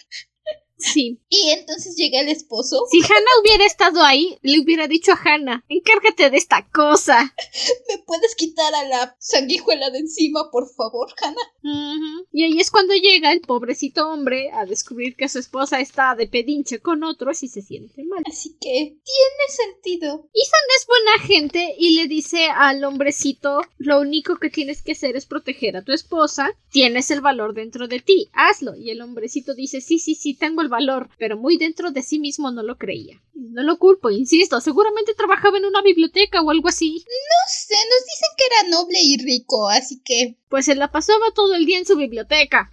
Sí. 0.77 1.19
Y 1.29 1.49
entonces 1.49 1.95
llega 1.95 2.21
el 2.21 2.29
esposo. 2.29 2.85
Si 2.91 3.01
Hannah 3.01 3.41
hubiera 3.41 3.65
estado 3.65 4.03
ahí, 4.03 4.37
le 4.41 4.59
hubiera 4.59 4.87
dicho 4.87 5.11
a 5.11 5.19
Hannah, 5.23 5.63
encárgate 5.69 6.29
de 6.29 6.37
esta 6.37 6.67
cosa. 6.69 7.33
¿Me 7.89 7.97
puedes 7.99 8.35
quitar 8.35 8.73
a 8.75 8.83
la 8.87 9.15
sanguijuela 9.19 9.89
de 9.89 9.99
encima, 9.99 10.51
por 10.51 10.69
favor, 10.69 11.13
Hannah? 11.21 12.27
Y 12.31 12.43
ahí 12.43 12.59
es 12.59 12.71
cuando 12.71 12.93
llega 12.93 13.31
el 13.31 13.41
pobrecito 13.41 14.07
hombre 14.09 14.51
a 14.51 14.65
descubrir 14.65 15.15
que 15.15 15.27
su 15.27 15.39
esposa 15.39 15.79
está 15.79 16.15
de 16.15 16.27
pedinche 16.27 16.79
con 16.79 17.03
otros 17.03 17.43
y 17.43 17.47
se 17.47 17.61
siente 17.61 18.03
mal. 18.03 18.23
Así 18.25 18.57
que 18.59 18.97
tiene 19.03 19.47
sentido. 19.49 20.29
Ethan 20.33 20.67
es 20.77 20.87
buena 20.87 21.27
gente 21.27 21.75
y 21.77 21.95
le 21.95 22.07
dice 22.07 22.47
al 22.49 22.83
hombrecito, 22.83 23.61
lo 23.77 23.99
único 23.99 24.37
que 24.37 24.49
tienes 24.49 24.81
que 24.81 24.93
hacer 24.93 25.15
es 25.15 25.25
proteger 25.25 25.75
a 25.75 25.83
tu 25.83 25.91
esposa, 25.91 26.51
tienes 26.71 27.11
el 27.11 27.21
valor 27.21 27.53
dentro 27.53 27.87
de 27.87 27.99
ti, 27.99 28.29
hazlo. 28.33 28.75
Y 28.75 28.91
el 28.91 29.01
hombrecito 29.01 29.53
dice, 29.53 29.81
sí, 29.81 29.99
sí, 29.99 30.15
sí, 30.15 30.33
tengo 30.35 30.61
el 30.61 30.66
valor, 30.67 31.09
pero 31.17 31.37
muy 31.37 31.57
dentro 31.57 31.91
de 31.91 32.03
sí 32.03 32.19
mismo 32.19 32.51
no 32.51 32.63
lo 32.63 32.77
creía. 32.77 33.21
No 33.33 33.63
lo 33.63 33.77
culpo, 33.77 34.09
insisto, 34.09 34.61
seguramente 34.61 35.13
trabajaba 35.13 35.57
en 35.57 35.65
una 35.65 35.81
biblioteca 35.81 36.41
o 36.41 36.49
algo 36.49 36.67
así. 36.67 37.03
No 37.05 37.49
sé, 37.49 37.75
nos 37.75 38.05
dicen 38.05 38.29
que 38.37 38.43
era 38.45 38.69
noble 38.77 38.99
y 39.01 39.17
rico, 39.17 39.69
así 39.69 40.01
que... 40.03 40.37
Pues 40.49 40.65
se 40.65 40.75
la 40.75 40.91
pasaba 40.91 41.31
todo 41.33 41.55
el 41.55 41.65
día 41.65 41.77
en 41.77 41.85
su 41.85 41.95
biblioteca. 41.95 42.71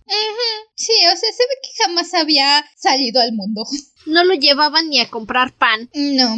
Sí, 0.75 0.93
o 1.13 1.17
sea, 1.17 1.33
se 1.33 1.43
ve 1.43 1.55
que 1.63 1.85
jamás 1.85 2.15
había 2.15 2.65
salido 2.77 3.21
al 3.21 3.33
mundo. 3.33 3.65
No 4.07 4.25
lo 4.25 4.35
llevaban 4.35 4.91
ni 4.91 5.01
a 5.01 5.11
comprar 5.11 5.57
pan. 5.57 5.91
No. 5.95 6.37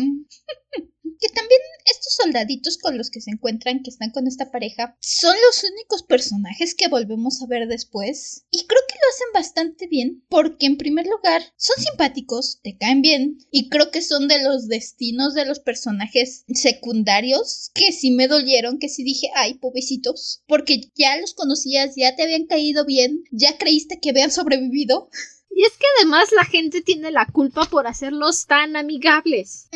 Que 1.20 1.28
también 1.28 1.60
estos 1.90 2.14
soldaditos 2.14 2.78
con 2.78 2.98
los 2.98 3.10
que 3.10 3.20
se 3.20 3.30
encuentran, 3.30 3.82
que 3.82 3.90
están 3.90 4.10
con 4.10 4.26
esta 4.26 4.50
pareja, 4.50 4.96
son 5.00 5.34
los 5.46 5.64
únicos 5.64 6.02
personajes 6.02 6.74
que 6.74 6.88
volvemos 6.88 7.42
a 7.42 7.46
ver 7.46 7.68
después. 7.68 8.44
Y 8.50 8.66
creo 8.66 8.80
que 8.88 8.94
lo 8.94 9.08
hacen 9.10 9.28
bastante 9.34 9.86
bien, 9.86 10.24
porque 10.28 10.66
en 10.66 10.76
primer 10.76 11.06
lugar 11.06 11.42
son 11.56 11.76
simpáticos, 11.82 12.60
te 12.62 12.76
caen 12.76 13.02
bien, 13.02 13.38
y 13.50 13.68
creo 13.68 13.90
que 13.90 14.02
son 14.02 14.28
de 14.28 14.42
los 14.42 14.68
destinos 14.68 15.34
de 15.34 15.46
los 15.46 15.60
personajes 15.60 16.44
secundarios 16.52 17.70
que 17.74 17.92
sí 17.92 18.10
me 18.10 18.28
dolieron, 18.28 18.78
que 18.78 18.88
sí 18.88 19.04
dije, 19.04 19.28
ay, 19.34 19.54
pobrecitos, 19.54 20.42
porque 20.46 20.90
ya 20.94 21.16
los 21.18 21.34
conocías, 21.34 21.94
ya 21.96 22.16
te 22.16 22.22
habían 22.22 22.46
caído 22.46 22.84
bien, 22.84 23.24
ya 23.30 23.58
creíste 23.58 24.00
que 24.00 24.10
habían 24.10 24.30
sobrevivido. 24.30 25.08
Y 25.50 25.64
es 25.64 25.72
que 25.76 25.86
además 25.98 26.32
la 26.32 26.44
gente 26.44 26.82
tiene 26.82 27.10
la 27.10 27.26
culpa 27.26 27.64
por 27.64 27.86
hacerlos 27.86 28.46
tan 28.46 28.76
amigables. 28.76 29.68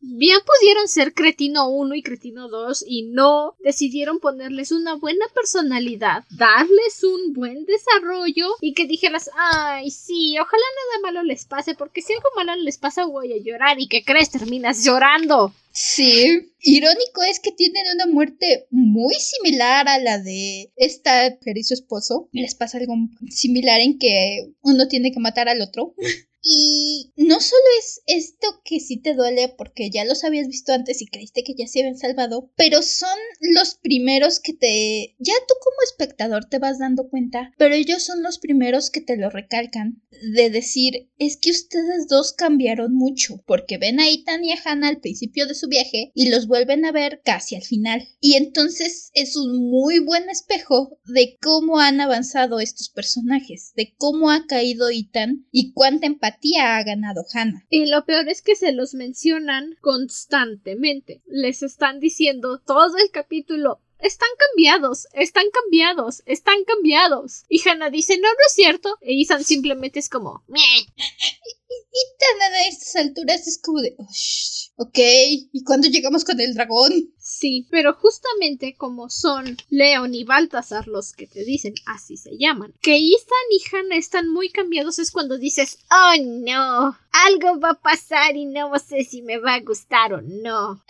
Bien 0.00 0.38
pudieron 0.46 0.88
ser 0.88 1.14
Cretino 1.14 1.68
1 1.68 1.94
y 1.96 2.02
Cretino 2.02 2.48
2 2.48 2.84
y 2.86 3.02
no 3.10 3.56
decidieron 3.58 4.20
ponerles 4.20 4.72
una 4.72 4.94
buena 4.94 5.26
personalidad, 5.34 6.24
darles 6.30 7.02
un 7.02 7.32
buen 7.32 7.64
desarrollo 7.64 8.54
y 8.60 8.74
que 8.74 8.86
dijeras, 8.86 9.30
ay, 9.36 9.90
sí, 9.90 10.36
ojalá 10.38 10.62
nada 10.76 11.12
malo 11.12 11.22
les 11.24 11.44
pase, 11.44 11.74
porque 11.74 12.02
si 12.02 12.12
algo 12.12 12.28
malo 12.36 12.54
les 12.56 12.78
pasa 12.78 13.04
voy 13.04 13.32
a 13.32 13.42
llorar 13.42 13.80
y 13.80 13.88
que 13.88 14.04
crees 14.04 14.30
terminas 14.30 14.84
llorando. 14.84 15.52
Sí. 15.72 16.52
Irónico 16.62 17.22
es 17.22 17.40
que 17.40 17.52
tienen 17.52 17.84
una 17.94 18.06
muerte 18.06 18.66
muy 18.70 19.14
similar 19.14 19.88
a 19.88 19.98
la 19.98 20.18
de 20.18 20.72
esta 20.76 21.30
mujer 21.30 21.58
y 21.58 21.64
su 21.64 21.74
esposo. 21.74 22.28
Les 22.32 22.54
pasa 22.54 22.78
algo 22.78 22.94
similar 23.30 23.80
en 23.80 23.98
que 23.98 24.52
uno 24.62 24.88
tiene 24.88 25.12
que 25.12 25.20
matar 25.20 25.48
al 25.48 25.62
otro. 25.62 25.94
Y 26.42 27.12
no 27.16 27.40
solo 27.40 27.62
es 27.78 28.00
esto 28.06 28.46
que 28.64 28.80
sí 28.80 28.96
te 28.96 29.14
duele 29.14 29.54
porque 29.56 29.90
ya 29.90 30.04
los 30.04 30.24
habías 30.24 30.48
visto 30.48 30.72
antes 30.72 31.02
y 31.02 31.06
creíste 31.06 31.44
que 31.44 31.54
ya 31.54 31.66
se 31.66 31.80
habían 31.80 31.98
salvado, 31.98 32.50
pero 32.56 32.82
son 32.82 33.18
los 33.40 33.74
primeros 33.74 34.40
que 34.40 34.54
te... 34.54 35.16
Ya 35.18 35.34
tú 35.46 35.54
como 35.62 35.76
espectador 35.84 36.46
te 36.46 36.58
vas 36.58 36.78
dando 36.78 37.08
cuenta, 37.08 37.52
pero 37.58 37.74
ellos 37.74 38.02
son 38.02 38.22
los 38.22 38.38
primeros 38.38 38.90
que 38.90 39.00
te 39.00 39.16
lo 39.16 39.28
recalcan 39.28 40.02
de 40.34 40.50
decir, 40.50 41.10
es 41.18 41.36
que 41.36 41.50
ustedes 41.50 42.08
dos 42.08 42.32
cambiaron 42.32 42.94
mucho, 42.94 43.42
porque 43.46 43.78
ven 43.78 44.00
a 44.00 44.08
Ethan 44.08 44.44
y 44.44 44.52
a 44.52 44.58
Hannah 44.64 44.88
al 44.88 45.00
principio 45.00 45.46
de 45.46 45.54
su 45.54 45.68
viaje 45.68 46.10
y 46.14 46.30
los 46.30 46.46
vuelven 46.46 46.84
a 46.84 46.92
ver 46.92 47.20
casi 47.24 47.54
al 47.54 47.62
final. 47.62 48.08
Y 48.20 48.34
entonces 48.34 49.10
es 49.14 49.36
un 49.36 49.70
muy 49.70 49.98
buen 49.98 50.28
espejo 50.30 50.98
de 51.04 51.36
cómo 51.40 51.80
han 51.80 52.00
avanzado 52.00 52.60
estos 52.60 52.88
personajes, 52.88 53.72
de 53.76 53.94
cómo 53.98 54.30
ha 54.30 54.46
caído 54.46 54.88
Ethan 54.88 55.46
y 55.52 55.72
cuánta 55.72 56.06
empatía 56.06 56.29
ha 56.58 56.82
ganado 56.82 57.24
Hannah. 57.32 57.64
Y 57.70 57.86
lo 57.86 58.04
peor 58.04 58.28
es 58.28 58.42
que 58.42 58.56
se 58.56 58.72
los 58.72 58.94
mencionan 58.94 59.76
constantemente. 59.80 61.22
Les 61.26 61.62
están 61.62 62.00
diciendo 62.00 62.60
todo 62.60 62.96
el 62.98 63.10
capítulo. 63.10 63.80
Están 63.98 64.30
cambiados, 64.38 65.08
están 65.12 65.44
cambiados, 65.52 66.22
están 66.24 66.64
cambiados. 66.64 67.44
Y 67.48 67.60
Hannah 67.68 67.90
dice, 67.90 68.16
no, 68.16 68.28
no 68.28 68.38
es 68.46 68.54
cierto. 68.54 68.96
E 69.02 69.20
Ethan 69.20 69.44
simplemente 69.44 69.98
es 69.98 70.08
como. 70.08 70.42
Y, 70.48 72.06
tan 72.18 72.52
a 72.52 72.68
estas 72.68 72.96
alturas 72.96 73.46
es 73.46 73.60
como 73.62 73.80
de, 73.80 73.96
ok, 74.76 74.98
¿y 75.52 75.64
cuándo 75.64 75.88
llegamos 75.88 76.24
con 76.24 76.40
el 76.40 76.54
dragón? 76.54 77.12
Sí, 77.32 77.64
pero 77.70 77.94
justamente 77.94 78.74
como 78.74 79.08
son 79.08 79.56
Leon 79.70 80.16
y 80.16 80.24
Baltasar 80.24 80.88
los 80.88 81.12
que 81.12 81.28
te 81.28 81.44
dicen, 81.44 81.74
así 81.86 82.16
se 82.16 82.36
llaman, 82.36 82.74
que 82.82 82.96
Ethan 82.96 83.46
y 83.52 83.62
Hannah 83.72 83.96
están 83.96 84.28
muy 84.28 84.50
cambiados 84.50 84.98
es 84.98 85.12
cuando 85.12 85.38
dices, 85.38 85.78
oh 85.92 86.20
no, 86.20 86.98
algo 87.12 87.60
va 87.60 87.70
a 87.70 87.80
pasar 87.80 88.36
y 88.36 88.46
no 88.46 88.76
sé 88.80 89.04
si 89.04 89.22
me 89.22 89.38
va 89.38 89.54
a 89.54 89.60
gustar 89.60 90.12
o 90.12 90.20
no. 90.20 90.82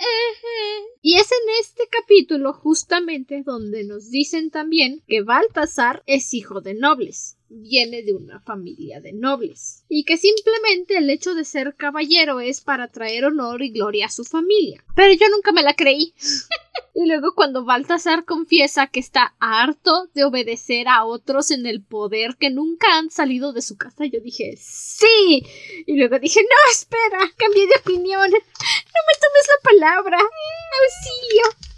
Y 1.02 1.16
es 1.16 1.30
en 1.30 1.60
este 1.60 1.82
capítulo 1.90 2.54
justamente 2.54 3.42
donde 3.44 3.84
nos 3.84 4.10
dicen 4.10 4.50
también 4.50 5.02
que 5.06 5.20
Baltasar 5.20 6.02
es 6.06 6.32
hijo 6.32 6.62
de 6.62 6.72
nobles 6.72 7.36
viene 7.50 8.02
de 8.02 8.14
una 8.14 8.40
familia 8.40 9.00
de 9.00 9.12
nobles 9.12 9.84
y 9.88 10.04
que 10.04 10.16
simplemente 10.16 10.96
el 10.96 11.10
hecho 11.10 11.34
de 11.34 11.44
ser 11.44 11.74
caballero 11.74 12.40
es 12.40 12.60
para 12.60 12.88
traer 12.88 13.24
honor 13.24 13.62
y 13.62 13.70
gloria 13.70 14.06
a 14.06 14.10
su 14.10 14.24
familia. 14.24 14.84
Pero 14.94 15.12
yo 15.12 15.28
nunca 15.28 15.50
me 15.52 15.64
la 15.64 15.74
creí. 15.74 16.14
y 16.94 17.06
luego 17.06 17.34
cuando 17.34 17.64
Baltasar 17.64 18.24
confiesa 18.24 18.86
que 18.86 19.00
está 19.00 19.34
harto 19.40 20.08
de 20.14 20.24
obedecer 20.24 20.86
a 20.88 21.04
otros 21.04 21.50
en 21.50 21.66
el 21.66 21.82
poder 21.82 22.36
que 22.36 22.50
nunca 22.50 22.96
han 22.96 23.10
salido 23.10 23.52
de 23.52 23.62
su 23.62 23.76
casa, 23.76 24.06
yo 24.06 24.20
dije 24.20 24.54
sí. 24.56 25.44
Y 25.86 25.96
luego 25.96 26.18
dije 26.20 26.40
no, 26.42 26.72
espera, 26.72 27.18
cambié 27.36 27.66
de 27.66 27.80
opinión. 27.80 28.30
No 28.30 28.38
me 28.38 29.14
tomes 29.20 29.48
la 29.48 29.70
palabra. 29.70 30.18
Auxilio. 30.18 31.70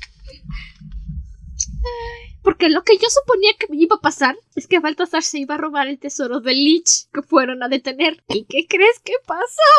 Porque 2.53 2.69
lo 2.69 2.85
que 2.85 2.99
yo 2.99 3.09
suponía 3.09 3.53
que 3.59 3.67
iba 3.73 3.97
a 3.97 4.01
pasar 4.01 4.37
es 4.55 4.67
que 4.67 4.79
Baltasar 4.79 5.23
se 5.23 5.39
iba 5.39 5.55
a 5.55 5.59
robar 5.59 5.89
el 5.89 5.99
tesoro 5.99 6.41
del 6.41 6.63
Lich 6.63 7.09
que 7.11 7.23
fueron 7.23 7.63
a 7.63 7.69
detener. 7.69 8.23
¿Y 8.29 8.45
qué 8.45 8.67
crees 8.69 8.99
que 9.03 9.15
pasó? 9.27 9.73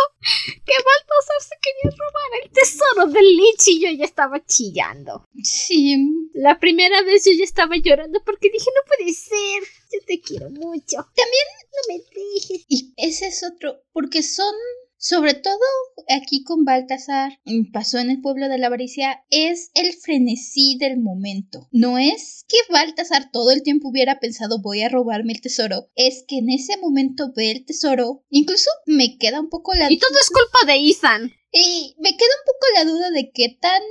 Que 0.65 0.73
Baltasar 0.73 1.41
se 1.41 1.55
quería 1.61 1.95
robar 1.95 2.43
el 2.43 2.49
tesoro 2.49 3.05
del 3.11 3.37
Lich 3.37 3.67
y 3.67 3.79
yo 3.79 3.91
ya 3.91 4.05
estaba 4.05 4.43
chillando. 4.43 5.23
Sí. 5.43 5.95
La 6.33 6.57
primera 6.57 7.03
vez 7.03 7.25
yo 7.25 7.31
ya 7.37 7.43
estaba 7.43 7.75
llorando 7.77 8.23
porque 8.25 8.49
dije, 8.49 8.71
no 8.73 8.81
puede 8.87 9.13
ser. 9.13 9.61
Yo 9.91 9.99
te 10.07 10.19
quiero 10.19 10.49
mucho. 10.49 10.97
También 11.15 11.45
no 11.73 11.93
me 11.93 11.99
dejes. 11.99 12.65
Y 12.69 12.91
ese 12.97 13.27
es 13.27 13.43
otro, 13.43 13.83
porque 13.91 14.23
son 14.23 14.55
sobre 15.03 15.33
todo 15.33 15.59
aquí 16.07 16.45
con 16.45 16.63
Baltasar, 16.63 17.37
pasó 17.73 17.97
en 17.97 18.09
el 18.09 18.21
pueblo 18.21 18.47
de 18.47 18.57
la 18.57 18.67
avaricia, 18.67 19.25
es 19.29 19.69
el 19.73 19.91
frenesí 19.93 20.77
del 20.79 20.97
momento. 20.97 21.67
No 21.73 21.97
es 21.97 22.45
que 22.47 22.55
Baltasar 22.71 23.29
todo 23.29 23.51
el 23.51 23.63
tiempo 23.63 23.89
hubiera 23.89 24.21
pensado 24.21 24.61
voy 24.61 24.81
a 24.81 24.87
robarme 24.87 25.33
el 25.33 25.41
tesoro, 25.41 25.89
es 25.95 26.23
que 26.25 26.37
en 26.37 26.49
ese 26.49 26.77
momento 26.77 27.33
ve 27.35 27.51
el 27.51 27.65
tesoro. 27.65 28.23
Incluso 28.29 28.69
me 28.85 29.17
queda 29.17 29.41
un 29.41 29.49
poco 29.49 29.73
la... 29.73 29.91
Y 29.91 29.97
todo 29.97 30.17
es 30.21 30.29
culpa 30.29 30.71
de 30.71 30.89
Ethan. 30.89 31.33
Y 31.51 31.95
me 31.99 32.15
queda 32.15 32.29
un 32.39 32.45
poco 32.45 32.67
la 32.73 32.85
duda 32.85 33.11
de 33.11 33.29
qué 33.33 33.57
tan 33.59 33.81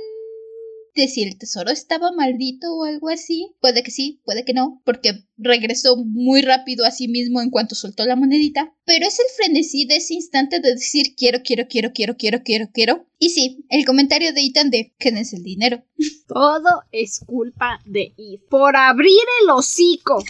de 0.95 1.07
si 1.07 1.23
el 1.23 1.37
tesoro 1.37 1.71
estaba 1.71 2.11
maldito 2.11 2.73
o 2.73 2.85
algo 2.85 3.09
así. 3.09 3.51
Puede 3.59 3.83
que 3.83 3.91
sí, 3.91 4.21
puede 4.25 4.45
que 4.45 4.53
no, 4.53 4.81
porque 4.85 5.25
regresó 5.37 5.97
muy 5.97 6.41
rápido 6.41 6.85
a 6.85 6.91
sí 6.91 7.07
mismo 7.07 7.41
en 7.41 7.49
cuanto 7.49 7.75
soltó 7.75 8.05
la 8.05 8.15
monedita. 8.15 8.73
Pero 8.85 9.05
es 9.07 9.19
el 9.19 9.25
frenesí 9.35 9.85
de 9.85 9.97
ese 9.97 10.13
instante 10.15 10.59
de 10.59 10.71
decir 10.71 11.15
quiero, 11.15 11.41
quiero, 11.43 11.67
quiero, 11.67 11.91
quiero, 11.93 12.15
quiero, 12.15 12.43
quiero, 12.43 12.69
quiero. 12.73 13.07
Y 13.19 13.29
sí, 13.29 13.65
el 13.69 13.85
comentario 13.85 14.33
de 14.33 14.41
Ethan 14.41 14.69
de 14.69 14.93
quédense 14.97 15.37
el 15.37 15.43
dinero. 15.43 15.83
Todo 16.27 16.83
es 16.91 17.19
culpa 17.25 17.79
de 17.85 18.13
Ethan. 18.17 18.47
Por 18.49 18.75
abrir 18.75 19.21
el 19.43 19.49
hocico. 19.49 20.23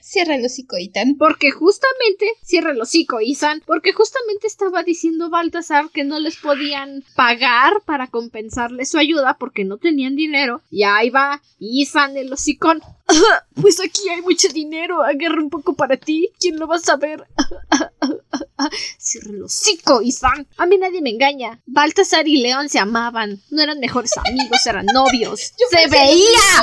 Cierra 0.00 0.36
el 0.36 0.44
hocico, 0.44 0.76
Ethan. 0.76 1.16
Porque 1.18 1.50
justamente, 1.50 2.26
cierra 2.42 2.72
el 2.72 2.80
hocico, 2.80 3.18
Ethan, 3.20 3.62
porque 3.66 3.92
justamente 3.92 4.46
estaba 4.46 4.82
diciendo 4.82 5.30
Baltasar 5.30 5.90
que 5.90 6.04
no 6.04 6.20
les 6.20 6.36
podían 6.36 7.04
pagar 7.16 7.82
para 7.84 8.06
compensarle 8.08 8.84
su 8.84 8.98
ayuda 8.98 9.36
porque 9.38 9.64
no 9.64 9.78
tenían 9.78 10.16
dinero. 10.16 10.62
Y 10.70 10.82
ahí 10.84 11.10
va, 11.10 11.42
Ethan 11.60 12.16
el 12.16 12.32
hocicón. 12.32 12.80
pues 13.60 13.80
aquí 13.80 14.08
hay 14.08 14.22
mucho 14.22 14.48
dinero, 14.48 15.02
agarra 15.02 15.42
un 15.42 15.50
poco 15.50 15.74
para 15.74 15.96
ti, 15.96 16.30
¿quién 16.38 16.58
lo 16.58 16.66
va 16.66 16.76
a 16.76 16.80
saber? 16.80 17.26
Cierra 18.98 19.30
el 19.30 19.42
hocico, 19.42 20.00
Ethan. 20.02 20.46
A 20.56 20.66
mí 20.66 20.78
nadie 20.78 21.02
me 21.02 21.10
engaña. 21.10 21.60
Baltasar 21.66 22.28
y 22.28 22.40
León 22.42 22.68
se 22.68 22.78
amaban, 22.78 23.40
no 23.50 23.62
eran 23.62 23.80
mejores 23.80 24.16
amigos, 24.18 24.66
eran 24.66 24.86
novios. 24.86 25.52
¡Se 25.70 25.88
veía! 25.88 26.62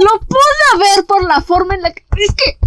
Lo 0.00 0.20
pude 0.20 0.78
ver 0.78 1.06
por 1.06 1.24
la 1.24 1.42
forma 1.42 1.74
en 1.74 1.82
la 1.82 1.92
que. 1.92 2.02
Es 2.16 2.34
que. 2.34 2.58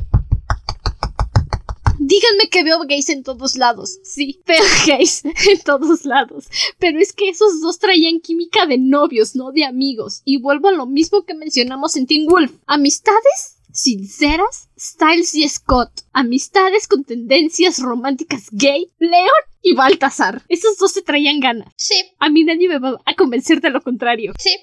Díganme 1.99 2.49
que 2.49 2.63
veo 2.63 2.79
gays 2.87 3.09
en 3.09 3.23
todos 3.23 3.55
lados. 3.55 3.97
Sí, 4.03 4.41
veo 4.47 4.63
gays 4.85 5.23
en 5.25 5.61
todos 5.65 6.05
lados. 6.05 6.45
Pero 6.77 6.99
es 6.99 7.13
que 7.13 7.29
esos 7.29 7.61
dos 7.61 7.79
traían 7.79 8.19
química 8.19 8.65
de 8.65 8.77
novios, 8.77 9.35
no 9.35 9.51
de 9.51 9.65
amigos. 9.65 10.21
Y 10.25 10.39
vuelvo 10.39 10.67
a 10.67 10.73
lo 10.73 10.85
mismo 10.85 11.23
que 11.23 11.33
mencionamos 11.33 11.95
en 11.95 12.05
Teen 12.05 12.27
Wolf. 12.27 12.51
Amistades 12.67 13.57
sinceras, 13.73 14.69
Styles 14.79 15.33
y 15.35 15.47
Scott. 15.49 15.91
Amistades 16.13 16.87
con 16.87 17.03
tendencias 17.03 17.79
románticas 17.79 18.47
gay, 18.51 18.91
Leon 18.99 19.27
y 19.61 19.73
Baltasar. 19.73 20.43
Esos 20.47 20.77
dos 20.77 20.91
se 20.91 21.01
traían 21.01 21.39
ganas. 21.39 21.73
Sí. 21.75 21.95
A 22.19 22.29
mí 22.29 22.43
nadie 22.43 22.69
me 22.69 22.79
va 22.79 23.01
a 23.05 23.15
convencer 23.15 23.59
de 23.61 23.71
lo 23.71 23.81
contrario. 23.81 24.33
Sí, 24.37 24.55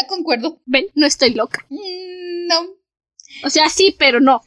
lo 0.00 0.08
concuerdo. 0.08 0.60
Ven, 0.66 0.86
no 0.94 1.06
estoy 1.06 1.30
loca. 1.30 1.66
Mm, 1.68 2.46
no. 2.48 2.76
O 3.44 3.50
sea, 3.50 3.68
sí, 3.68 3.94
pero 3.98 4.20
no. 4.20 4.42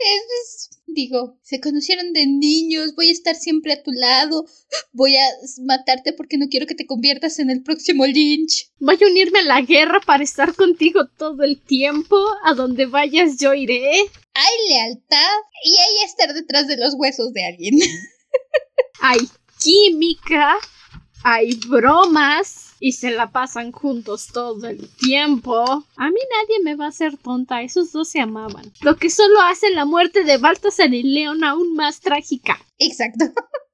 Es, 0.00 0.70
digo, 0.86 1.38
se 1.42 1.60
conocieron 1.60 2.12
de 2.12 2.26
niños, 2.26 2.94
voy 2.94 3.08
a 3.08 3.12
estar 3.12 3.34
siempre 3.34 3.72
a 3.72 3.82
tu 3.82 3.90
lado, 3.90 4.46
voy 4.92 5.16
a 5.16 5.24
matarte 5.64 6.12
porque 6.12 6.38
no 6.38 6.46
quiero 6.48 6.66
que 6.66 6.74
te 6.74 6.86
conviertas 6.86 7.38
en 7.40 7.50
el 7.50 7.62
próximo 7.62 8.06
Lynch. 8.06 8.70
Voy 8.78 8.96
a 9.02 9.06
unirme 9.06 9.40
a 9.40 9.44
la 9.44 9.60
guerra 9.60 10.00
para 10.06 10.22
estar 10.22 10.54
contigo 10.54 11.08
todo 11.18 11.42
el 11.42 11.60
tiempo. 11.60 12.16
A 12.44 12.54
donde 12.54 12.86
vayas 12.86 13.38
yo 13.38 13.54
iré. 13.54 13.90
Hay 14.34 14.68
lealtad 14.68 15.36
y 15.64 15.76
hay 15.76 16.04
estar 16.04 16.32
detrás 16.32 16.68
de 16.68 16.76
los 16.76 16.94
huesos 16.96 17.32
de 17.32 17.44
alguien. 17.44 17.78
Hay 19.00 19.18
química, 19.58 20.56
hay 21.22 21.58
bromas 21.68 22.74
y 22.80 22.92
se 22.92 23.10
la 23.10 23.30
pasan 23.30 23.72
juntos 23.72 24.28
todo 24.32 24.68
el 24.68 24.88
tiempo. 24.96 25.84
A 25.96 26.10
mí 26.10 26.20
nadie 26.30 26.62
me 26.62 26.76
va 26.76 26.86
a 26.86 26.88
hacer 26.88 27.16
tonta, 27.16 27.62
esos 27.62 27.92
dos 27.92 28.08
se 28.08 28.20
amaban. 28.20 28.72
Lo 28.80 28.96
que 28.96 29.10
solo 29.10 29.40
hace 29.42 29.70
la 29.70 29.84
muerte 29.84 30.24
de 30.24 30.38
Baltasar 30.38 30.92
y 30.94 31.02
Leon 31.02 31.44
aún 31.44 31.74
más 31.74 32.00
trágica. 32.00 32.58
Exacto. 32.78 33.26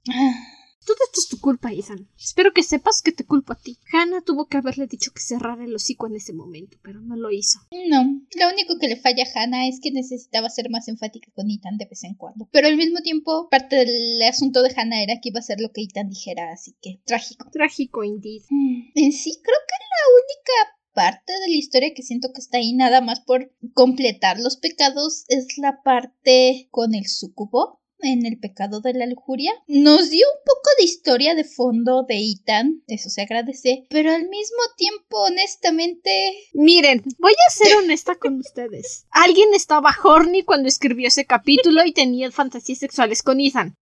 Todo 0.85 0.97
esto 1.05 1.19
es 1.19 1.27
tu 1.27 1.39
culpa, 1.39 1.71
Ethan. 1.71 2.07
Espero 2.17 2.53
que 2.53 2.61
sepas 2.61 3.01
que 3.01 3.11
te 3.11 3.25
culpo 3.25 3.53
a 3.53 3.59
ti. 3.59 3.79
Hannah 3.91 4.21
tuvo 4.21 4.47
que 4.47 4.57
haberle 4.57 4.85
dicho 4.87 5.11
que 5.11 5.21
cerrara 5.21 5.63
el 5.63 5.75
hocico 5.75 6.07
en 6.07 6.15
ese 6.15 6.33
momento, 6.33 6.77
pero 6.83 7.01
no 7.01 7.15
lo 7.15 7.31
hizo. 7.31 7.59
No, 7.89 8.03
lo 8.03 8.49
único 8.53 8.77
que 8.79 8.87
le 8.87 8.95
falla 8.95 9.23
a 9.23 9.43
Hannah 9.43 9.67
es 9.67 9.79
que 9.81 9.91
necesitaba 9.91 10.49
ser 10.49 10.69
más 10.69 10.87
enfática 10.87 11.31
con 11.33 11.49
Ethan 11.49 11.77
de 11.77 11.85
vez 11.85 12.03
en 12.03 12.13
cuando. 12.13 12.47
Pero 12.51 12.67
al 12.67 12.77
mismo 12.77 12.99
tiempo, 12.99 13.49
parte 13.49 13.77
del 13.77 14.21
asunto 14.23 14.61
de 14.61 14.73
Hannah 14.75 15.01
era 15.01 15.19
que 15.21 15.29
iba 15.29 15.39
a 15.39 15.41
hacer 15.41 15.59
lo 15.59 15.71
que 15.71 15.81
Ethan 15.81 16.09
dijera, 16.09 16.51
así 16.51 16.75
que 16.81 17.01
trágico. 17.05 17.49
Trágico, 17.51 18.03
indeed. 18.03 18.43
Mm, 18.49 18.91
En 18.95 19.11
sí, 19.11 19.31
creo 19.41 19.57
que 19.67 19.75
la 19.79 20.13
única 20.13 20.75
parte 20.93 21.33
de 21.33 21.49
la 21.49 21.55
historia 21.55 21.93
que 21.93 22.03
siento 22.03 22.31
que 22.31 22.39
está 22.39 22.57
ahí 22.57 22.73
nada 22.73 23.01
más 23.01 23.19
por 23.19 23.51
completar 23.73 24.39
los 24.39 24.57
pecados 24.57 25.25
es 25.27 25.57
la 25.57 25.81
parte 25.83 26.67
con 26.71 26.95
el 26.95 27.07
sucubo 27.07 27.81
en 27.99 28.25
el 28.25 28.39
pecado 28.39 28.81
de 28.81 28.93
la 28.93 29.05
lujuria. 29.05 29.51
Nos 29.67 30.09
dio 30.09 30.25
un 30.27 30.39
poco 30.45 30.69
de 30.77 30.85
historia 30.85 31.35
de 31.35 31.43
fondo 31.43 32.03
de 32.07 32.17
Ethan, 32.17 32.83
eso 32.87 33.09
se 33.09 33.21
agradece, 33.21 33.85
pero 33.89 34.11
al 34.11 34.27
mismo 34.27 34.59
tiempo, 34.77 35.23
honestamente, 35.23 36.11
Miren, 36.53 37.03
voy 37.19 37.33
a 37.33 37.51
ser 37.51 37.75
honesta 37.83 38.15
con 38.15 38.39
ustedes. 38.39 39.05
Alguien 39.09 39.53
estaba 39.53 39.95
horny 40.03 40.43
cuando 40.43 40.67
escribió 40.67 41.07
ese 41.07 41.25
capítulo 41.25 41.85
y 41.85 41.93
tenía 41.93 42.31
fantasías 42.31 42.79
sexuales 42.79 43.21
con 43.23 43.39
Ethan. 43.39 43.75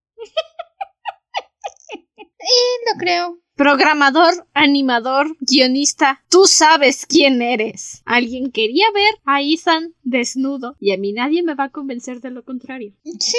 no 2.86 3.00
creo. 3.00 3.40
Programador, 3.56 4.48
animador, 4.54 5.38
guionista, 5.40 6.24
tú 6.28 6.46
sabes 6.46 7.06
quién 7.06 7.42
eres. 7.44 8.02
Alguien 8.04 8.52
quería 8.52 8.86
ver 8.96 9.14
a 9.26 9.44
Ethan 9.44 9.94
desnudo 10.02 10.76
y 10.80 10.92
a 10.92 10.98
mí 10.98 11.14
nadie 11.14 11.44
me 11.44 11.54
va 11.54 11.66
a 11.66 11.72
convencer 11.72 12.20
de 12.20 12.32
lo 12.32 12.44
contrario. 12.44 12.96
Sí, 13.04 13.38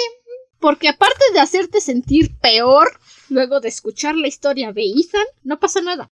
Porque 0.59 0.87
aparte 0.89 1.23
de 1.33 1.39
hacerte 1.39 1.81
sentir 1.81 2.37
peor 2.39 2.99
luego 3.29 3.59
de 3.59 3.69
escuchar 3.69 4.15
la 4.15 4.27
historia 4.27 4.71
de 4.71 4.83
Ethan, 4.83 5.25
no 5.43 5.59
pasa 5.59 5.81
nada. 5.81 6.09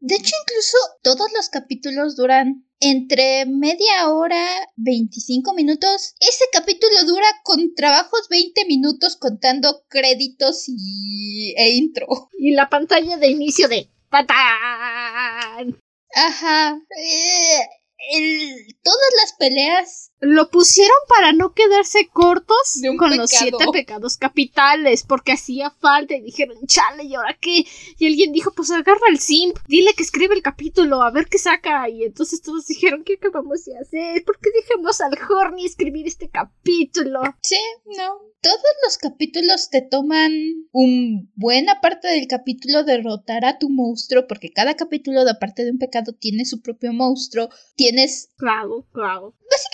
de 0.00 0.14
hecho 0.14 0.32
incluso 0.46 0.76
todos 1.02 1.30
los 1.36 1.48
capítulos 1.48 2.16
duran 2.16 2.64
entre 2.80 3.44
media 3.46 4.08
hora, 4.08 4.46
25 4.76 5.52
minutos. 5.54 6.14
Ese 6.20 6.44
capítulo 6.52 6.94
dura 7.06 7.26
con 7.42 7.74
trabajos 7.74 8.28
20 8.30 8.66
minutos 8.66 9.16
contando 9.16 9.82
créditos 9.88 10.64
y 10.68 11.54
e 11.56 11.70
intro. 11.70 12.06
Y 12.38 12.52
la 12.52 12.68
pantalla 12.68 13.16
de 13.16 13.28
inicio 13.28 13.66
de 13.68 13.90
¡Patán! 14.10 15.80
Ajá. 16.14 16.78
Eh, 16.96 17.68
el- 18.12 18.76
todas 18.82 19.10
las 19.22 19.32
peleas. 19.38 20.12
Lo 20.20 20.50
pusieron 20.50 20.96
para 21.08 21.32
no 21.32 21.52
quedarse 21.52 22.08
cortos 22.08 22.80
De 22.80 22.90
un 22.90 22.96
con 22.96 23.16
los 23.16 23.30
siete 23.30 23.64
pecados 23.72 24.16
capitales, 24.16 25.04
porque 25.06 25.32
hacía 25.32 25.70
falta 25.70 26.14
y 26.14 26.22
dijeron, 26.22 26.56
chale, 26.66 27.04
¿y 27.04 27.14
ahora 27.14 27.36
qué? 27.40 27.64
Y 27.98 28.06
alguien 28.06 28.32
dijo, 28.32 28.52
pues 28.52 28.70
agarra 28.70 29.00
al 29.08 29.18
simp, 29.18 29.56
dile 29.68 29.94
que 29.94 30.02
escribe 30.02 30.34
el 30.34 30.42
capítulo, 30.42 31.02
a 31.02 31.10
ver 31.10 31.26
qué 31.28 31.38
saca. 31.38 31.88
Y 31.88 32.04
entonces 32.04 32.42
todos 32.42 32.66
dijeron, 32.66 33.04
¿qué 33.04 33.14
acabamos 33.14 33.64
de 33.64 33.78
hacer? 33.78 34.24
¿Por 34.24 34.38
qué 34.38 34.50
dejamos 34.54 35.00
al 35.00 35.16
Horny 35.28 35.64
escribir 35.64 36.06
este 36.06 36.28
capítulo? 36.28 37.20
Sí, 37.42 37.60
no. 37.84 38.28
Todos 38.40 38.62
los 38.84 38.98
capítulos 38.98 39.68
te 39.68 39.82
toman 39.82 40.30
un 40.70 41.32
buena 41.34 41.80
parte 41.80 42.06
del 42.06 42.28
capítulo 42.28 42.84
derrotar 42.84 43.44
a 43.44 43.58
tu 43.58 43.68
monstruo, 43.68 44.28
porque 44.28 44.52
cada 44.52 44.76
capítulo, 44.76 45.24
de 45.24 45.32
aparte 45.32 45.64
de 45.64 45.72
un 45.72 45.78
pecado, 45.78 46.12
tiene 46.12 46.44
su 46.44 46.62
propio 46.62 46.92
monstruo. 46.92 47.48
Tienes 47.74 48.28
Claro, 48.36 48.86
claro. 48.92 49.34
Básicamente 49.50 49.67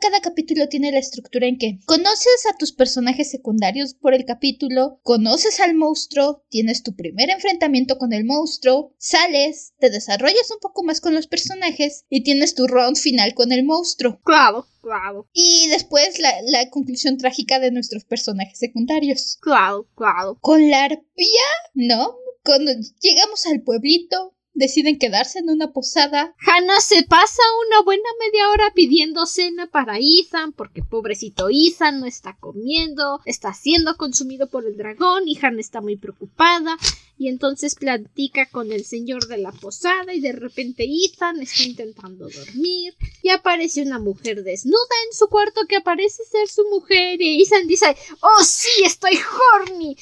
cada 0.00 0.20
capítulo 0.20 0.68
tiene 0.68 0.92
la 0.92 0.98
estructura 0.98 1.46
en 1.46 1.58
que 1.58 1.78
conoces 1.86 2.46
a 2.50 2.56
tus 2.56 2.72
personajes 2.72 3.30
secundarios 3.30 3.94
por 3.94 4.14
el 4.14 4.24
capítulo, 4.24 5.00
conoces 5.02 5.60
al 5.60 5.74
monstruo, 5.74 6.44
tienes 6.48 6.82
tu 6.82 6.94
primer 6.94 7.30
enfrentamiento 7.30 7.98
con 7.98 8.12
el 8.12 8.24
monstruo, 8.24 8.94
sales, 8.98 9.72
te 9.78 9.90
desarrollas 9.90 10.50
un 10.50 10.58
poco 10.60 10.82
más 10.82 11.00
con 11.00 11.14
los 11.14 11.26
personajes 11.26 12.04
y 12.08 12.22
tienes 12.22 12.54
tu 12.54 12.66
round 12.66 12.96
final 12.96 13.34
con 13.34 13.52
el 13.52 13.64
monstruo. 13.64 14.20
Claro, 14.24 14.66
claro, 14.82 15.28
Y 15.32 15.68
después 15.68 16.18
la, 16.18 16.32
la 16.46 16.70
conclusión 16.70 17.18
trágica 17.18 17.58
de 17.58 17.70
nuestros 17.70 18.04
personajes 18.04 18.58
secundarios. 18.58 19.38
claro, 19.40 19.88
claro. 19.94 20.38
Con 20.40 20.70
la 20.70 20.84
arpía, 20.84 21.46
¿no? 21.74 22.16
Cuando 22.44 22.70
llegamos 23.00 23.44
al 23.46 23.62
pueblito, 23.62 24.35
deciden 24.56 24.98
quedarse 24.98 25.38
en 25.38 25.50
una 25.50 25.72
posada. 25.72 26.34
Hannah 26.40 26.80
se 26.80 27.04
pasa 27.04 27.42
una 27.68 27.82
buena 27.82 28.08
media 28.18 28.50
hora 28.50 28.72
pidiendo 28.74 29.26
cena 29.26 29.68
para 29.68 29.98
Ethan, 29.98 30.52
porque 30.52 30.82
pobrecito 30.82 31.48
Ethan 31.50 32.00
no 32.00 32.06
está 32.06 32.36
comiendo, 32.38 33.20
está 33.24 33.54
siendo 33.54 33.96
consumido 33.96 34.48
por 34.48 34.66
el 34.66 34.76
dragón 34.76 35.28
y 35.28 35.38
Hannah 35.40 35.60
está 35.60 35.80
muy 35.80 35.96
preocupada. 35.96 36.76
Y 37.18 37.28
entonces 37.28 37.76
platica 37.76 38.46
con 38.50 38.72
el 38.72 38.84
señor 38.84 39.26
de 39.26 39.38
la 39.38 39.52
posada 39.52 40.12
y 40.12 40.20
de 40.20 40.32
repente 40.32 40.84
Ethan 40.84 41.40
está 41.40 41.62
intentando 41.62 42.28
dormir 42.28 42.94
y 43.22 43.30
aparece 43.30 43.82
una 43.82 43.98
mujer 43.98 44.42
desnuda 44.42 44.96
en 45.06 45.16
su 45.16 45.28
cuarto 45.28 45.62
que 45.66 45.80
parece 45.80 46.24
ser 46.24 46.48
su 46.48 46.64
mujer 46.68 47.20
y 47.22 47.42
Ethan 47.42 47.66
dice, 47.66 47.96
oh 48.20 48.44
sí, 48.44 48.82
estoy 48.84 49.18
horny. 49.54 49.96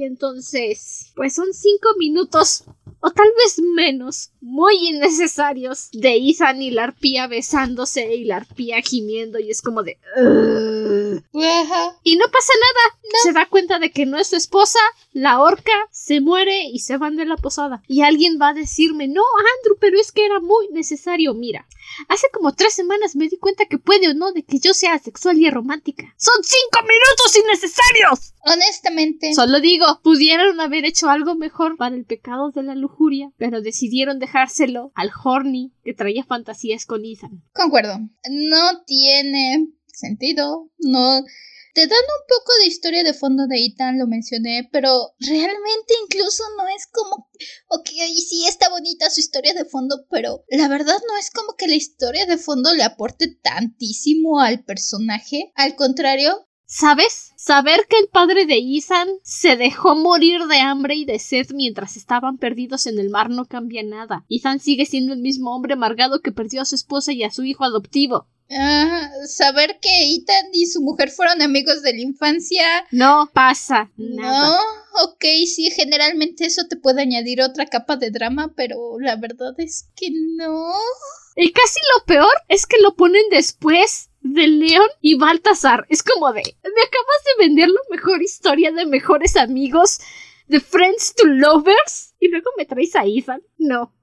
Y 0.00 0.04
entonces, 0.04 1.12
pues 1.14 1.34
son 1.34 1.52
cinco 1.52 1.90
minutos 1.98 2.64
o 3.00 3.10
tal 3.10 3.28
vez 3.36 3.60
menos, 3.76 4.30
muy 4.40 4.74
innecesarios, 4.88 5.90
de 5.92 6.16
Ethan 6.16 6.62
y 6.62 6.70
la 6.70 6.84
arpía 6.84 7.26
besándose 7.26 8.14
y 8.14 8.24
la 8.24 8.38
arpía 8.38 8.80
gimiendo 8.80 9.38
y 9.38 9.50
es 9.50 9.60
como 9.60 9.82
de... 9.82 9.98
Y 12.02 12.16
no 12.16 12.24
pasa 12.30 12.52
nada. 12.60 13.00
Se 13.22 13.32
da 13.32 13.46
cuenta 13.46 13.78
de 13.78 13.90
que 13.90 14.06
no 14.06 14.18
es 14.18 14.28
su 14.28 14.36
esposa, 14.36 14.78
la 15.12 15.40
horca, 15.40 15.72
se 15.90 16.20
muere 16.20 16.64
y 16.64 16.78
se 16.80 16.96
van 16.96 17.16
de 17.16 17.24
la 17.24 17.36
posada. 17.36 17.82
Y 17.88 18.02
alguien 18.02 18.38
va 18.40 18.50
a 18.50 18.54
decirme, 18.54 19.08
no, 19.08 19.22
Andrew, 19.58 19.76
pero 19.80 19.98
es 19.98 20.12
que 20.12 20.24
era 20.24 20.40
muy 20.40 20.68
necesario. 20.68 21.34
Mira, 21.34 21.66
hace 22.08 22.28
como 22.32 22.54
tres 22.54 22.74
semanas 22.74 23.16
me 23.16 23.28
di 23.28 23.36
cuenta 23.36 23.66
que 23.66 23.78
puede 23.78 24.08
o 24.08 24.14
no 24.14 24.32
de 24.32 24.44
que 24.44 24.60
yo 24.60 24.74
sea 24.74 24.98
sexual 24.98 25.38
y 25.38 25.50
romántica. 25.50 26.14
¡Son 26.16 26.34
cinco 26.42 26.82
minutos 26.82 27.36
innecesarios! 27.36 28.34
Honestamente, 28.42 29.34
Solo 29.34 29.60
digo, 29.60 30.00
pudieron 30.02 30.60
haber 30.60 30.84
hecho 30.84 31.10
algo 31.10 31.34
mejor 31.34 31.76
para 31.76 31.94
el 31.94 32.04
pecado 32.04 32.50
de 32.50 32.62
la 32.62 32.74
lujuria, 32.74 33.32
pero 33.36 33.60
decidieron 33.60 34.18
dejárselo 34.18 34.92
al 34.94 35.10
Horny 35.22 35.72
que 35.84 35.94
traía 35.94 36.24
fantasías 36.24 36.86
con 36.86 37.04
Ethan. 37.04 37.42
Concuerdo. 37.52 37.98
No 38.30 38.82
tiene 38.86 39.68
sentido. 40.00 40.70
No. 40.78 41.22
Te 41.72 41.86
dan 41.86 41.90
un 41.92 42.26
poco 42.26 42.52
de 42.60 42.66
historia 42.66 43.04
de 43.04 43.14
fondo 43.14 43.46
de 43.46 43.64
Ethan, 43.64 43.98
lo 43.98 44.08
mencioné, 44.08 44.68
pero 44.72 45.14
realmente 45.20 45.94
incluso 46.04 46.42
no 46.56 46.66
es 46.76 46.88
como. 46.88 47.28
Ok, 47.68 47.88
sí 47.88 48.44
está 48.48 48.68
bonita 48.70 49.08
su 49.08 49.20
historia 49.20 49.54
de 49.54 49.64
fondo, 49.64 50.04
pero 50.10 50.44
la 50.48 50.66
verdad 50.66 50.96
no 51.08 51.16
es 51.16 51.30
como 51.30 51.54
que 51.54 51.68
la 51.68 51.76
historia 51.76 52.26
de 52.26 52.38
fondo 52.38 52.74
le 52.74 52.82
aporte 52.82 53.28
tantísimo 53.28 54.40
al 54.40 54.64
personaje. 54.64 55.52
Al 55.54 55.76
contrario, 55.76 56.48
¿Sabes? 56.72 57.32
Saber 57.36 57.80
que 57.88 57.98
el 57.98 58.06
padre 58.06 58.46
de 58.46 58.58
Ethan 58.58 59.08
se 59.24 59.56
dejó 59.56 59.96
morir 59.96 60.42
de 60.46 60.60
hambre 60.60 60.94
y 60.94 61.04
de 61.04 61.18
sed 61.18 61.48
mientras 61.52 61.96
estaban 61.96 62.38
perdidos 62.38 62.86
en 62.86 63.00
el 63.00 63.10
mar 63.10 63.28
no 63.28 63.46
cambia 63.46 63.82
nada. 63.82 64.24
Ethan 64.28 64.60
sigue 64.60 64.86
siendo 64.86 65.12
el 65.12 65.18
mismo 65.18 65.52
hombre 65.52 65.72
amargado 65.72 66.20
que 66.20 66.30
perdió 66.30 66.62
a 66.62 66.64
su 66.64 66.76
esposa 66.76 67.12
y 67.12 67.24
a 67.24 67.32
su 67.32 67.42
hijo 67.42 67.64
adoptivo. 67.64 68.28
Ah, 68.52 69.08
saber 69.28 69.78
que 69.80 70.14
Ethan 70.14 70.46
y 70.52 70.66
su 70.66 70.80
mujer 70.80 71.10
fueron 71.10 71.40
amigos 71.40 71.82
de 71.82 71.92
la 71.92 72.00
infancia. 72.00 72.64
No 72.90 73.30
pasa 73.32 73.90
nada. 73.96 74.48
No, 74.48 75.04
ok, 75.04 75.24
sí, 75.46 75.70
generalmente 75.70 76.46
eso 76.46 76.62
te 76.68 76.76
puede 76.76 77.02
añadir 77.02 77.42
otra 77.42 77.66
capa 77.66 77.96
de 77.96 78.10
drama, 78.10 78.52
pero 78.56 78.98
la 78.98 79.16
verdad 79.16 79.54
es 79.58 79.88
que 79.94 80.08
no. 80.36 80.72
Y 81.36 81.52
casi 81.52 81.78
lo 81.96 82.04
peor 82.06 82.32
es 82.48 82.66
que 82.66 82.80
lo 82.80 82.96
ponen 82.96 83.22
después 83.30 84.10
de 84.22 84.48
Leon 84.48 84.88
y 85.00 85.14
Baltasar. 85.16 85.86
Es 85.88 86.02
como 86.02 86.32
de, 86.32 86.42
me 86.42 86.82
acabas 86.82 87.24
de 87.24 87.46
vender 87.46 87.68
la 87.68 87.80
mejor 87.90 88.22
historia 88.22 88.72
de 88.72 88.84
mejores 88.86 89.36
amigos 89.36 90.00
de 90.50 90.60
Friends 90.60 91.14
to 91.14 91.26
Lovers 91.26 92.14
y 92.18 92.28
luego 92.28 92.50
me 92.58 92.66
traes 92.66 92.94
a 92.96 93.04
Ethan. 93.06 93.40
No. 93.58 93.94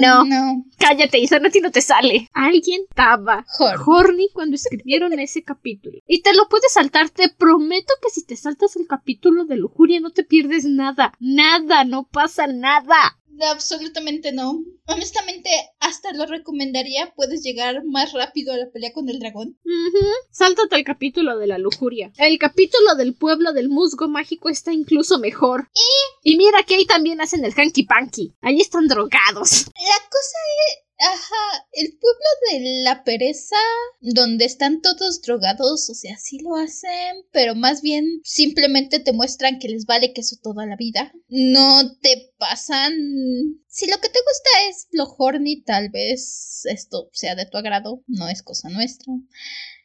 No. 0.00 0.24
No. 0.24 0.64
Cállate, 0.78 1.22
Ethan, 1.22 1.46
a 1.46 1.50
ti 1.50 1.60
no 1.60 1.70
te 1.70 1.80
sale. 1.80 2.28
Alguien 2.32 2.82
estaba 2.88 3.46
Hor- 3.58 3.80
horny 3.86 4.28
cuando 4.32 4.56
escribieron 4.56 5.18
ese 5.18 5.42
capítulo. 5.44 5.98
Y 6.06 6.22
te 6.22 6.34
lo 6.34 6.48
puedes 6.48 6.72
saltar, 6.72 7.10
te 7.10 7.28
prometo 7.28 7.94
que 8.02 8.10
si 8.10 8.24
te 8.26 8.36
saltas 8.36 8.76
el 8.76 8.86
capítulo 8.86 9.44
de 9.44 9.56
lujuria 9.56 10.00
no 10.00 10.10
te 10.10 10.24
pierdes 10.24 10.64
nada. 10.64 11.12
Nada, 11.20 11.84
no 11.84 12.08
pasa 12.10 12.46
nada. 12.48 13.18
Absolutamente 13.50 14.32
no. 14.32 14.62
Honestamente, 14.86 15.50
hasta 15.80 16.12
lo 16.12 16.26
recomendaría. 16.26 17.12
Puedes 17.14 17.42
llegar 17.42 17.84
más 17.84 18.12
rápido 18.12 18.52
a 18.52 18.56
la 18.56 18.70
pelea 18.70 18.92
con 18.92 19.08
el 19.08 19.18
dragón. 19.18 19.58
Ujú. 19.64 20.06
Sáltate 20.30 20.76
el 20.76 20.84
capítulo 20.84 21.38
de 21.38 21.46
la 21.46 21.58
lujuria. 21.58 22.12
El 22.18 22.38
capítulo 22.38 22.94
del 22.96 23.14
pueblo 23.14 23.52
del 23.52 23.68
musgo 23.68 24.08
mágico 24.08 24.48
está 24.48 24.72
incluso 24.72 25.18
mejor. 25.18 25.68
Y 26.22 26.36
mira 26.36 26.62
que 26.62 26.76
ahí 26.76 26.86
también 26.86 27.20
hacen 27.20 27.44
el 27.44 27.54
hanky 27.56 27.84
panky. 27.84 28.34
Ahí 28.40 28.60
están 28.60 28.88
drogados. 28.88 29.66
La 29.66 30.08
cosa 30.08 30.38
es. 30.68 30.84
Ajá, 31.06 31.66
el 31.72 31.98
pueblo 31.98 32.28
de 32.50 32.82
la 32.82 33.04
pereza, 33.04 33.56
donde 34.00 34.46
están 34.46 34.80
todos 34.80 35.20
drogados, 35.20 35.90
o 35.90 35.94
sea, 35.94 36.16
sí 36.16 36.38
lo 36.38 36.56
hacen, 36.56 37.26
pero 37.30 37.54
más 37.54 37.82
bien 37.82 38.22
simplemente 38.24 39.00
te 39.00 39.12
muestran 39.12 39.58
que 39.58 39.68
les 39.68 39.84
vale 39.84 40.14
queso 40.14 40.36
toda 40.42 40.64
la 40.64 40.76
vida. 40.76 41.12
No 41.28 41.98
te 42.00 42.32
pasan. 42.38 42.94
Si 43.68 43.86
lo 43.90 43.98
que 43.98 44.08
te 44.08 44.18
gusta 44.18 44.68
es 44.70 44.88
lo 44.92 45.04
horny, 45.18 45.62
tal 45.62 45.90
vez 45.90 46.62
esto 46.64 47.10
sea 47.12 47.34
de 47.34 47.44
tu 47.44 47.58
agrado, 47.58 48.02
no 48.06 48.28
es 48.30 48.42
cosa 48.42 48.70
nuestra. 48.70 49.12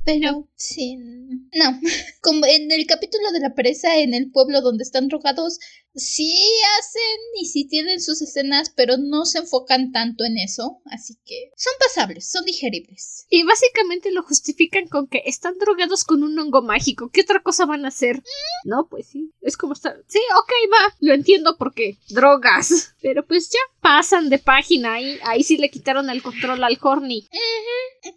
Pero 0.05 0.47
sí, 0.55 0.95
no. 0.97 1.79
Como 2.21 2.45
en 2.45 2.71
el 2.71 2.85
capítulo 2.85 3.31
de 3.31 3.39
la 3.39 3.53
pereza 3.53 3.97
en 3.97 4.13
el 4.13 4.31
pueblo 4.31 4.61
donde 4.61 4.83
están 4.83 5.07
drogados, 5.07 5.59
sí 5.95 6.33
hacen 6.79 7.19
y 7.39 7.45
sí 7.45 7.65
tienen 7.67 8.01
sus 8.01 8.21
escenas, 8.21 8.71
pero 8.75 8.97
no 8.97 9.25
se 9.25 9.39
enfocan 9.39 9.91
tanto 9.91 10.23
en 10.23 10.37
eso, 10.37 10.81
así 10.85 11.17
que 11.25 11.51
son 11.55 11.73
pasables, 11.79 12.29
son 12.29 12.45
digeribles. 12.45 13.25
Y 13.29 13.43
básicamente 13.43 14.11
lo 14.11 14.23
justifican 14.23 14.87
con 14.87 15.07
que 15.07 15.23
están 15.25 15.57
drogados 15.57 16.03
con 16.03 16.23
un 16.23 16.37
hongo 16.39 16.61
mágico. 16.61 17.09
¿Qué 17.11 17.21
otra 17.21 17.41
cosa 17.41 17.65
van 17.65 17.85
a 17.85 17.89
hacer? 17.89 18.23
No, 18.63 18.87
pues 18.89 19.07
sí. 19.07 19.31
Es 19.41 19.57
como 19.57 19.73
estar. 19.73 20.03
Sí, 20.07 20.19
ok, 20.37 20.51
va. 20.71 20.95
Lo 20.99 21.13
entiendo 21.13 21.57
porque 21.57 21.97
drogas. 22.09 22.95
Pero 23.01 23.25
pues 23.25 23.49
ya 23.49 23.59
pasan 23.81 24.29
de 24.29 24.39
página. 24.39 24.93
Ahí, 24.93 25.19
ahí 25.23 25.43
sí 25.43 25.57
le 25.57 25.69
quitaron 25.69 26.09
el 26.09 26.21
control 26.21 26.63
al 26.63 26.77
Horny. 26.81 27.27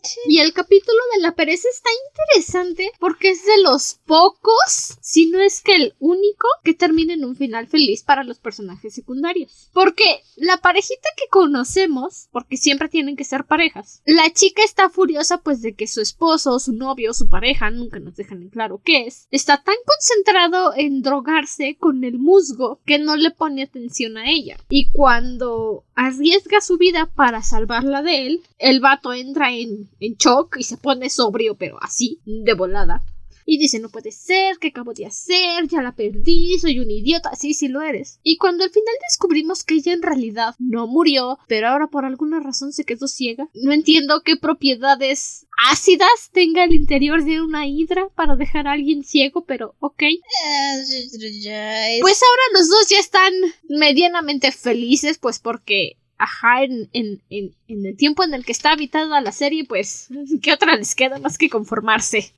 Sí. 0.02 0.20
Y 0.28 0.38
el 0.38 0.52
capítulo 0.52 0.98
de 1.14 1.22
la 1.22 1.34
pereza 1.34 1.68
está 1.68 1.90
interesante 2.10 2.92
porque 2.98 3.30
es 3.30 3.44
de 3.44 3.62
los 3.62 3.98
pocos, 4.06 4.96
si 5.00 5.30
no 5.30 5.40
es 5.40 5.60
que 5.60 5.74
el 5.74 5.94
único, 5.98 6.48
que 6.62 6.74
termina 6.74 7.14
en 7.14 7.24
un 7.24 7.36
final 7.36 7.66
feliz 7.66 8.02
para 8.02 8.24
los 8.24 8.38
personajes 8.38 8.94
secundarios. 8.94 9.70
Porque 9.72 10.22
la 10.36 10.58
parejita 10.58 11.08
que 11.16 11.28
conocemos, 11.30 12.28
porque 12.32 12.56
siempre 12.56 12.88
tienen 12.88 13.16
que 13.16 13.24
ser 13.24 13.44
parejas, 13.44 14.02
la 14.04 14.32
chica 14.32 14.62
está 14.64 14.88
furiosa 14.88 15.38
pues 15.38 15.62
de 15.62 15.74
que 15.74 15.86
su 15.86 16.00
esposo, 16.00 16.58
su 16.58 16.72
novio, 16.72 17.12
su 17.12 17.28
pareja, 17.28 17.70
nunca 17.70 17.98
nos 17.98 18.16
dejan 18.16 18.42
en 18.42 18.50
claro 18.50 18.80
qué 18.84 19.06
es, 19.06 19.26
está 19.30 19.62
tan 19.62 19.76
concentrado 19.86 20.72
en 20.76 21.02
drogarse 21.02 21.76
con 21.78 22.04
el 22.04 22.18
musgo 22.18 22.80
que 22.84 22.98
no 22.98 23.16
le 23.16 23.30
pone 23.30 23.62
atención 23.62 24.16
a 24.16 24.30
ella. 24.30 24.56
Y 24.68 24.90
cuando 24.90 25.51
arriesga 25.94 26.60
su 26.60 26.78
vida 26.78 27.10
para 27.14 27.42
salvarla 27.42 28.02
de 28.02 28.26
él, 28.26 28.42
el 28.58 28.80
vato 28.80 29.12
entra 29.12 29.52
en, 29.52 29.88
en 30.00 30.14
shock 30.14 30.56
y 30.58 30.64
se 30.64 30.76
pone 30.76 31.10
sobrio, 31.10 31.54
pero 31.54 31.78
así, 31.82 32.20
de 32.24 32.54
volada. 32.54 33.02
Y 33.44 33.58
dice, 33.58 33.78
no 33.80 33.88
puede 33.88 34.12
ser, 34.12 34.58
¿qué 34.58 34.68
acabo 34.68 34.94
de 34.94 35.06
hacer? 35.06 35.66
Ya 35.68 35.82
la 35.82 35.94
perdí, 35.94 36.58
soy 36.58 36.78
un 36.78 36.90
idiota. 36.90 37.34
Sí, 37.34 37.54
sí 37.54 37.68
lo 37.68 37.82
eres. 37.82 38.20
Y 38.22 38.36
cuando 38.36 38.64
al 38.64 38.70
final 38.70 38.94
descubrimos 39.08 39.64
que 39.64 39.74
ella 39.74 39.92
en 39.92 40.02
realidad 40.02 40.54
no 40.58 40.86
murió, 40.86 41.38
pero 41.48 41.68
ahora 41.68 41.88
por 41.88 42.04
alguna 42.04 42.40
razón 42.40 42.72
se 42.72 42.84
quedó 42.84 43.08
ciega, 43.08 43.48
no 43.54 43.72
entiendo 43.72 44.22
qué 44.24 44.36
propiedades 44.36 45.46
ácidas 45.70 46.30
tenga 46.32 46.64
el 46.64 46.74
interior 46.74 47.24
de 47.24 47.40
una 47.40 47.66
hidra 47.66 48.08
para 48.14 48.36
dejar 48.36 48.66
a 48.66 48.72
alguien 48.72 49.04
ciego, 49.04 49.44
pero 49.44 49.74
ok. 49.80 50.02
Pues 52.00 52.20
ahora 52.22 52.42
los 52.58 52.68
dos 52.68 52.88
ya 52.88 52.98
están 52.98 53.32
medianamente 53.68 54.52
felices, 54.52 55.18
pues 55.18 55.38
porque, 55.38 55.96
ajá, 56.22 56.62
en, 56.62 56.88
en, 56.92 57.20
en, 57.30 57.54
en 57.66 57.86
el 57.86 57.96
tiempo 57.96 58.22
en 58.22 58.32
el 58.32 58.44
que 58.44 58.52
está 58.52 58.72
habitada 58.72 59.20
la 59.20 59.32
serie, 59.32 59.64
pues, 59.64 60.08
¿qué 60.42 60.52
otra 60.52 60.76
les 60.76 60.94
queda 60.94 61.18
más 61.18 61.36
que 61.36 61.50
conformarse? 61.50 62.32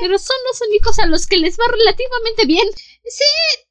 Pero 0.00 0.18
son 0.18 0.36
los 0.48 0.60
únicos 0.68 0.98
a 1.00 1.06
los 1.06 1.26
que 1.26 1.36
les 1.36 1.58
va 1.58 1.64
relativamente 1.70 2.46
bien. 2.46 2.66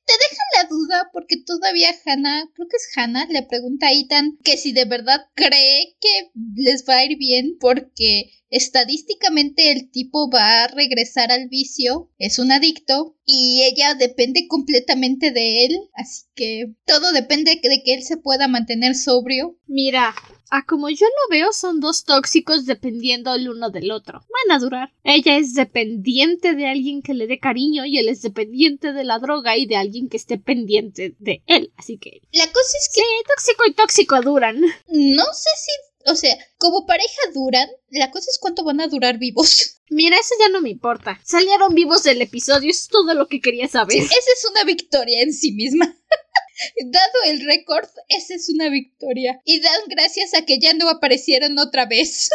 Te 0.06 0.14
deja 0.14 0.44
la 0.62 0.70
duda 0.70 1.10
porque 1.14 1.38
todavía 1.38 1.90
Hannah, 2.06 2.50
creo 2.54 2.68
que 2.68 2.78
es 2.78 2.90
Hannah, 2.96 3.26
le 3.30 3.44
pregunta 3.44 3.88
a 3.88 3.94
Ethan 3.94 4.38
que 4.44 4.58
si 4.58 4.72
de 4.72 4.86
verdad 4.86 5.22
cree 5.34 5.96
que 6.00 6.32
les 6.56 6.86
va 6.88 6.98
a 6.98 7.06
ir 7.06 7.18
bien 7.18 7.58
porque 7.60 8.32
estadísticamente 8.50 9.72
el 9.72 9.90
tipo 9.90 10.30
va 10.30 10.64
a 10.64 10.68
regresar 10.68 11.32
al 11.32 11.50
vicio, 11.50 12.12
es 12.20 12.38
un 12.38 12.52
adicto 12.52 13.18
y 13.26 13.64
ella 13.64 13.96
depende 13.96 14.48
completamente 14.48 15.32
de 15.32 15.66
él, 15.66 15.80
así 15.96 16.26
que 16.36 16.74
todo 16.86 17.12
depende 17.14 17.60
de 17.62 17.82
que 17.84 17.94
él 17.94 18.04
se 18.04 18.18
pueda 18.18 18.48
mantener 18.48 18.96
sobrio. 18.96 19.58
Mira, 19.66 20.14
a 20.52 20.64
como 20.68 20.88
yo 20.92 21.08
lo 21.08 21.36
veo, 21.36 21.52
son 21.52 21.80
dos 21.80 22.04
tóxicos 22.04 22.68
dependiendo 22.68 23.34
el 23.34 23.50
uno 23.50 23.72
del 23.72 23.90
otro. 23.90 24.20
Van 24.20 24.56
a 24.56 24.60
durar. 24.60 24.94
Ella 25.04 25.38
es 25.38 25.56
dependiente 25.56 26.54
de 26.54 26.68
alguien 26.68 27.02
que 27.02 27.16
le 27.16 27.26
dé 27.26 27.40
cariño 27.40 27.86
y 27.86 27.98
él 27.98 28.08
es 28.08 28.22
dependiente 28.22 28.94
de 28.94 29.04
la 29.04 29.18
droga 29.18 29.58
y 29.58 29.66
de 29.66 29.78
alguien 29.78 29.93
que 30.10 30.18
esté 30.18 30.38
pendiente 30.38 31.16
de 31.20 31.44
él. 31.48 31.72
Así 31.78 31.98
que, 31.98 32.22
La 32.32 32.48
cosa 32.48 32.78
es 32.80 32.90
que 32.94 33.02
sí, 33.02 33.08
tóxico 33.28 33.64
y 33.68 33.74
tóxico 33.74 34.22
duran. 34.22 34.60
no 34.88 35.26
sé 35.34 35.50
si, 35.58 36.12
o 36.12 36.16
sea, 36.16 36.36
como 36.58 36.86
pareja 36.86 37.22
duran, 37.34 37.70
la 37.90 38.12
cosa 38.12 38.30
es 38.30 38.38
cuánto 38.40 38.64
van 38.64 38.82
a 38.82 38.88
durar 38.88 39.18
vivos. 39.18 39.82
Mira, 39.90 40.18
eso 40.18 40.36
ya 40.40 40.50
no 40.50 40.62
me 40.62 40.70
importa. 40.70 41.20
Salieron 41.24 41.76
vivos 41.76 42.04
del 42.04 42.22
episodio, 42.22 42.72
es 42.72 42.88
todo 42.88 43.14
lo 43.14 43.28
que 43.28 43.42
quería 43.42 43.68
saber. 43.68 43.98
Esa 44.02 44.14
es 44.14 44.46
una 44.52 44.64
victoria 44.64 45.22
en 45.22 45.34
sí 45.34 45.52
misma. 45.52 45.96
Dado 46.86 47.14
el 47.26 47.46
récord, 47.46 47.88
esa 48.10 48.36
es 48.36 48.48
una 48.48 48.70
victoria. 48.70 49.42
Y 49.44 49.60
dan 49.60 49.82
gracias 49.88 50.36
a 50.36 50.46
que 50.46 50.60
ya 50.60 50.74
no 50.74 50.88
aparecieron 50.88 51.58
otra 51.58 51.88
vez. 51.88 52.30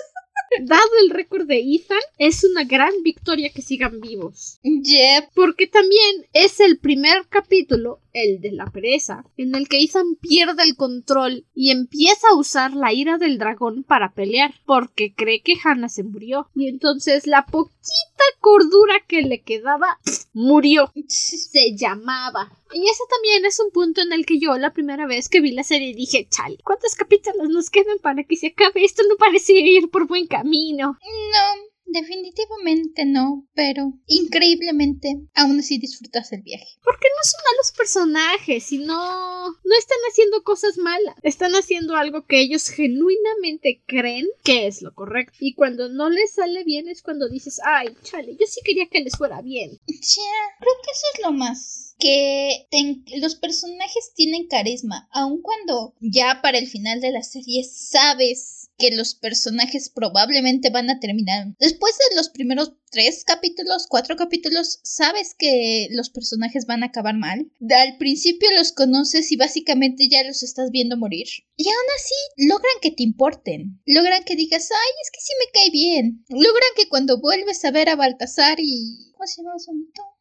Dado 0.62 0.90
el 1.03 1.11
récord 1.11 1.46
de 1.46 1.59
Ethan, 1.59 1.99
es 2.18 2.44
una 2.44 2.64
gran 2.64 2.92
victoria 3.03 3.51
que 3.51 3.62
sigan 3.62 4.01
vivos. 4.01 4.59
Yep. 4.62 5.30
Porque 5.34 5.66
también 5.66 6.26
es 6.32 6.61
el 6.61 6.78
primer 6.78 7.26
capítulo, 7.28 8.01
el 8.12 8.40
de 8.40 8.53
la 8.53 8.66
pereza, 8.66 9.24
en 9.36 9.55
el 9.55 9.68
que 9.68 9.82
Ethan 9.82 10.16
pierde 10.20 10.62
el 10.62 10.76
control 10.76 11.46
y 11.55 11.70
empieza 11.70 12.28
a 12.30 12.36
usar 12.36 12.74
la 12.74 12.92
ira 12.92 13.18
del 13.18 13.38
dragón 13.38 13.84
para 13.84 14.12
pelear, 14.12 14.55
porque 14.66 15.14
cree 15.14 15.42
que 15.42 15.57
Hannah 15.62 15.88
se 15.88 16.03
murió. 16.03 16.49
Y 16.55 16.68
entonces 16.68 17.26
la 17.26 17.46
poquita 17.46 18.18
cordura 18.41 19.01
que 19.07 19.23
le 19.23 19.43
quedaba 19.43 19.99
murió. 20.33 20.93
Se 21.09 21.77
llamaba. 21.77 22.53
Y 22.73 22.85
ese 22.89 23.03
también 23.11 23.45
es 23.47 23.61
un 23.61 23.71
punto 23.71 24.01
en 24.03 24.12
el 24.12 24.27
que 24.27 24.39
yo 24.39 24.57
la 24.57 24.73
primera 24.73 25.07
vez 25.07 25.29
que 25.29 25.41
vi 25.41 25.53
la 25.53 25.62
serie 25.62 25.95
dije, 25.95 26.29
chale, 26.29 26.59
¿cuántos 26.64 26.95
capítulos 26.95 27.49
nos 27.49 27.71
quedan 27.71 27.99
para 27.99 28.25
que 28.25 28.37
se 28.37 28.49
acabe? 28.49 28.85
Esto 28.85 29.03
no 29.09 29.16
parece 29.16 29.55
ir 29.55 29.91
por 29.91 30.07
buen 30.07 30.27
camino. 30.27 30.99
No, 31.01 31.68
definitivamente 31.89 33.05
no, 33.07 33.47
pero 33.55 33.93
increíblemente 34.07 35.14
aún 35.34 35.59
así 35.61 35.78
disfrutas 35.78 36.32
el 36.32 36.43
viaje. 36.43 36.66
Porque 36.84 37.09
no 37.09 37.22
son 37.24 37.41
malos 37.53 37.72
personajes 37.76 38.72
y 38.72 38.78
no, 38.78 39.49
no 39.49 39.76
están 39.78 39.99
haciendo 40.11 40.43
cosas 40.43 40.78
malas. 40.78 41.14
Están 41.22 41.53
haciendo 41.53 41.97
algo 41.97 42.24
que 42.26 42.41
ellos 42.41 42.68
genuinamente 42.68 43.82
creen 43.86 44.26
que 44.45 44.66
es 44.66 44.82
lo 44.82 44.95
correcto. 44.95 45.36
Y 45.41 45.55
cuando 45.55 45.89
no 45.89 46.11
les 46.11 46.32
sale 46.34 46.64
bien 46.64 46.89
es 46.89 47.03
cuando 47.03 47.28
dices, 47.28 47.61
ay, 47.64 47.89
chale, 48.03 48.36
yo 48.39 48.47
sí 48.47 48.61
quería 48.64 48.86
que 48.89 49.01
les 49.01 49.16
fuera 49.16 49.41
bien. 49.43 49.78
Ya, 49.86 50.57
creo 50.59 50.74
que 50.84 50.91
eso 50.91 51.07
es 51.14 51.20
lo 51.24 51.32
más. 51.32 51.95
Que 51.99 52.66
ten- 52.70 53.05
los 53.20 53.34
personajes 53.34 54.12
tienen 54.14 54.47
carisma, 54.47 55.09
aun 55.11 55.43
cuando 55.43 55.95
ya 56.01 56.41
para 56.43 56.59
el 56.59 56.68
final 56.68 57.01
de 57.01 57.11
la 57.11 57.22
serie 57.22 57.64
sabes 57.64 58.57
que 58.79 58.93
los 58.93 59.14
personajes 59.14 59.91
probablemente 59.91 60.70
van 60.70 60.89
a 60.89 61.01
terminar. 61.01 61.49
Después 61.59 61.97
de 61.99 62.16
los 62.16 62.29
primeros 62.31 62.72
tres 62.91 63.24
capítulos, 63.24 63.87
cuatro 63.89 64.16
capítulos, 64.16 64.81
sabes 64.83 65.35
que 65.37 65.89
los 65.91 66.11
personajes 66.11 66.66
van 66.66 66.83
a 66.83 66.87
acabar 66.87 67.16
mal. 67.16 67.51
Al 67.68 67.99
principio 67.99 68.51
los 68.53 68.72
conoces 68.72 69.31
y 69.33 69.37
básicamente 69.37 70.09
ya 70.09 70.22
los 70.22 70.43
estás 70.43 70.70
viendo 70.70 70.97
morir. 70.97 71.26
Y 71.57 71.68
aún 71.68 71.87
así 71.97 72.49
logran 72.49 72.74
que 72.81 72.93
te 72.93 73.03
importen. 73.03 73.81
Logran 73.85 74.24
que 74.24 74.37
digas, 74.37 74.70
ay, 74.70 74.93
es 75.03 75.11
que 75.11 75.20
sí 75.20 75.33
me 75.41 75.53
cae 75.53 75.70
bien. 75.70 76.24
Logran 76.29 76.70
que 76.76 76.89
cuando 76.89 77.20
vuelves 77.20 77.64
a 77.64 77.70
ver 77.70 77.89
a 77.89 77.97
Baltasar 77.97 78.59
y... 78.61 79.11
¿Cómo 79.12 79.26
se 79.26 79.43
llama 79.43 79.59
su 79.59 79.72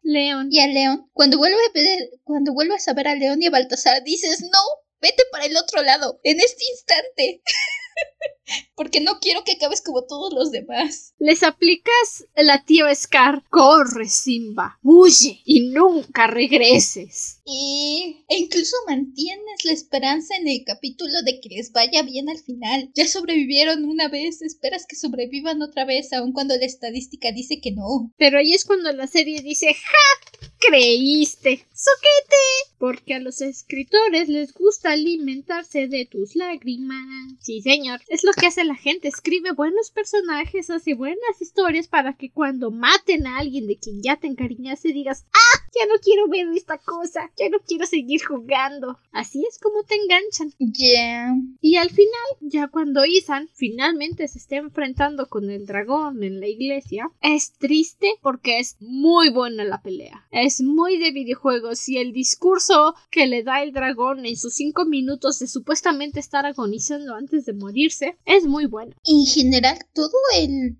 León. 0.01 0.47
Y 0.51 0.59
a 0.59 0.67
León. 0.67 1.09
Cuando, 1.13 1.37
vuelve 1.37 1.57
a 1.57 1.71
ver, 1.73 2.09
cuando 2.23 2.53
vuelves 2.53 2.87
a 2.87 2.93
ver 2.93 3.07
a 3.07 3.15
León 3.15 3.43
y 3.43 3.47
a 3.47 3.51
Baltasar, 3.51 4.03
dices, 4.03 4.41
no, 4.41 4.59
vete 5.01 5.23
para 5.31 5.45
el 5.45 5.57
otro 5.57 5.83
lado, 5.83 6.19
en 6.23 6.39
este 6.39 6.63
instante. 6.71 7.41
Porque 8.75 9.01
no 9.01 9.19
quiero 9.19 9.43
que 9.43 9.53
acabes 9.53 9.81
como 9.81 10.03
todos 10.03 10.33
los 10.33 10.51
demás. 10.51 11.13
Les 11.19 11.43
aplicas 11.43 12.25
la 12.35 12.63
tío 12.63 12.85
Scar. 12.93 13.43
Corre, 13.49 14.07
Simba. 14.07 14.79
Huye 14.83 15.41
y 15.45 15.69
nunca 15.69 16.27
regreses. 16.27 17.41
Y 17.45 18.23
e 18.27 18.37
incluso 18.37 18.75
mantienes 18.87 19.65
la 19.65 19.71
esperanza 19.71 20.35
en 20.35 20.47
el 20.47 20.63
capítulo 20.65 21.21
de 21.23 21.39
que 21.39 21.49
les 21.49 21.71
vaya 21.71 22.03
bien 22.03 22.29
al 22.29 22.39
final. 22.39 22.91
Ya 22.93 23.07
sobrevivieron 23.07 23.85
una 23.85 24.07
vez, 24.09 24.41
esperas 24.41 24.85
que 24.87 24.95
sobrevivan 24.95 25.61
otra 25.61 25.85
vez, 25.85 26.13
aun 26.13 26.33
cuando 26.33 26.55
la 26.55 26.65
estadística 26.65 27.31
dice 27.31 27.59
que 27.61 27.71
no. 27.71 28.11
Pero 28.17 28.39
ahí 28.39 28.53
es 28.53 28.65
cuando 28.65 28.91
la 28.91 29.07
serie 29.07 29.41
dice, 29.41 29.73
¡ja! 29.73 30.49
Creíste. 30.59 31.65
¡Soquete! 31.73 32.76
Porque 32.77 33.15
a 33.15 33.19
los 33.19 33.41
escritores 33.41 34.29
les 34.29 34.53
gusta 34.53 34.91
alimentarse 34.91 35.87
de 35.87 36.05
tus 36.05 36.35
lágrimas. 36.35 37.33
Sí, 37.39 37.61
señor. 37.61 38.01
Es 38.07 38.23
lo 38.23 38.31
que 38.33 38.47
hace 38.47 38.63
la 38.63 38.75
gente. 38.75 39.07
Escribe 39.07 39.51
buenos 39.51 39.91
personajes, 39.91 40.69
hace 40.69 40.93
buenas 40.93 41.41
historias 41.41 41.87
para 41.87 42.13
que 42.13 42.31
cuando 42.31 42.71
maten 42.71 43.25
a 43.27 43.37
alguien 43.39 43.67
de 43.67 43.77
quien 43.77 44.01
ya 44.01 44.17
te 44.17 44.27
encariñaste 44.27 44.93
digas, 44.93 45.25
¡ah! 45.33 45.67
Ya 45.79 45.85
no 45.85 45.99
quiero 46.01 46.27
ver 46.27 46.47
esta 46.55 46.77
cosa. 46.77 47.31
Ya 47.37 47.49
no 47.49 47.59
quiero 47.59 47.85
seguir 47.85 48.23
jugando. 48.23 48.99
Así 49.11 49.43
es 49.47 49.59
como 49.59 49.83
te 49.83 49.95
enganchan. 49.95 50.53
Yeah. 50.57 51.33
Y 51.69 51.75
al 51.75 51.89
final, 51.89 52.27
ya 52.39 52.69
cuando 52.69 53.03
Ethan 53.03 53.49
finalmente 53.53 54.25
se 54.29 54.37
está 54.37 54.55
enfrentando 54.55 55.27
con 55.27 55.49
el 55.49 55.65
dragón 55.65 56.23
en 56.23 56.39
la 56.39 56.47
iglesia, 56.47 57.11
es 57.19 57.51
triste 57.51 58.07
porque 58.21 58.59
es 58.59 58.77
muy 58.79 59.31
buena 59.31 59.65
la 59.65 59.81
pelea. 59.81 60.25
Es 60.31 60.61
muy 60.61 60.97
de 60.97 61.11
videojuegos 61.11 61.89
y 61.89 61.97
el 61.97 62.13
discurso 62.13 62.95
que 63.11 63.27
le 63.27 63.43
da 63.43 63.63
el 63.63 63.73
dragón 63.73 64.25
en 64.25 64.37
sus 64.37 64.53
cinco 64.53 64.85
minutos 64.85 65.39
de 65.39 65.47
supuestamente 65.47 66.21
estar 66.21 66.45
agonizando 66.45 67.15
antes 67.15 67.45
de 67.45 67.51
morirse 67.51 68.17
es 68.23 68.45
muy 68.45 68.65
bueno. 68.65 68.95
En 69.03 69.25
general, 69.25 69.77
todo 69.93 70.15
el... 70.37 70.77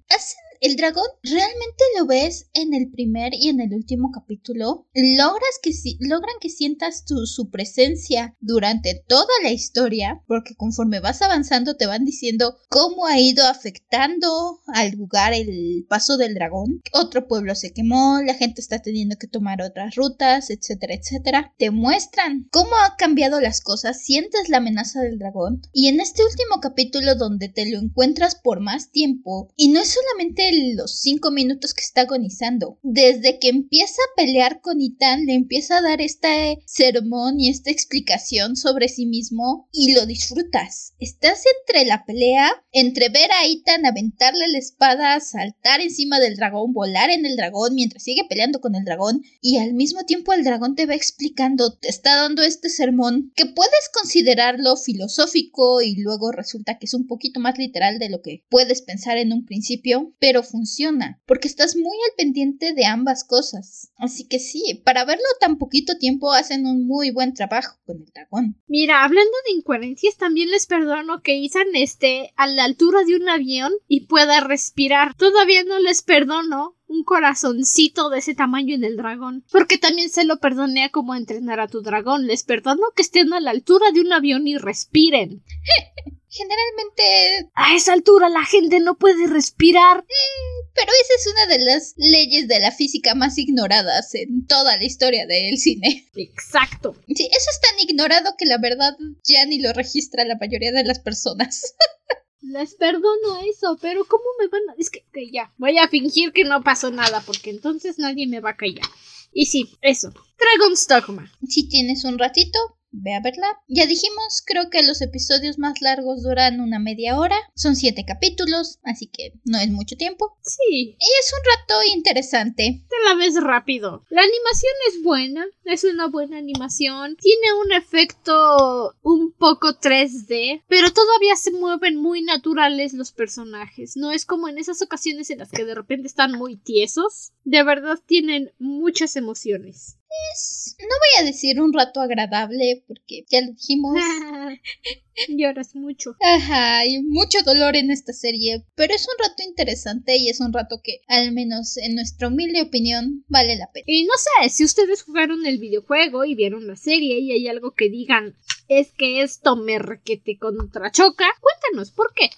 el 0.62 0.76
dragón 0.76 1.08
realmente 1.24 1.84
lo 1.98 2.06
ves 2.06 2.50
en 2.54 2.74
el 2.74 2.90
primer 2.90 3.34
y 3.34 3.50
en 3.50 3.62
el 3.62 3.74
último 3.74 4.12
capítulo. 4.12 4.88
Logras 4.94 5.60
que 5.62 5.74
si 5.74 5.98
logran 6.00 6.36
que 6.40 6.50
sientas 6.50 7.04
su 7.26 7.50
presencia 7.50 8.36
durante 8.40 9.04
toda 9.08 9.28
la 9.44 9.52
historia, 9.52 10.24
porque 10.28 10.56
conforme 10.56 11.00
vas 11.00 11.22
avanzando 11.22 11.78
te 11.78 11.86
van 11.86 12.06
diciendo 12.06 12.58
cómo 12.70 13.06
ha 13.06 13.20
ido 13.20 13.46
afectando 13.46 14.62
al 14.68 14.92
lugar 14.92 15.34
el 15.34 15.86
paso 15.88 16.18
del 16.18 16.34
dragón. 16.34 16.82
Otro 16.94 17.28
pueblo 17.28 17.56
se 17.56 17.74
quemó, 17.74 18.20
la 18.26 18.34
gente 18.34 18.62
está 18.62 18.80
teniendo 18.80 19.18
que 19.18 19.28
tomar 19.28 19.62
otras 19.62 19.96
rutas, 19.96 20.50
etcétera, 20.50 20.96
etcétera. 20.96 21.54
Te 21.58 21.72
muestran 21.72 22.48
cómo 22.52 22.72
ha 22.86 22.96
cambiado 22.98 23.42
las 23.42 23.62
cosas, 23.62 24.04
sientes 24.04 24.50
la 24.50 24.58
amenaza 24.58 25.02
del 25.02 25.20
dragón. 25.20 25.62
Y 25.74 25.88
en 25.88 26.00
este 26.00 26.24
último 26.24 26.60
capítulo 26.62 27.16
donde 27.16 27.50
te 27.50 27.70
lo 27.70 27.80
encuentras 27.80 28.36
por 28.36 28.60
más 28.60 28.92
tiempo, 28.92 29.50
y 29.56 29.70
no 29.70 29.80
es 29.82 29.90
solamente 29.90 30.47
los 30.76 31.00
cinco 31.00 31.32
minutos 31.32 31.74
que 31.74 31.82
está 31.82 32.02
agonizando. 32.02 32.80
Desde 32.84 33.40
que 33.40 33.50
empieza 33.50 34.02
a 34.02 34.16
pelear 34.16 34.62
con 34.62 34.82
Itán, 34.82 35.26
le 35.26 35.34
empieza 35.34 35.78
a 35.78 35.82
dar 35.82 36.02
este 36.02 36.60
sermón 36.66 37.40
y 37.40 37.50
esta 37.50 37.72
explicación 37.72 38.56
sobre 38.56 38.90
sí 38.90 39.06
mismo 39.06 39.68
y 39.72 39.94
lo 39.94 40.06
disfrutas. 40.06 40.94
Estás 41.00 41.44
entre 41.60 41.86
la 41.86 42.06
pelea, 42.06 42.52
entre 42.72 43.10
ver 43.10 43.32
a 43.32 43.48
Itán 43.48 43.86
aventarle 43.86 44.48
la 44.48 44.58
espada, 44.58 45.20
saltar 45.20 45.82
encima 45.82 46.20
del 46.20 46.36
dragón, 46.36 46.74
volar 46.74 47.10
en 47.10 47.26
el 47.26 47.36
dragón 47.36 47.76
mientras 47.76 48.04
sigue 48.04 48.26
peleando 48.30 48.60
con 48.60 48.76
el 48.76 48.86
dragón 48.86 49.24
y 49.42 49.58
al 49.58 49.74
mismo 49.74 50.06
tiempo 50.06 50.34
el 50.34 50.44
dragón 50.44 50.76
te 50.76 50.86
va 50.86 50.96
explicando, 50.96 51.74
te 51.74 51.90
está 51.90 52.16
dando 52.16 52.44
este 52.44 52.70
sermón 52.70 53.32
que 53.36 53.46
puedes 53.46 53.90
considerarlo 53.94 54.78
filosófico 54.78 55.82
y 55.82 55.96
luego 56.02 56.32
resulta 56.32 56.78
que 56.78 56.86
es 56.86 56.94
un 56.94 57.08
poquito 57.08 57.40
más 57.40 57.58
literal 57.58 58.00
de 58.00 58.10
lo 58.10 58.22
que 58.22 58.44
puedes 58.50 58.82
pensar 58.82 59.18
en 59.18 59.34
un 59.34 59.46
principio, 59.46 60.14
pero 60.20 60.37
funciona, 60.44 61.20
porque 61.26 61.48
estás 61.48 61.76
muy 61.76 61.98
al 62.10 62.16
pendiente 62.18 62.74
de 62.74 62.86
ambas 62.86 63.24
cosas. 63.24 63.92
Así 63.98 64.28
que 64.28 64.40
sí, 64.40 64.82
para 64.84 65.06
verlo 65.06 65.24
tan 65.40 65.58
poquito 65.58 65.98
tiempo 65.98 66.32
hacen 66.32 66.66
un 66.66 66.88
muy 66.88 67.12
buen 67.12 67.34
trabajo 67.34 67.78
con 67.86 67.98
el 67.98 68.12
dragón. 68.14 68.56
Mira, 68.68 69.04
hablando 69.04 69.32
de 69.46 69.54
incoherencias, 69.54 70.18
también 70.18 70.52
les 70.52 70.68
perdono 70.68 71.22
que 71.22 71.44
Ethan 71.44 71.76
esté 71.76 72.34
a 72.36 72.48
la 72.48 72.64
altura 72.64 73.04
de 73.04 73.16
un 73.16 73.30
avión 73.30 73.74
y 73.88 74.08
pueda 74.08 74.42
respirar. 74.42 75.16
Todavía 75.16 75.64
no 75.64 75.80
les 75.80 76.02
perdono 76.02 76.78
un 76.88 77.04
corazoncito 77.04 78.10
de 78.10 78.20
ese 78.20 78.34
tamaño 78.34 78.76
en 78.76 78.84
el 78.84 78.98
dragón. 78.98 79.44
Porque 79.52 79.78
también 79.78 80.10
se 80.10 80.24
lo 80.24 80.40
perdoné 80.40 80.86
a 80.86 80.90
cómo 80.90 81.16
entrenar 81.16 81.60
a 81.60 81.68
tu 81.68 81.82
dragón. 81.82 82.28
Les 82.28 82.44
perdono 82.44 82.84
que 82.96 83.02
estén 83.02 83.34
a 83.34 83.40
la 83.40 83.52
altura 83.52 83.92
de 83.92 84.02
un 84.02 84.14
avión 84.14 84.48
y 84.48 84.58
respiren. 84.58 85.44
Generalmente... 86.38 87.50
A 87.56 87.76
esa 87.76 87.94
altura 87.94 88.30
la 88.30 88.46
gente 88.46 88.80
no 88.80 88.98
puede 88.98 89.28
respirar. 89.28 90.00
Eh, 90.00 90.70
pero 90.76 90.92
esa 91.02 91.14
es 91.16 91.28
una 91.34 91.46
de 91.48 91.66
las 91.66 91.94
leyes 91.98 92.48
de 92.48 92.60
la 92.60 92.72
física 92.72 93.16
más 93.16 93.38
ignoradas 93.38 94.14
en 94.14 94.46
toda 94.46 94.78
la 94.78 94.84
historia 94.84 95.26
del 95.26 95.58
cine. 95.58 96.10
Exacto. 96.16 96.96
Sí, 97.08 97.28
eso 97.32 97.50
es 97.50 97.62
tan 97.62 97.80
ignorado 97.80 98.36
que 98.38 98.46
la 98.46 98.60
verdad 98.60 98.96
ya 99.24 99.46
ni 99.46 99.60
lo 99.60 99.74
registra 99.74 100.26
la 100.26 100.38
mayoría 100.40 100.72
de 100.72 100.84
las 100.84 101.00
personas. 101.00 101.76
Les 102.42 102.76
perdono 102.76 103.40
eso, 103.52 103.78
pero 103.82 104.06
¿cómo 104.06 104.24
me 104.40 104.48
van 104.48 104.62
a...? 104.70 104.76
Es 104.78 104.90
que, 104.90 105.04
que 105.12 105.32
ya, 105.32 105.52
voy 105.58 105.78
a 105.80 105.90
fingir 105.90 106.32
que 106.32 106.44
no 106.44 106.64
pasó 106.64 106.92
nada, 106.92 107.22
porque 107.26 107.50
entonces 107.50 107.98
nadie 107.98 108.28
me 108.28 108.40
va 108.40 108.52
a 108.52 108.58
callar. 108.58 108.86
Y 109.34 109.48
sí, 109.48 109.78
eso. 109.82 110.14
Dragon's 110.38 110.88
Dogma. 110.88 111.32
Si 111.48 111.68
tienes 111.68 112.04
un 112.06 112.18
ratito, 112.18 112.77
ve 112.92 113.14
a 113.14 113.22
verla. 113.22 113.48
Ya 113.68 113.86
dijimos, 113.86 114.42
creo 114.46 114.70
que 114.70 114.84
los 114.84 115.02
episodios 115.02 115.58
más 115.58 115.82
largos 115.82 116.24
duran 116.24 116.62
una 116.62 116.80
media 116.80 117.18
hora. 117.18 117.36
Son 117.56 117.76
siete 117.76 118.06
capítulos, 118.06 118.80
así 118.84 119.08
que 119.08 119.34
no 119.46 119.60
es 119.60 119.70
mucho 119.70 119.96
tiempo. 119.96 120.38
Sí. 120.42 120.98
Y 121.00 121.10
es 121.20 121.34
un 121.34 121.44
rato 121.46 121.96
interesante. 121.96 122.86
Te 122.90 122.96
la 123.06 123.16
ves 123.16 123.42
rápido. 123.42 124.04
La 124.10 124.22
animación 124.22 124.74
es 124.90 125.04
buena, 125.04 125.46
es 125.66 125.84
una 125.84 126.08
buena 126.08 126.38
animación. 126.38 127.16
Tiene 127.18 127.54
un 127.66 127.72
efecto 127.74 128.96
un 129.02 129.32
poco 129.34 129.80
3D, 129.80 130.64
pero 130.68 130.92
todavía 130.92 131.36
se 131.36 131.52
mueven 131.52 131.98
muy 131.98 132.22
naturales 132.22 132.94
los 132.94 133.12
personajes. 133.12 133.98
No 133.98 134.12
es 134.12 134.26
como 134.26 134.48
en 134.48 134.58
esas 134.58 134.82
ocasiones 134.82 135.30
en 135.30 135.40
las 135.40 135.52
que 135.52 135.66
de 135.66 135.76
repente 135.76 136.08
están 136.08 136.34
muy 136.34 136.56
tiesos. 136.58 137.34
De 137.44 137.64
verdad 137.64 138.00
tienen 138.06 138.52
muchas 138.60 139.16
emociones 139.16 139.97
es, 140.34 140.76
no 140.80 140.88
voy 140.88 141.22
a 141.22 141.26
decir 141.26 141.60
un 141.62 141.74
rato 141.74 142.02
agradable, 142.02 142.84
porque 142.88 143.26
ya 143.30 143.42
lo 143.42 143.52
dijimos. 143.54 143.96
Lloras 145.30 145.76
mucho. 145.76 146.16
Ajá, 146.22 146.80
hay 146.80 147.02
mucho 147.02 147.42
dolor 147.44 147.76
en 147.76 147.92
esta 147.92 148.14
serie, 148.14 148.64
pero 148.76 148.94
es 148.94 149.08
un 149.08 149.16
rato 149.18 149.44
interesante 149.44 150.16
y 150.18 150.30
es 150.30 150.40
un 150.40 150.54
rato 150.54 150.80
que, 150.84 151.02
al 151.08 151.32
menos 151.32 151.78
en 151.78 151.96
nuestra 151.96 152.28
humilde 152.28 152.62
opinión, 152.62 153.26
vale 153.28 153.56
la 153.58 153.72
pena. 153.72 153.86
Y 153.88 154.06
no 154.06 154.14
sé, 154.18 154.50
si 154.50 154.64
ustedes 154.64 155.04
jugaron 155.04 155.46
el 155.46 155.58
videojuego 155.58 156.24
y 156.26 156.36
vieron 156.36 156.68
la 156.68 156.76
serie 156.76 157.20
y 157.20 157.32
hay 157.32 157.48
algo 157.48 157.72
que 157.72 157.90
digan, 157.90 158.36
es 158.68 158.92
que 158.92 159.22
esto 159.22 159.56
me 159.56 159.80
requete 159.80 160.38
contrachoca, 160.38 161.26
cuéntanos 161.42 161.92
por 161.92 162.14
qué. 162.14 162.30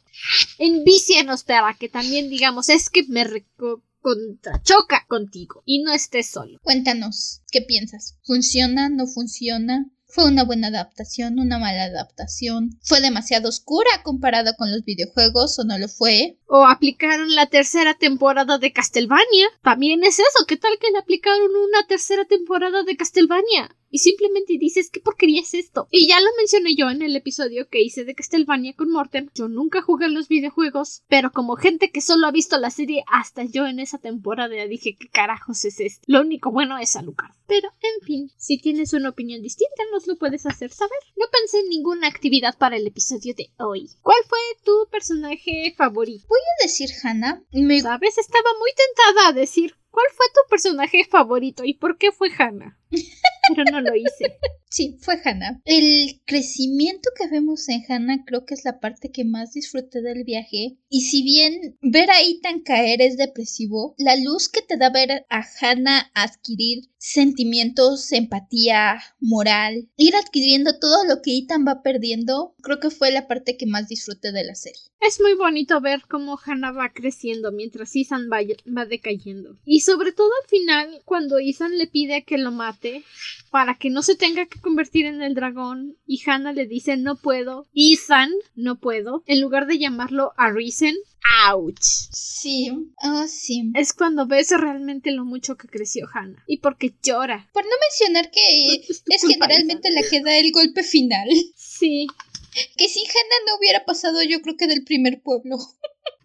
Envícianos 0.57 1.43
para 1.43 1.73
que 1.73 1.89
también 1.89 2.29
digamos, 2.29 2.69
es 2.69 2.89
que 2.89 3.03
me 3.07 3.23
contrachoca 4.09 5.05
contigo 5.07 5.61
y 5.65 5.83
no 5.83 5.93
estés 5.93 6.31
solo. 6.31 6.57
Cuéntanos, 6.63 7.41
¿qué 7.51 7.61
piensas? 7.61 8.17
¿Funciona? 8.23 8.89
¿No 8.89 9.05
funciona? 9.05 9.85
¿Fue 10.07 10.25
una 10.25 10.43
buena 10.43 10.69
adaptación? 10.69 11.39
¿Una 11.39 11.59
mala 11.59 11.83
adaptación? 11.83 12.79
¿Fue 12.81 12.99
demasiado 12.99 13.49
oscura 13.49 14.01
comparada 14.03 14.55
con 14.55 14.71
los 14.71 14.83
videojuegos 14.83 15.59
o 15.59 15.63
no 15.63 15.77
lo 15.77 15.87
fue? 15.87 16.39
O 16.47 16.65
aplicaron 16.65 17.35
la 17.35 17.45
tercera 17.45 17.93
temporada 17.93 18.57
de 18.57 18.73
Castlevania. 18.73 19.47
También 19.61 20.03
es 20.03 20.17
eso. 20.17 20.45
¿Qué 20.47 20.57
tal 20.57 20.71
que 20.81 20.89
le 20.91 20.97
aplicaron 20.97 21.51
una 21.55 21.85
tercera 21.87 22.25
temporada 22.25 22.81
de 22.81 22.97
Castlevania? 22.97 23.75
Y 23.89 23.99
simplemente 23.99 24.57
dices 24.59 24.89
qué 24.89 24.99
porquería 24.99 25.41
es 25.41 25.53
esto. 25.53 25.87
Y 25.91 26.07
ya 26.07 26.19
lo 26.19 26.27
mencioné 26.37 26.75
yo 26.75 26.89
en 26.89 27.01
el 27.01 27.15
episodio 27.15 27.67
que 27.69 27.81
hice 27.81 28.03
de 28.03 28.15
Castlevania 28.15 28.73
con 28.75 28.91
Morten. 28.91 29.31
Yo 29.35 29.47
nunca 29.47 29.81
jugué 29.81 30.09
los 30.09 30.27
videojuegos, 30.27 31.03
pero 31.07 31.31
como 31.31 31.55
gente 31.55 31.91
que 31.91 32.01
solo 32.01 32.27
ha 32.27 32.31
visto 32.31 32.57
la 32.57 32.69
serie 32.69 33.03
hasta 33.07 33.43
yo 33.43 33.65
en 33.65 33.79
esa 33.79 33.97
temporada 33.97 34.49
dije 34.67 34.95
qué 34.99 35.09
carajos 35.09 35.65
es 35.65 35.79
esto. 35.79 36.03
Lo 36.07 36.21
único 36.21 36.51
bueno 36.51 36.77
es 36.77 36.95
Alucard. 36.95 37.33
Pero, 37.47 37.69
en 37.81 38.05
fin, 38.05 38.31
si 38.37 38.59
tienes 38.59 38.93
una 38.93 39.09
opinión 39.09 39.41
distinta 39.41 39.83
nos 39.91 40.05
lo 40.07 40.17
puedes 40.17 40.45
hacer 40.45 40.71
saber. 40.71 40.99
No 41.17 41.25
pensé 41.31 41.59
en 41.59 41.69
ninguna 41.69 42.07
actividad 42.07 42.57
para 42.57 42.77
el 42.77 42.85
episodio 42.85 43.33
de 43.33 43.49
hoy. 43.57 43.89
¿Cuál 44.01 44.19
fue 44.27 44.39
tu 44.63 44.87
personaje 44.91 45.73
favorito? 45.75 46.27
Voy 46.29 46.39
a 46.39 46.63
decir 46.63 46.89
Hannah. 47.03 47.41
Me... 47.51 47.81
¿Sabes? 47.81 48.17
Estaba 48.17 48.49
muy 48.59 48.69
tentada 48.75 49.29
a 49.29 49.33
decir 49.33 49.75
¿Cuál 49.91 50.05
fue 50.15 50.25
tu 50.33 50.49
personaje 50.49 51.03
favorito 51.03 51.63
y 51.65 51.73
por 51.73 51.97
qué 51.97 52.11
fue 52.11 52.29
Hannah? 52.37 52.77
Pero 53.55 53.63
no 53.71 53.81
lo 53.81 53.95
hice. 53.95 54.37
Sí, 54.71 54.97
fue 55.01 55.19
Hannah. 55.25 55.59
El 55.65 56.21
crecimiento 56.25 57.09
que 57.17 57.27
vemos 57.27 57.67
en 57.69 57.83
Hannah 57.89 58.23
creo 58.23 58.45
que 58.45 58.53
es 58.53 58.63
la 58.63 58.79
parte 58.79 59.09
que 59.09 59.25
más 59.25 59.53
disfruté 59.53 60.03
del 60.03 60.23
viaje. 60.23 60.77
Y 60.89 61.01
si 61.01 61.23
bien 61.23 61.75
ver 61.81 62.11
a 62.11 62.21
Ethan 62.21 62.61
caer 62.61 63.01
es 63.01 63.17
depresivo, 63.17 63.95
la 63.97 64.15
luz 64.15 64.47
que 64.47 64.61
te 64.61 64.77
da 64.77 64.91
ver 64.91 65.25
a 65.27 65.43
Hannah 65.59 66.11
adquirir 66.13 66.87
sentimientos, 66.99 68.11
empatía, 68.11 69.01
moral, 69.19 69.89
ir 69.97 70.15
adquiriendo 70.15 70.77
todo 70.77 71.05
lo 71.05 71.21
que 71.23 71.37
Ethan 71.37 71.65
va 71.67 71.81
perdiendo, 71.81 72.53
creo 72.61 72.79
que 72.79 72.91
fue 72.91 73.09
la 73.09 73.27
parte 73.27 73.57
que 73.57 73.65
más 73.65 73.87
disfruté 73.87 74.31
de 74.31 74.43
la 74.43 74.53
serie. 74.53 74.81
Es 75.01 75.19
muy 75.21 75.33
bonito 75.33 75.79
ver 75.81 76.01
cómo 76.07 76.37
Hannah 76.45 76.73
va 76.73 76.91
creciendo 76.93 77.51
mientras 77.51 77.95
Ethan 77.95 78.29
va, 78.31 78.39
va 78.77 78.85
decayendo. 78.85 79.57
Y 79.65 79.79
sobre 79.79 80.11
todo 80.11 80.29
al 80.43 80.49
final, 80.49 81.01
cuando 81.05 81.39
Ethan 81.39 81.77
le 81.77 81.87
pide 81.87 82.23
que 82.23 82.37
lo 82.37 82.51
mate 82.51 83.03
para 83.49 83.75
que 83.75 83.89
no 83.89 84.01
se 84.01 84.15
tenga 84.15 84.45
que 84.45 84.59
convertir 84.59 85.05
en 85.05 85.21
el 85.21 85.33
dragón 85.33 85.97
y 86.05 86.21
Hannah 86.25 86.53
le 86.53 86.67
dice 86.67 86.97
no 86.97 87.15
puedo, 87.15 87.67
Ethan 87.73 88.31
no 88.55 88.79
puedo, 88.79 89.23
en 89.25 89.41
lugar 89.41 89.67
de 89.67 89.79
llamarlo 89.79 90.33
Arisen, 90.37 90.95
¡ouch! 91.51 91.81
Sí, 91.81 92.71
oh 93.03 93.25
sí. 93.27 93.71
Es 93.75 93.93
cuando 93.93 94.27
ves 94.27 94.51
realmente 94.51 95.11
lo 95.11 95.25
mucho 95.25 95.57
que 95.57 95.67
creció 95.67 96.07
Hannah 96.13 96.43
y 96.47 96.57
porque 96.57 96.93
llora. 97.03 97.49
Por 97.53 97.63
no 97.63 97.71
mencionar 97.81 98.31
que 98.31 98.75
es 99.07 99.21
generalmente 99.27 99.91
la 99.91 100.01
que 100.09 100.21
da 100.21 100.37
el 100.37 100.51
golpe 100.51 100.83
final. 100.83 101.27
Sí. 101.55 102.07
Que 102.77 102.89
sin 102.89 103.03
Hannah 103.03 103.45
no 103.47 103.57
hubiera 103.57 103.85
pasado 103.85 104.23
yo 104.23 104.41
creo 104.41 104.57
que 104.57 104.67
del 104.67 104.83
primer 104.83 105.21
pueblo. 105.21 105.57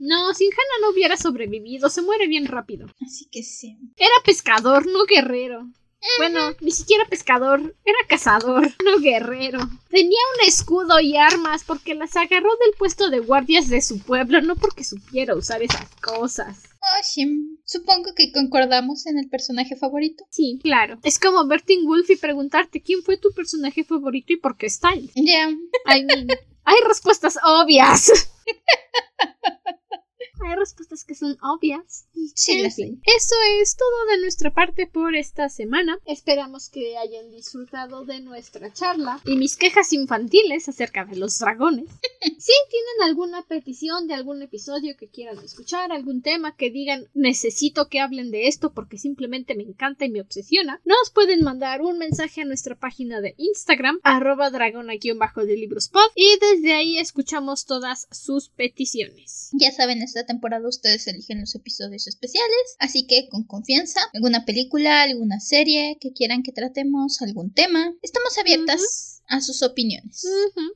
No, 0.01 0.35
sin 0.35 0.51
Hannah 0.51 0.87
no 0.87 0.91
hubiera 0.93 1.17
sobrevivido, 1.17 1.89
se 1.89 2.03
muere 2.03 2.27
bien 2.27 2.47
rápido. 2.47 2.89
Así 3.01 3.27
que 3.31 3.43
sí. 3.43 3.79
Era 3.97 4.13
pescador, 4.25 4.87
no 4.87 5.05
guerrero. 5.05 5.71
Bueno, 6.19 6.55
ni 6.61 6.71
siquiera 6.71 7.05
pescador, 7.09 7.61
era 7.85 7.99
cazador, 8.09 8.63
no 8.85 8.99
guerrero. 8.99 9.59
Tenía 9.89 10.19
un 10.35 10.49
escudo 10.49 11.01
y 11.01 11.17
armas 11.17 11.65
porque 11.65 11.95
las 11.95 12.17
agarró 12.17 12.51
del 12.57 12.75
puesto 12.79 13.11
de 13.11 13.21
guardias 13.21 13.69
de 13.69 13.81
su 13.81 14.01
pueblo, 14.01 14.41
no 14.43 14.57
porque 14.57 14.85
supiera 14.85 15.35
usar 15.35 15.63
esas 15.63 15.89
cosas. 16.03 16.65
Oh. 16.81 17.55
Supongo 17.65 18.15
que 18.15 18.31
concordamos 18.31 19.07
en 19.07 19.19
el 19.19 19.29
personaje 19.29 19.77
favorito. 19.77 20.25
Sí, 20.31 20.61
claro. 20.63 20.99
Es 21.03 21.19
como 21.19 21.47
verte 21.47 21.77
Wolf 21.83 22.11
y 22.11 22.17
preguntarte 22.17 22.83
quién 22.83 23.03
fue 23.03 23.17
tu 23.17 23.33
personaje 23.33 23.85
favorito 23.85 24.33
y 24.33 24.37
por 24.37 24.57
qué 24.57 24.69
Style. 24.69 25.11
Ya. 25.15 25.49
I 25.49 26.05
mean, 26.05 26.29
hay 26.65 26.77
respuestas 26.87 27.39
obvias. 27.43 28.31
Hay 30.45 30.57
respuestas 30.57 31.05
que 31.05 31.15
son 31.15 31.37
obvias. 31.43 32.07
Sí, 32.35 32.61
Eso 32.63 33.35
es 33.61 33.77
todo 33.77 34.07
de 34.11 34.21
nuestra 34.21 34.53
parte 34.53 34.87
por 34.87 35.15
esta 35.17 35.49
semana. 35.49 35.99
Esperamos 36.05 36.69
que 36.69 36.97
hayan 36.99 37.31
disfrutado 37.31 38.05
de 38.05 38.21
nuestra 38.21 38.73
charla 38.73 39.21
y 39.25 39.37
mis 39.37 39.57
quejas 39.57 39.93
infantiles 39.93 40.69
acerca 40.69 41.05
de 41.05 41.17
los 41.17 41.39
dragones. 41.39 41.87
si 42.21 42.53
tienen 42.71 43.09
alguna 43.09 43.43
petición 43.43 44.07
de 44.07 44.15
algún 44.15 44.43
episodio 44.43 44.97
que 44.99 45.09
quieran 45.09 45.39
escuchar, 45.39 45.93
algún 45.93 46.23
tema 46.23 46.57
que 46.57 46.71
digan 46.71 47.09
necesito 47.15 47.89
que 47.89 48.01
hablen 48.01 48.31
de 48.31 48.49
esto 48.49 48.73
porque 48.73 48.99
simplemente 48.99 49.55
me 49.55 49.63
encanta 49.63 50.05
y 50.05 50.11
me 50.11 50.21
obsesiona, 50.21 50.81
nos 50.85 51.11
pueden 51.13 51.43
mandar 51.43 51.83
un 51.83 51.99
mensaje 51.99 52.43
a 52.43 52.45
nuestra 52.45 52.79
página 52.79 53.21
de 53.21 53.35
Instagram, 53.39 54.01
arroba 54.03 54.51
dragona-de 54.51 55.57
librospod, 55.57 56.11
y 56.15 56.39
desde 56.41 56.75
ahí 56.75 56.99
escuchamos 56.99 57.65
todas 57.65 58.09
sus 58.11 58.49
peticiones. 58.49 59.51
Ya 59.53 59.73
saben, 59.73 60.03
esta 60.03 60.27
temporada 60.35 60.69
ustedes 60.69 61.07
eligen 61.07 61.41
los 61.41 61.55
episodios 61.55 62.07
especiales, 62.07 62.77
así 62.79 63.07
que 63.07 63.29
con 63.29 63.45
confianza, 63.45 64.01
alguna 64.13 64.45
película, 64.45 65.03
alguna 65.03 65.41
serie 65.41 65.97
que 66.01 66.13
quieran 66.13 66.43
que 66.43 66.53
tratemos, 66.53 67.23
algún 67.23 67.53
tema, 67.53 67.95
estamos 68.03 68.37
abiertas 68.39 69.14
a 69.29 69.41
sus 69.41 69.63
opiniones. 69.63 70.27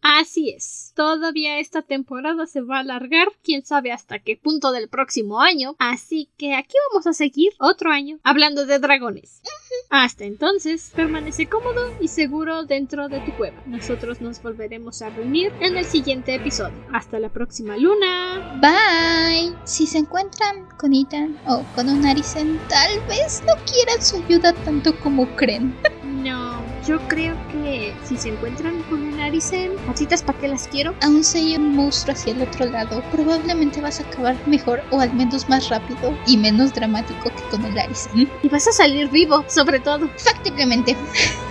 Así 0.03 0.51
es. 0.51 0.93
Todavía 0.95 1.59
esta 1.59 1.83
temporada 1.83 2.47
se 2.47 2.61
va 2.61 2.79
a 2.79 2.81
alargar, 2.81 3.29
quién 3.43 3.65
sabe 3.65 3.93
hasta 3.93 4.19
qué 4.19 4.37
punto 4.37 4.73
del 4.73 4.89
próximo 4.89 5.41
año. 5.41 5.77
Así 5.79 6.31
que 6.37 6.55
aquí 6.55 6.75
vamos 6.91 7.07
a 7.07 7.13
seguir 7.13 7.53
otro 7.59 7.91
año 7.91 8.19
hablando 8.23 8.67
de 8.67 8.79
dragones. 8.79 9.43
Hasta 9.91 10.25
entonces, 10.25 10.93
permanece 10.95 11.47
cómodo 11.47 11.95
y 12.01 12.09
seguro 12.09 12.65
dentro 12.65 13.09
de 13.09 13.21
tu 13.21 13.37
cueva. 13.37 13.63
Nosotros 13.67 14.21
nos 14.21 14.43
volveremos 14.43 15.03
a 15.03 15.11
reunir 15.11 15.53
en 15.61 15.77
el 15.77 15.85
siguiente 15.85 16.35
episodio. 16.35 16.77
Hasta 16.93 17.19
la 17.19 17.31
próxima 17.31 17.77
luna. 17.77 18.59
Bye. 18.61 19.55
Si 19.65 19.87
se 19.87 19.99
encuentran 19.99 20.69
con 20.79 20.95
Ethan 20.95 21.39
o 21.47 21.65
con 21.75 21.89
un 21.89 22.05
Arisen, 22.07 22.59
tal 22.69 23.01
vez 23.07 23.43
no 23.47 23.55
quieran 23.65 24.03
su 24.03 24.17
ayuda 24.17 24.53
tanto 24.65 24.99
como 25.01 25.27
creen. 25.37 25.75
no, 26.23 26.63
yo 26.87 26.99
creo 27.09 27.37
que 27.53 27.95
si 28.05 28.17
se 28.17 28.31
encuentran 28.31 28.83
con 28.85 29.03
un 29.03 29.21
Arisen, 29.21 29.77
patitas 29.87 30.23
para 30.23 30.39
qué 30.39 30.49
las 30.49 30.69
quiero. 30.69 30.95
Aún 31.03 31.23
si 31.23 31.39
hay 31.39 31.57
un 31.57 31.77
monstruo 31.77 32.15
hacia 32.15 32.33
el 32.33 32.43
otro 32.43 32.67
lado, 32.67 33.03
probablemente 33.13 33.81
vas 33.81 34.01
a 34.01 34.05
acabar 34.05 34.37
mejor 34.47 34.83
o 34.91 35.01
al 35.01 35.13
menos 35.15 35.49
más 35.49 35.69
rápido 35.69 36.17
y 36.27 36.37
menos 36.37 36.73
dramático 36.75 37.31
que 37.31 37.43
con 37.51 37.65
el 37.65 37.79
Arisen. 37.79 38.29
Y 38.43 38.49
vas 38.49 38.67
a 38.69 38.73
salir 38.73 39.09
vivo, 39.11 39.45
sobre 39.49 39.81
todo. 39.81 40.09
Factiblemente. 40.17 40.97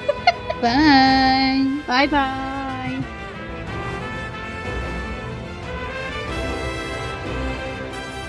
bye. 0.61 1.81
Bye 1.87 2.07
bye. 2.07 2.47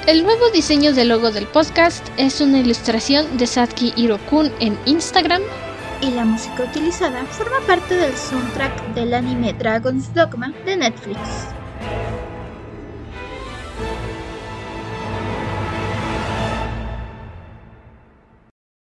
El 0.06 0.22
nuevo 0.22 0.48
diseño 0.50 0.94
del 0.94 1.08
logo 1.08 1.30
del 1.30 1.46
podcast 1.46 2.06
es 2.16 2.40
una 2.40 2.60
ilustración 2.60 3.36
de 3.36 3.46
Satki 3.46 3.92
Hirokun 3.94 4.50
en 4.58 4.78
Instagram 4.86 5.42
y 6.00 6.10
la 6.10 6.24
música 6.24 6.64
utilizada 6.64 7.26
forma 7.26 7.56
parte 7.66 7.94
del 7.94 8.16
soundtrack 8.16 8.94
del 8.94 9.14
anime 9.14 9.52
Dragon's 9.52 10.12
Dogma 10.14 10.54
de 10.64 10.76
Netflix. 10.76 11.18